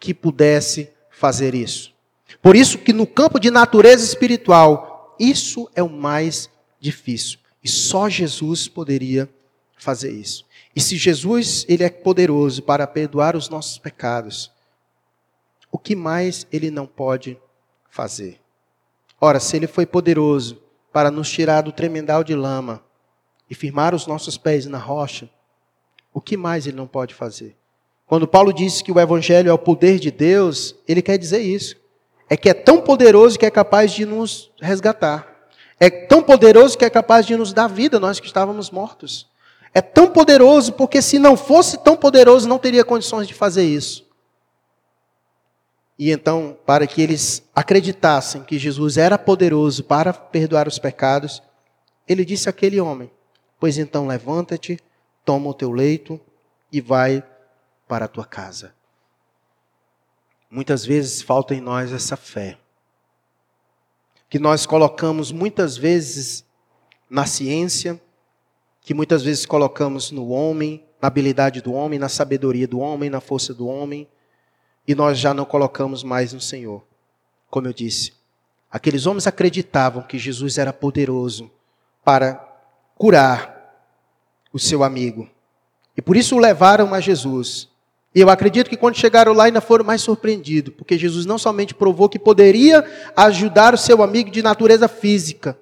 que 0.02 0.12
pudesse 0.12 0.90
fazer 1.12 1.54
isso. 1.54 1.94
Por 2.42 2.56
isso 2.56 2.76
que 2.76 2.92
no 2.92 3.06
campo 3.06 3.38
de 3.38 3.52
natureza 3.52 4.04
espiritual, 4.04 5.14
isso 5.16 5.70
é 5.76 5.82
o 5.82 5.88
mais 5.88 6.50
difícil. 6.80 7.38
E 7.62 7.68
só 7.68 8.08
Jesus 8.08 8.66
poderia 8.66 9.32
fazer 9.76 10.10
isso. 10.10 10.44
E 10.74 10.80
se 10.80 10.96
Jesus 10.96 11.64
ele 11.68 11.84
é 11.84 11.88
poderoso 11.88 12.62
para 12.62 12.84
perdoar 12.84 13.36
os 13.36 13.48
nossos 13.48 13.78
pecados, 13.78 14.50
o 15.70 15.78
que 15.78 15.94
mais 15.94 16.48
ele 16.50 16.68
não 16.68 16.86
pode 16.86 17.38
fazer? 17.88 18.40
Ora, 19.20 19.38
se 19.38 19.54
ele 19.54 19.68
foi 19.68 19.86
poderoso 19.86 20.60
para 20.92 21.12
nos 21.12 21.30
tirar 21.30 21.60
do 21.60 21.70
tremendal 21.70 22.24
de 22.24 22.34
lama 22.34 22.82
e 23.48 23.54
firmar 23.54 23.94
os 23.94 24.08
nossos 24.08 24.36
pés 24.36 24.66
na 24.66 24.78
rocha, 24.78 25.30
o 26.12 26.20
que 26.20 26.36
mais 26.36 26.66
ele 26.66 26.76
não 26.76 26.88
pode 26.88 27.14
fazer? 27.14 27.56
Quando 28.12 28.28
Paulo 28.28 28.52
disse 28.52 28.84
que 28.84 28.92
o 28.92 29.00
Evangelho 29.00 29.48
é 29.48 29.52
o 29.54 29.58
poder 29.58 29.98
de 29.98 30.10
Deus, 30.10 30.76
ele 30.86 31.00
quer 31.00 31.16
dizer 31.16 31.40
isso. 31.40 31.76
É 32.28 32.36
que 32.36 32.50
é 32.50 32.52
tão 32.52 32.82
poderoso 32.82 33.38
que 33.38 33.46
é 33.46 33.50
capaz 33.50 33.90
de 33.90 34.04
nos 34.04 34.52
resgatar. 34.60 35.48
É 35.80 35.88
tão 35.88 36.22
poderoso 36.22 36.76
que 36.76 36.84
é 36.84 36.90
capaz 36.90 37.24
de 37.24 37.34
nos 37.34 37.54
dar 37.54 37.68
vida, 37.68 37.98
nós 37.98 38.20
que 38.20 38.26
estávamos 38.26 38.70
mortos. 38.70 39.30
É 39.72 39.80
tão 39.80 40.08
poderoso 40.08 40.74
porque 40.74 41.00
se 41.00 41.18
não 41.18 41.38
fosse 41.38 41.78
tão 41.78 41.96
poderoso, 41.96 42.46
não 42.46 42.58
teria 42.58 42.84
condições 42.84 43.26
de 43.26 43.32
fazer 43.32 43.64
isso. 43.64 44.06
E 45.98 46.10
então, 46.10 46.54
para 46.66 46.86
que 46.86 47.00
eles 47.00 47.42
acreditassem 47.54 48.42
que 48.42 48.58
Jesus 48.58 48.98
era 48.98 49.16
poderoso 49.16 49.84
para 49.84 50.12
perdoar 50.12 50.68
os 50.68 50.78
pecados, 50.78 51.42
ele 52.06 52.26
disse 52.26 52.46
àquele 52.46 52.78
homem: 52.78 53.10
Pois 53.58 53.78
então 53.78 54.06
levanta-te, 54.06 54.78
toma 55.24 55.48
o 55.48 55.54
teu 55.54 55.72
leito 55.72 56.20
e 56.70 56.78
vai 56.78 57.24
para 57.92 58.06
a 58.06 58.08
tua 58.08 58.24
casa. 58.24 58.74
Muitas 60.50 60.82
vezes 60.82 61.20
falta 61.20 61.54
em 61.54 61.60
nós 61.60 61.92
essa 61.92 62.16
fé, 62.16 62.58
que 64.30 64.38
nós 64.38 64.64
colocamos 64.64 65.30
muitas 65.30 65.76
vezes 65.76 66.42
na 67.10 67.26
ciência, 67.26 68.00
que 68.80 68.94
muitas 68.94 69.22
vezes 69.22 69.44
colocamos 69.44 70.10
no 70.10 70.30
homem, 70.30 70.82
na 71.02 71.08
habilidade 71.08 71.60
do 71.60 71.74
homem, 71.74 71.98
na 71.98 72.08
sabedoria 72.08 72.66
do 72.66 72.80
homem, 72.80 73.10
na 73.10 73.20
força 73.20 73.52
do 73.52 73.66
homem, 73.66 74.08
e 74.88 74.94
nós 74.94 75.18
já 75.18 75.34
não 75.34 75.44
colocamos 75.44 76.02
mais 76.02 76.32
no 76.32 76.40
Senhor. 76.40 76.82
Como 77.50 77.66
eu 77.66 77.74
disse, 77.74 78.14
aqueles 78.70 79.04
homens 79.04 79.26
acreditavam 79.26 80.02
que 80.02 80.16
Jesus 80.16 80.56
era 80.56 80.72
poderoso 80.72 81.50
para 82.02 82.42
curar 82.96 83.84
o 84.50 84.58
seu 84.58 84.82
amigo. 84.82 85.28
E 85.94 86.00
por 86.00 86.16
isso 86.16 86.36
o 86.36 86.38
levaram 86.38 86.94
a 86.94 87.00
Jesus. 87.00 87.70
E 88.14 88.20
eu 88.20 88.28
acredito 88.28 88.68
que 88.68 88.76
quando 88.76 88.96
chegaram 88.96 89.32
lá 89.32 89.44
ainda 89.44 89.60
foram 89.60 89.84
mais 89.84 90.02
surpreendidos, 90.02 90.74
porque 90.74 90.98
Jesus 90.98 91.24
não 91.24 91.38
somente 91.38 91.74
provou 91.74 92.08
que 92.08 92.18
poderia 92.18 92.84
ajudar 93.16 93.72
o 93.72 93.78
seu 93.78 94.02
amigo 94.02 94.30
de 94.30 94.42
natureza 94.42 94.86
física, 94.86 95.58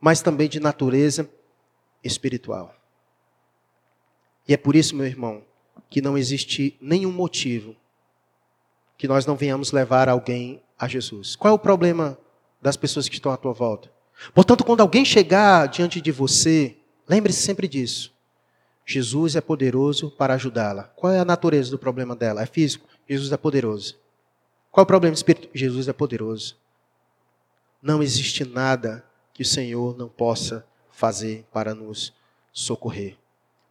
mas 0.00 0.22
também 0.22 0.48
de 0.48 0.60
natureza 0.60 1.28
espiritual. 2.02 2.74
E 4.46 4.54
é 4.54 4.56
por 4.56 4.76
isso, 4.76 4.94
meu 4.94 5.06
irmão, 5.06 5.42
que 5.90 6.00
não 6.00 6.16
existe 6.16 6.76
nenhum 6.80 7.10
motivo 7.10 7.74
que 8.96 9.08
nós 9.08 9.26
não 9.26 9.36
venhamos 9.36 9.72
levar 9.72 10.08
alguém 10.08 10.62
a 10.78 10.88
Jesus. 10.88 11.36
Qual 11.36 11.52
é 11.52 11.54
o 11.54 11.58
problema 11.58 12.18
das 12.60 12.76
pessoas 12.76 13.08
que 13.08 13.14
estão 13.14 13.32
à 13.32 13.36
tua 13.36 13.52
volta? 13.52 13.90
Portanto, 14.34 14.64
quando 14.64 14.80
alguém 14.80 15.04
chegar 15.04 15.66
diante 15.68 16.00
de 16.00 16.10
você, 16.10 16.76
lembre-se 17.08 17.42
sempre 17.42 17.68
disso. 17.68 18.12
Jesus 18.90 19.36
é 19.36 19.40
poderoso 19.42 20.10
para 20.10 20.32
ajudá-la. 20.32 20.84
Qual 20.84 21.12
é 21.12 21.18
a 21.18 21.24
natureza 21.24 21.70
do 21.70 21.78
problema 21.78 22.16
dela? 22.16 22.42
É 22.42 22.46
físico? 22.46 22.88
Jesus 23.06 23.30
é 23.30 23.36
poderoso. 23.36 23.98
Qual 24.70 24.80
é 24.80 24.84
o 24.84 24.86
problema 24.86 25.14
espiritual? 25.14 25.50
Jesus 25.54 25.88
é 25.88 25.92
poderoso. 25.92 26.56
Não 27.82 28.02
existe 28.02 28.46
nada 28.46 29.04
que 29.34 29.42
o 29.42 29.44
Senhor 29.44 29.94
não 29.98 30.08
possa 30.08 30.66
fazer 30.90 31.44
para 31.52 31.74
nos 31.74 32.14
socorrer. 32.50 33.18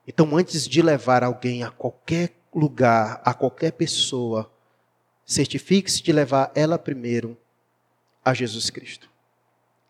Então, 0.07 0.38
antes 0.38 0.68
de 0.68 0.84
levar 0.84 1.24
alguém 1.24 1.63
a 1.63 1.72
qualquer 1.72 2.38
lugar, 2.53 3.20
a 3.26 3.34
qualquer 3.34 3.72
pessoa, 3.72 4.47
certifique-se 5.26 6.03
de 6.03 6.11
levar 6.11 6.51
ela 6.53 6.78
primeiro 6.78 7.36
a 8.24 8.36
Jesus 8.36 8.70
Cristo. 8.70 9.09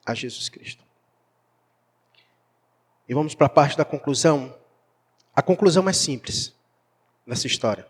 A 0.05 0.13
Jesus 0.13 0.47
Cristo. 0.47 0.85
E 3.09 3.13
vamos 3.13 3.35
para 3.35 3.47
a 3.47 3.49
parte 3.49 3.77
da 3.77 3.83
conclusão. 3.83 4.55
A 5.37 5.41
conclusão 5.43 5.87
é 5.87 5.93
simples 5.93 6.51
nessa 7.23 7.45
história. 7.45 7.85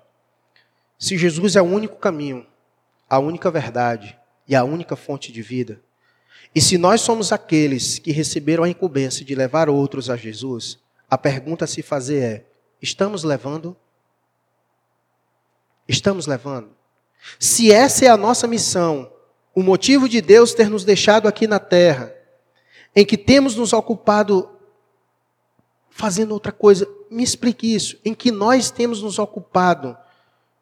Se 0.99 1.17
Jesus 1.17 1.55
é 1.55 1.61
o 1.61 1.65
único 1.65 1.95
caminho, 1.95 2.45
a 3.09 3.19
única 3.19 3.49
verdade 3.49 4.19
e 4.45 4.53
a 4.53 4.65
única 4.65 4.97
fonte 4.97 5.31
de 5.31 5.41
vida, 5.41 5.81
e 6.53 6.59
se 6.59 6.77
nós 6.77 6.99
somos 6.99 7.31
aqueles 7.31 7.99
que 7.99 8.11
receberam 8.11 8.65
a 8.65 8.69
incumbência 8.69 9.23
de 9.23 9.33
levar 9.33 9.69
outros 9.69 10.09
a 10.09 10.17
Jesus, 10.17 10.77
a 11.09 11.17
pergunta 11.17 11.63
a 11.63 11.67
se 11.69 11.81
fazer 11.81 12.21
é: 12.21 12.45
estamos 12.81 13.23
levando? 13.23 13.77
Estamos 15.87 16.27
levando? 16.27 16.71
Se 17.39 17.71
essa 17.71 18.03
é 18.03 18.09
a 18.09 18.17
nossa 18.17 18.45
missão, 18.45 19.09
o 19.55 19.63
motivo 19.63 20.09
de 20.09 20.19
Deus 20.19 20.53
ter 20.53 20.69
nos 20.69 20.83
deixado 20.83 21.29
aqui 21.29 21.47
na 21.47 21.59
terra, 21.59 22.13
em 22.93 23.05
que 23.05 23.17
temos 23.17 23.55
nos 23.55 23.71
ocupado 23.71 24.56
fazendo 25.97 26.31
outra 26.31 26.51
coisa, 26.51 26.87
me 27.09 27.23
explique 27.23 27.73
isso, 27.73 27.97
em 28.05 28.13
que 28.13 28.31
nós 28.31 28.69
temos 28.69 29.01
nos 29.01 29.17
ocupado, 29.17 29.97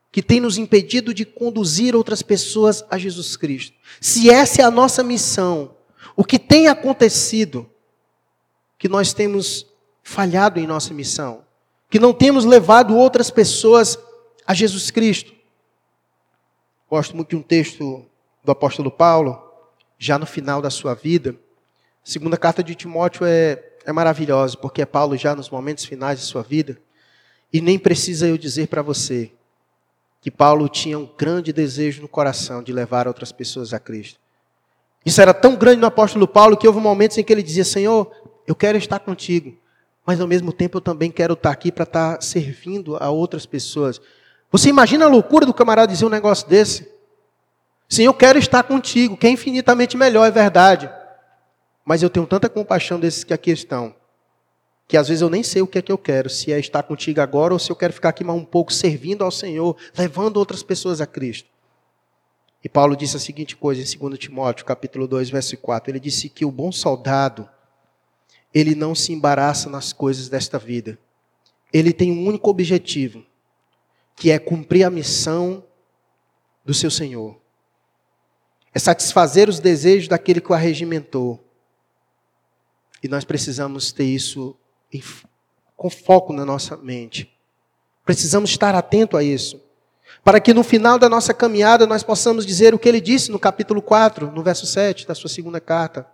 que 0.09 0.23
tem 0.23 0.39
nos 0.39 0.57
impedido 0.57 1.13
de 1.13 1.25
conduzir 1.25 1.93
outras 1.93 2.21
pessoas 2.21 2.85
a 2.89 2.97
Jesus 2.97 3.35
Cristo. 3.35 3.75
Se 3.99 4.29
essa 4.29 4.61
é 4.61 4.63
a 4.65 4.71
nossa 4.71 5.03
missão, 5.03 5.75
o 6.15 6.23
que 6.23 6.39
tem 6.39 6.69
acontecido, 6.69 7.69
que 8.79 8.87
nós 8.87 9.11
temos 9.11 9.67
falhado 10.01 10.57
em 10.57 10.65
nossa 10.65 10.93
missão, 10.93 11.43
que 11.89 11.99
não 11.99 12.13
temos 12.13 12.45
levado 12.45 12.95
outras 12.95 13.29
pessoas 13.29 13.99
a 14.47 14.53
Jesus 14.53 14.89
Cristo. 14.89 15.33
Gosto 16.89 17.13
muito 17.13 17.31
de 17.31 17.35
um 17.35 17.41
texto 17.41 18.05
do 18.41 18.53
apóstolo 18.53 18.89
Paulo, 18.89 19.37
já 19.99 20.17
no 20.17 20.25
final 20.25 20.61
da 20.61 20.69
sua 20.69 20.93
vida. 20.93 21.35
A 22.01 22.09
segunda 22.09 22.37
carta 22.37 22.63
de 22.63 22.73
Timóteo 22.73 23.25
é, 23.25 23.74
é 23.85 23.91
maravilhosa, 23.91 24.57
porque 24.57 24.81
é 24.81 24.85
Paulo 24.85 25.15
já 25.15 25.35
nos 25.35 25.49
momentos 25.49 25.85
finais 25.85 26.19
de 26.19 26.25
sua 26.25 26.41
vida. 26.41 26.77
E 27.53 27.61
nem 27.61 27.77
precisa 27.77 28.27
eu 28.27 28.37
dizer 28.37 28.67
para 28.67 28.81
você 28.81 29.31
que 30.19 30.31
Paulo 30.31 30.67
tinha 30.67 30.97
um 30.97 31.07
grande 31.17 31.53
desejo 31.53 32.01
no 32.01 32.07
coração 32.07 32.63
de 32.63 32.73
levar 32.73 33.07
outras 33.07 33.31
pessoas 33.31 33.73
a 33.73 33.79
Cristo. 33.79 34.19
Isso 35.05 35.21
era 35.21 35.33
tão 35.33 35.55
grande 35.55 35.79
no 35.79 35.85
apóstolo 35.85 36.27
Paulo 36.27 36.57
que 36.57 36.67
houve 36.67 36.79
momentos 36.79 37.17
em 37.17 37.23
que 37.23 37.31
ele 37.31 37.43
dizia: 37.43 37.63
Senhor, 37.63 38.11
eu 38.47 38.55
quero 38.55 38.77
estar 38.77 38.99
contigo, 38.99 39.55
mas 40.03 40.19
ao 40.19 40.27
mesmo 40.27 40.51
tempo 40.51 40.77
eu 40.77 40.81
também 40.81 41.11
quero 41.11 41.35
estar 41.35 41.51
aqui 41.51 41.71
para 41.71 41.83
estar 41.83 42.21
servindo 42.23 42.97
a 42.97 43.11
outras 43.11 43.45
pessoas. 43.45 44.01
Você 44.51 44.69
imagina 44.69 45.05
a 45.05 45.07
loucura 45.07 45.45
do 45.45 45.53
camarada 45.53 45.91
dizer 45.91 46.05
um 46.05 46.09
negócio 46.09 46.47
desse? 46.47 46.91
Sim, 47.87 48.03
eu 48.03 48.13
quero 48.15 48.39
estar 48.39 48.63
contigo, 48.63 49.15
que 49.15 49.27
é 49.27 49.29
infinitamente 49.29 49.95
melhor, 49.95 50.25
é 50.25 50.31
verdade. 50.31 50.89
Mas 51.85 52.01
eu 52.01 52.09
tenho 52.09 52.25
tanta 52.25 52.49
compaixão 52.49 52.99
desses 52.99 53.23
que 53.23 53.33
aqui 53.33 53.51
estão, 53.51 53.95
que 54.87 54.97
às 54.97 55.07
vezes 55.07 55.21
eu 55.21 55.29
nem 55.29 55.43
sei 55.43 55.61
o 55.61 55.67
que 55.67 55.77
é 55.77 55.81
que 55.81 55.91
eu 55.91 55.97
quero, 55.97 56.29
se 56.29 56.51
é 56.51 56.59
estar 56.59 56.81
contigo 56.83 57.21
agora 57.21 57.53
ou 57.53 57.59
se 57.59 57.71
eu 57.71 57.75
quero 57.75 57.93
ficar 57.93 58.09
aqui 58.09 58.23
mais 58.23 58.39
um 58.39 58.43
pouco 58.43 58.73
servindo 58.73 59.23
ao 59.23 59.29
Senhor, 59.29 59.77
levando 59.95 60.37
outras 60.37 60.63
pessoas 60.63 60.99
a 60.99 61.05
Cristo. 61.05 61.49
E 62.63 62.67
Paulo 62.67 62.95
disse 62.95 63.15
a 63.15 63.19
seguinte 63.19 63.55
coisa 63.55 63.79
em 63.79 64.09
2 64.09 64.17
Timóteo, 64.17 64.65
capítulo 64.65 65.07
2, 65.07 65.29
verso 65.29 65.55
4. 65.55 65.91
Ele 65.91 65.99
disse 65.99 66.27
que 66.27 66.43
o 66.43 66.51
bom 66.51 66.71
soldado, 66.71 67.47
ele 68.51 68.73
não 68.73 68.95
se 68.95 69.13
embaraça 69.13 69.69
nas 69.69 69.93
coisas 69.93 70.27
desta 70.27 70.57
vida. 70.57 70.97
Ele 71.71 71.93
tem 71.93 72.11
um 72.11 72.25
único 72.25 72.49
objetivo, 72.49 73.23
que 74.15 74.31
é 74.31 74.39
cumprir 74.39 74.83
a 74.83 74.89
missão 74.89 75.63
do 76.65 76.73
seu 76.73 76.89
Senhor. 76.89 77.39
É 78.73 78.79
satisfazer 78.79 79.47
os 79.47 79.59
desejos 79.59 80.07
daquele 80.07 80.41
que 80.41 80.51
o 80.51 80.55
arregimentou. 80.55 81.44
E 83.05 83.07
nós 83.07 83.23
precisamos 83.23 83.91
ter 83.91 84.05
isso 84.05 84.55
em, 84.91 84.99
com 85.77 85.91
foco 85.91 86.33
na 86.33 86.43
nossa 86.43 86.75
mente. 86.75 87.31
Precisamos 88.03 88.49
estar 88.49 88.73
atento 88.73 89.15
a 89.15 89.23
isso. 89.23 89.61
Para 90.23 90.39
que 90.39 90.55
no 90.55 90.63
final 90.63 90.97
da 90.97 91.07
nossa 91.07 91.31
caminhada 91.31 91.85
nós 91.85 92.01
possamos 92.01 92.47
dizer 92.47 92.73
o 92.73 92.79
que 92.79 92.89
ele 92.89 92.99
disse 92.99 93.29
no 93.29 93.37
capítulo 93.37 93.79
4, 93.79 94.31
no 94.31 94.41
verso 94.41 94.65
7 94.65 95.05
da 95.05 95.13
sua 95.13 95.29
segunda 95.29 95.61
carta. 95.61 96.07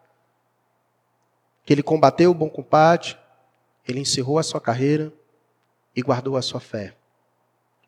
Que 1.64 1.72
ele 1.72 1.82
combateu 1.82 2.32
o 2.32 2.34
bom 2.34 2.50
combate, 2.50 3.18
ele 3.88 4.02
encerrou 4.02 4.38
a 4.38 4.44
sua 4.44 4.60
carreira 4.60 5.14
e 5.96 6.02
guardou 6.02 6.36
a 6.36 6.42
sua 6.42 6.60
fé. 6.60 6.94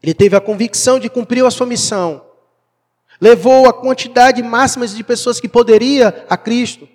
Ele 0.01 0.13
teve 0.13 0.37
a 0.37 0.39
convicção 0.39 0.97
de 0.97 1.09
cumprir 1.09 1.43
a 1.43 1.51
sua 1.51 1.67
missão. 1.67 2.25
Levou 3.19 3.67
a 3.67 3.73
quantidade 3.73 4.41
máxima 4.41 4.87
de 4.87 5.03
pessoas 5.03 5.41
que 5.41 5.49
poderia 5.49 6.25
a 6.29 6.37
Cristo. 6.37 6.87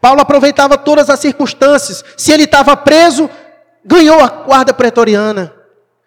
Paulo 0.00 0.20
aproveitava 0.20 0.78
todas 0.78 1.10
as 1.10 1.20
circunstâncias. 1.20 2.04
Se 2.16 2.32
ele 2.32 2.44
estava 2.44 2.76
preso, 2.76 3.28
ganhou 3.84 4.20
a 4.20 4.28
guarda 4.28 4.72
pretoriana. 4.72 5.54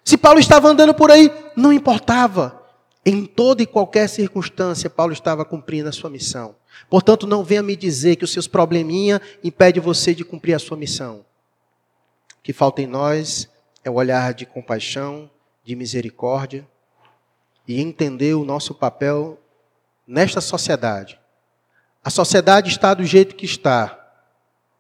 Se 0.04 0.18
Paulo 0.18 0.40
estava 0.40 0.68
andando 0.68 0.94
por 0.94 1.12
aí, 1.12 1.32
não 1.56 1.72
importava. 1.72 2.62
Em 3.06 3.26
toda 3.26 3.64
e 3.64 3.66
qualquer 3.66 4.10
circunstância, 4.10 4.90
Paulo 4.90 5.14
estava 5.14 5.46
cumprindo 5.46 5.88
a 5.88 5.94
sua 5.94 6.10
missão. 6.10 6.56
Portanto, 6.90 7.26
não 7.26 7.44
venha 7.44 7.64
me 7.64 7.76
dizer 7.76 8.16
que 8.16 8.24
os 8.24 8.32
seus 8.32 8.48
probleminha 8.48 9.22
impede 9.44 9.80
você 9.80 10.14
de 10.14 10.26
cumprir 10.26 10.54
a 10.54 10.60
sua 10.60 10.76
missão. 10.76 11.26
O 12.40 12.44
que 12.44 12.52
falta 12.52 12.82
em 12.82 12.88
nós 12.88 13.50
é 13.84 13.90
o 13.90 13.96
olhar 13.96 14.34
de 14.34 14.46
compaixão, 14.46 15.30
de 15.64 15.76
misericórdia 15.76 16.68
e 17.68 17.82
entender 17.82 18.34
o 18.34 18.46
nosso 18.46 18.74
papel 18.74 19.38
nesta 20.06 20.40
sociedade. 20.40 21.20
A 22.08 22.10
sociedade 22.10 22.70
está 22.70 22.94
do 22.94 23.04
jeito 23.04 23.36
que 23.36 23.46
está. 23.46 24.00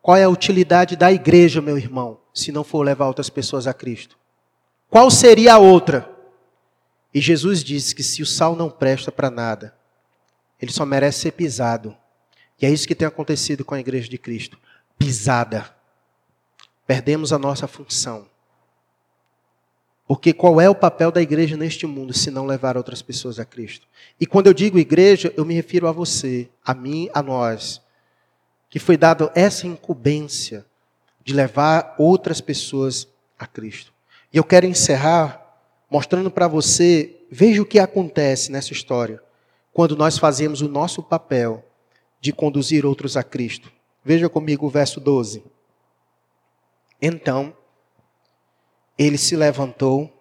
Qual 0.01 0.15
é 0.15 0.23
a 0.23 0.29
utilidade 0.29 0.95
da 0.95 1.11
igreja, 1.11 1.61
meu 1.61 1.77
irmão, 1.77 2.21
se 2.33 2.53
não 2.53 2.63
for 2.63 2.85
levar 2.85 3.07
outras 3.07 3.29
pessoas 3.29 3.67
a 3.67 3.73
Cristo? 3.73 4.17
Qual 4.89 5.11
seria 5.11 5.55
a 5.55 5.57
outra? 5.57 6.09
E 7.13 7.19
Jesus 7.19 7.65
disse 7.65 7.93
que 7.93 8.01
se 8.01 8.21
o 8.21 8.25
sal 8.25 8.55
não 8.55 8.69
presta 8.69 9.11
para 9.11 9.29
nada, 9.29 9.75
ele 10.61 10.71
só 10.71 10.85
merece 10.85 11.19
ser 11.19 11.31
pisado. 11.33 11.93
E 12.61 12.65
é 12.65 12.69
isso 12.69 12.87
que 12.87 12.95
tem 12.95 13.05
acontecido 13.05 13.65
com 13.65 13.75
a 13.75 13.79
igreja 13.81 14.07
de 14.07 14.17
Cristo. 14.17 14.57
pisada. 14.97 15.69
Perdemos 16.85 17.33
a 17.33 17.37
nossa 17.37 17.67
função. 17.67 18.25
Porque 20.07 20.31
qual 20.31 20.61
é 20.61 20.69
o 20.69 20.75
papel 20.75 21.11
da 21.11 21.21
igreja 21.21 21.57
neste 21.57 21.85
mundo 21.85 22.13
se 22.13 22.31
não 22.31 22.45
levar 22.45 22.77
outras 22.77 23.01
pessoas 23.01 23.39
a 23.39 23.45
Cristo? 23.45 23.85
E 24.19 24.25
quando 24.25 24.47
eu 24.47 24.53
digo 24.53 24.79
igreja, 24.79 25.33
eu 25.35 25.43
me 25.43 25.53
refiro 25.53 25.85
a 25.85 25.91
você, 25.91 26.49
a 26.65 26.73
mim, 26.73 27.09
a 27.13 27.21
nós, 27.21 27.81
que 28.69 28.79
foi 28.79 28.95
dado 28.95 29.29
essa 29.35 29.67
incumbência 29.67 30.65
de 31.23 31.33
levar 31.33 31.93
outras 31.97 32.39
pessoas 32.39 33.05
a 33.37 33.45
Cristo. 33.45 33.91
E 34.31 34.37
eu 34.37 34.45
quero 34.45 34.65
encerrar 34.65 35.43
mostrando 35.89 36.31
para 36.31 36.47
você, 36.47 37.17
veja 37.29 37.61
o 37.61 37.65
que 37.65 37.79
acontece 37.79 38.49
nessa 38.49 38.71
história, 38.71 39.21
quando 39.73 39.95
nós 39.95 40.17
fazemos 40.17 40.61
o 40.61 40.69
nosso 40.69 41.03
papel 41.03 41.65
de 42.19 42.31
conduzir 42.31 42.85
outros 42.85 43.17
a 43.17 43.23
Cristo. 43.23 43.71
Veja 44.03 44.29
comigo 44.29 44.65
o 44.65 44.69
verso 44.69 44.99
12. 44.99 45.43
Então, 47.01 47.53
ele 48.97 49.17
se 49.17 49.35
levantou 49.35 50.11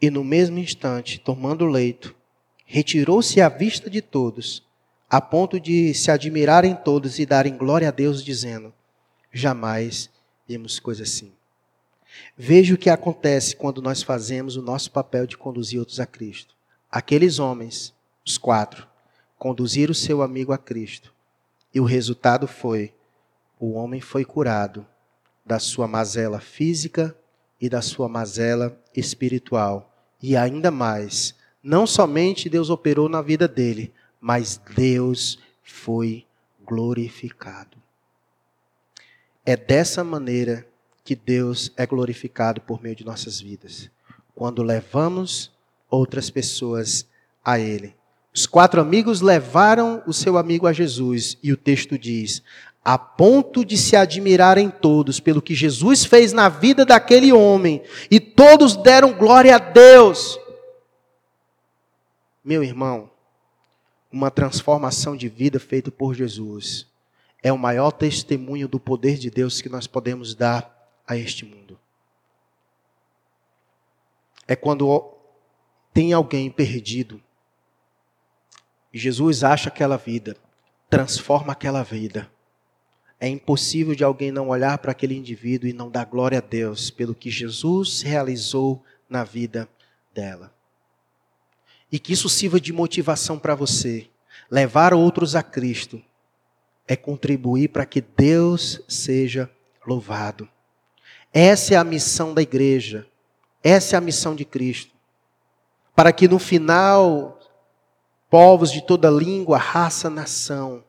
e, 0.00 0.10
no 0.10 0.24
mesmo 0.24 0.58
instante, 0.58 1.18
tomando 1.20 1.64
o 1.64 1.68
leito, 1.68 2.14
retirou-se 2.64 3.40
à 3.40 3.48
vista 3.48 3.90
de 3.90 4.00
todos, 4.00 4.62
a 5.08 5.20
ponto 5.20 5.60
de 5.60 5.92
se 5.94 6.10
admirarem 6.10 6.74
todos 6.74 7.18
e 7.18 7.26
darem 7.26 7.56
glória 7.56 7.88
a 7.88 7.92
Deus, 7.92 8.24
dizendo: 8.24 8.72
Jamais 9.32 10.10
vimos 10.48 10.80
coisa 10.80 11.02
assim. 11.02 11.32
Veja 12.36 12.74
o 12.74 12.78
que 12.78 12.88
acontece 12.88 13.56
quando 13.56 13.82
nós 13.82 14.02
fazemos 14.02 14.56
o 14.56 14.62
nosso 14.62 14.90
papel 14.90 15.26
de 15.26 15.36
conduzir 15.36 15.78
outros 15.78 16.00
a 16.00 16.06
Cristo. 16.06 16.54
Aqueles 16.90 17.38
homens, 17.38 17.92
os 18.24 18.38
quatro, 18.38 18.86
conduziram 19.36 19.92
o 19.92 19.94
seu 19.94 20.22
amigo 20.22 20.52
a 20.52 20.58
Cristo. 20.58 21.12
E 21.74 21.80
o 21.80 21.84
resultado 21.84 22.46
foi: 22.46 22.94
o 23.58 23.72
homem 23.72 24.00
foi 24.00 24.24
curado 24.24 24.86
da 25.44 25.58
sua 25.58 25.86
mazela 25.86 26.40
física 26.40 27.14
e 27.60 27.68
da 27.68 27.80
sua 27.80 28.08
mazela 28.08 28.78
espiritual. 28.94 29.92
E 30.22 30.36
ainda 30.36 30.70
mais, 30.70 31.34
não 31.62 31.86
somente 31.86 32.48
Deus 32.48 32.70
operou 32.70 33.08
na 33.08 33.22
vida 33.22 33.46
dele, 33.48 33.92
mas 34.20 34.60
Deus 34.74 35.38
foi 35.62 36.26
glorificado. 36.64 37.76
É 39.44 39.56
dessa 39.56 40.02
maneira 40.02 40.66
que 41.04 41.14
Deus 41.14 41.70
é 41.76 41.86
glorificado 41.86 42.62
por 42.62 42.82
meio 42.82 42.96
de 42.96 43.04
nossas 43.04 43.38
vidas, 43.38 43.90
quando 44.34 44.62
levamos 44.62 45.52
outras 45.90 46.30
pessoas 46.30 47.06
a 47.44 47.58
Ele. 47.58 47.94
Os 48.34 48.46
quatro 48.46 48.80
amigos 48.80 49.20
levaram 49.20 50.02
o 50.06 50.12
seu 50.12 50.36
amigo 50.38 50.66
a 50.66 50.72
Jesus, 50.72 51.36
e 51.42 51.52
o 51.52 51.56
texto 51.56 51.98
diz: 51.98 52.42
a 52.84 52.98
ponto 52.98 53.64
de 53.64 53.78
se 53.78 53.96
admirarem 53.96 54.68
todos 54.68 55.18
pelo 55.18 55.40
que 55.40 55.54
Jesus 55.54 56.04
fez 56.04 56.32
na 56.32 56.48
vida 56.48 56.84
daquele 56.84 57.32
homem, 57.32 57.82
e 58.10 58.20
todos 58.20 58.76
deram 58.76 59.12
glória 59.14 59.56
a 59.56 59.58
Deus. 59.58 60.38
Meu 62.44 62.62
irmão, 62.62 63.10
uma 64.12 64.30
transformação 64.30 65.16
de 65.16 65.28
vida 65.28 65.58
feita 65.58 65.90
por 65.90 66.14
Jesus 66.14 66.86
é 67.42 67.52
o 67.52 67.58
maior 67.58 67.90
testemunho 67.90 68.68
do 68.68 68.78
poder 68.78 69.18
de 69.18 69.30
Deus 69.30 69.60
que 69.60 69.68
nós 69.68 69.86
podemos 69.86 70.34
dar 70.34 70.90
a 71.06 71.16
este 71.16 71.44
mundo. 71.44 71.78
É 74.46 74.54
quando 74.54 75.10
tem 75.92 76.12
alguém 76.12 76.50
perdido 76.50 77.20
e 78.92 78.98
Jesus 78.98 79.42
acha 79.42 79.68
aquela 79.68 79.96
vida, 79.96 80.36
transforma 80.88 81.52
aquela 81.52 81.82
vida. 81.82 82.30
É 83.24 83.28
impossível 83.28 83.94
de 83.94 84.04
alguém 84.04 84.30
não 84.30 84.50
olhar 84.50 84.76
para 84.76 84.92
aquele 84.92 85.16
indivíduo 85.16 85.66
e 85.66 85.72
não 85.72 85.88
dar 85.88 86.04
glória 86.04 86.36
a 86.36 86.42
Deus 86.42 86.90
pelo 86.90 87.14
que 87.14 87.30
Jesus 87.30 88.02
realizou 88.02 88.84
na 89.08 89.24
vida 89.24 89.66
dela. 90.12 90.52
E 91.90 91.98
que 91.98 92.12
isso 92.12 92.28
sirva 92.28 92.60
de 92.60 92.70
motivação 92.70 93.38
para 93.38 93.54
você. 93.54 94.10
Levar 94.50 94.92
outros 94.92 95.34
a 95.34 95.42
Cristo 95.42 96.02
é 96.86 96.94
contribuir 96.96 97.68
para 97.68 97.86
que 97.86 98.02
Deus 98.02 98.82
seja 98.86 99.50
louvado. 99.86 100.46
Essa 101.32 101.72
é 101.72 101.76
a 101.78 101.82
missão 101.82 102.34
da 102.34 102.42
igreja. 102.42 103.06
Essa 103.62 103.96
é 103.96 103.98
a 103.98 104.02
missão 104.02 104.34
de 104.34 104.44
Cristo. 104.44 104.92
Para 105.96 106.12
que 106.12 106.28
no 106.28 106.38
final, 106.38 107.40
povos 108.28 108.70
de 108.70 108.82
toda 108.82 109.08
língua, 109.08 109.56
raça, 109.56 110.10
nação, 110.10 110.84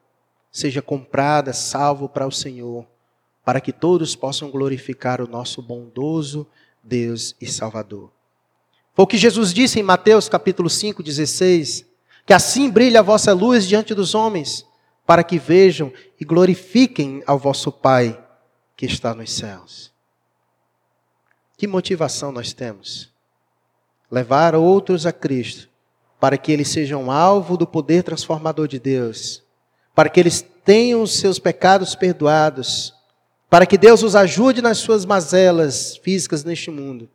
seja 0.56 0.82
comprada, 0.82 1.52
salvo 1.52 2.08
para 2.08 2.26
o 2.26 2.32
Senhor, 2.32 2.86
para 3.44 3.60
que 3.60 3.74
todos 3.74 4.16
possam 4.16 4.50
glorificar 4.50 5.20
o 5.20 5.28
nosso 5.28 5.62
bondoso 5.62 6.48
Deus 6.82 7.36
e 7.42 7.46
Salvador. 7.46 8.10
Foi 8.94 9.04
o 9.04 9.08
que 9.08 9.18
Jesus 9.18 9.54
disse 9.54 9.82
em 9.82 9.84
Mateus 9.84 10.30
capítulo 10.30 10.70
5, 10.70 11.04
16, 11.04 11.86
que 12.26 12.32
assim 12.32 12.70
brilha 12.70 13.02
a 13.02 13.04
vossa 13.04 13.34
luz 13.34 13.68
diante 13.68 13.94
dos 13.94 14.16
homens, 14.16 14.66
para 15.06 15.26
que 15.26 15.38
vejam 15.38 15.92
e 16.18 16.24
glorifiquem 16.24 17.22
ao 17.28 17.38
vosso 17.38 17.70
Pai 17.70 18.18
que 18.78 18.86
está 18.86 19.14
nos 19.14 19.34
céus. 19.34 19.92
Que 21.58 21.68
motivação 21.68 22.32
nós 22.32 22.54
temos? 22.54 23.12
Levar 24.10 24.56
outros 24.56 25.06
a 25.06 25.12
Cristo, 25.12 25.68
para 26.18 26.38
que 26.38 26.50
eles 26.50 26.70
sejam 26.70 27.12
alvo 27.12 27.58
do 27.58 27.68
poder 27.68 28.04
transformador 28.04 28.70
de 28.70 28.80
Deus, 28.80 29.44
para 29.96 30.10
que 30.10 30.20
eles 30.20 30.46
tenham 30.64 31.02
os 31.02 31.18
seus 31.18 31.40
pecados 31.40 31.96
perdoados, 31.96 32.94
para 33.50 33.66
que 33.66 33.78
Deus 33.78 34.04
os 34.04 34.16
ajude 34.16 34.62
nas 34.62 34.78
suas 34.78 35.06
mazelas 35.06 35.98
físicas 35.98 36.44
neste 36.44 36.70
mundo, 36.70 37.10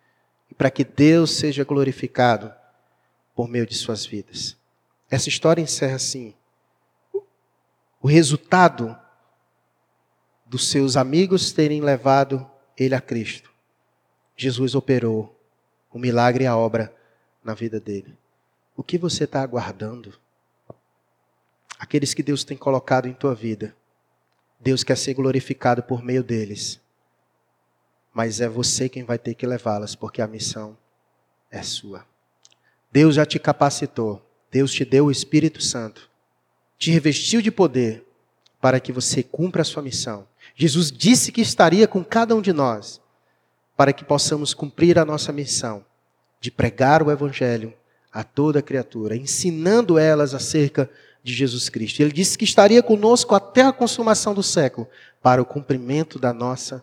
e 0.50 0.54
para 0.54 0.70
que 0.70 0.84
Deus 0.84 1.36
seja 1.36 1.62
glorificado 1.62 2.52
por 3.34 3.46
meio 3.46 3.66
de 3.66 3.74
suas 3.74 4.04
vidas. 4.06 4.56
Essa 5.10 5.28
história 5.28 5.60
encerra 5.60 5.96
assim. 5.96 6.34
O 8.00 8.08
resultado 8.08 8.96
dos 10.46 10.68
seus 10.70 10.96
amigos 10.96 11.52
terem 11.52 11.80
levado 11.80 12.50
ele 12.76 12.94
a 12.94 13.00
Cristo 13.00 13.50
Jesus 14.40 14.74
operou 14.74 15.38
o 15.92 15.98
milagre 15.98 16.44
e 16.44 16.46
a 16.46 16.56
obra 16.56 16.94
na 17.44 17.52
vida 17.52 17.78
dele. 17.78 18.16
O 18.74 18.82
que 18.82 18.96
você 18.96 19.24
está 19.24 19.42
aguardando? 19.42 20.14
Aqueles 21.80 22.12
que 22.12 22.22
Deus 22.22 22.44
tem 22.44 22.58
colocado 22.58 23.08
em 23.08 23.14
tua 23.14 23.34
vida. 23.34 23.74
Deus 24.60 24.84
quer 24.84 24.98
ser 24.98 25.14
glorificado 25.14 25.82
por 25.82 26.02
meio 26.02 26.22
deles. 26.22 26.78
Mas 28.12 28.42
é 28.42 28.48
você 28.48 28.86
quem 28.86 29.02
vai 29.02 29.18
ter 29.18 29.34
que 29.34 29.46
levá-las, 29.46 29.94
porque 29.94 30.20
a 30.20 30.26
missão 30.26 30.76
é 31.50 31.62
sua. 31.62 32.04
Deus 32.92 33.14
já 33.14 33.24
te 33.24 33.38
capacitou. 33.38 34.22
Deus 34.50 34.70
te 34.70 34.84
deu 34.84 35.06
o 35.06 35.10
Espírito 35.10 35.62
Santo. 35.62 36.10
Te 36.76 36.90
revestiu 36.90 37.40
de 37.40 37.50
poder 37.50 38.04
para 38.60 38.78
que 38.78 38.92
você 38.92 39.22
cumpra 39.22 39.62
a 39.62 39.64
sua 39.64 39.82
missão. 39.82 40.28
Jesus 40.54 40.92
disse 40.92 41.32
que 41.32 41.40
estaria 41.40 41.88
com 41.88 42.04
cada 42.04 42.34
um 42.34 42.42
de 42.42 42.52
nós 42.52 43.00
para 43.74 43.94
que 43.94 44.04
possamos 44.04 44.52
cumprir 44.52 44.98
a 44.98 45.04
nossa 45.06 45.32
missão 45.32 45.82
de 46.40 46.50
pregar 46.50 47.02
o 47.02 47.10
Evangelho 47.10 47.72
a 48.12 48.22
toda 48.22 48.60
criatura, 48.60 49.16
ensinando 49.16 49.98
elas 49.98 50.34
acerca 50.34 50.90
de 51.22 51.34
Jesus 51.34 51.68
Cristo. 51.68 52.00
Ele 52.00 52.12
disse 52.12 52.36
que 52.36 52.44
estaria 52.44 52.82
conosco 52.82 53.34
até 53.34 53.62
a 53.62 53.72
consumação 53.72 54.34
do 54.34 54.42
século 54.42 54.88
para 55.22 55.42
o 55.42 55.46
cumprimento 55.46 56.18
da 56.18 56.32
nossa 56.32 56.82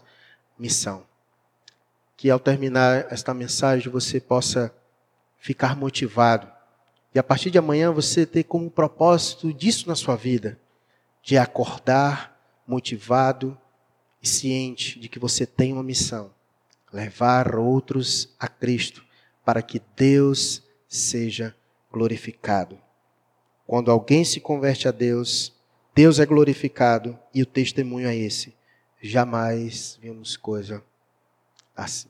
missão. 0.57 1.03
Que 2.15 2.29
ao 2.29 2.39
terminar 2.39 3.07
esta 3.11 3.33
mensagem 3.33 3.91
você 3.91 4.19
possa 4.19 4.73
ficar 5.37 5.75
motivado 5.75 6.47
e 7.13 7.19
a 7.19 7.23
partir 7.23 7.49
de 7.49 7.57
amanhã 7.57 7.91
você 7.91 8.25
ter 8.25 8.43
como 8.43 8.69
propósito 8.69 9.51
disso 9.53 9.87
na 9.87 9.95
sua 9.95 10.15
vida, 10.15 10.59
de 11.23 11.37
acordar 11.37 12.37
motivado 12.67 13.57
e 14.21 14.27
ciente 14.27 14.99
de 14.99 15.09
que 15.09 15.17
você 15.17 15.45
tem 15.45 15.73
uma 15.73 15.83
missão 15.83 16.31
levar 16.91 17.55
outros 17.55 18.29
a 18.39 18.47
Cristo, 18.47 19.03
para 19.43 19.61
que 19.61 19.81
Deus 19.95 20.63
seja 20.87 21.55
glorificado. 21.91 22.79
Quando 23.67 23.91
alguém 23.91 24.23
se 24.23 24.39
converte 24.39 24.87
a 24.87 24.91
Deus, 24.91 25.53
Deus 25.93 26.19
é 26.19 26.25
glorificado 26.25 27.19
e 27.33 27.41
o 27.41 27.45
testemunho 27.45 28.07
é 28.07 28.15
esse. 28.15 28.55
Jamais 29.01 29.99
vimos 30.01 30.37
coisa 30.37 30.81
assim. 31.75 32.07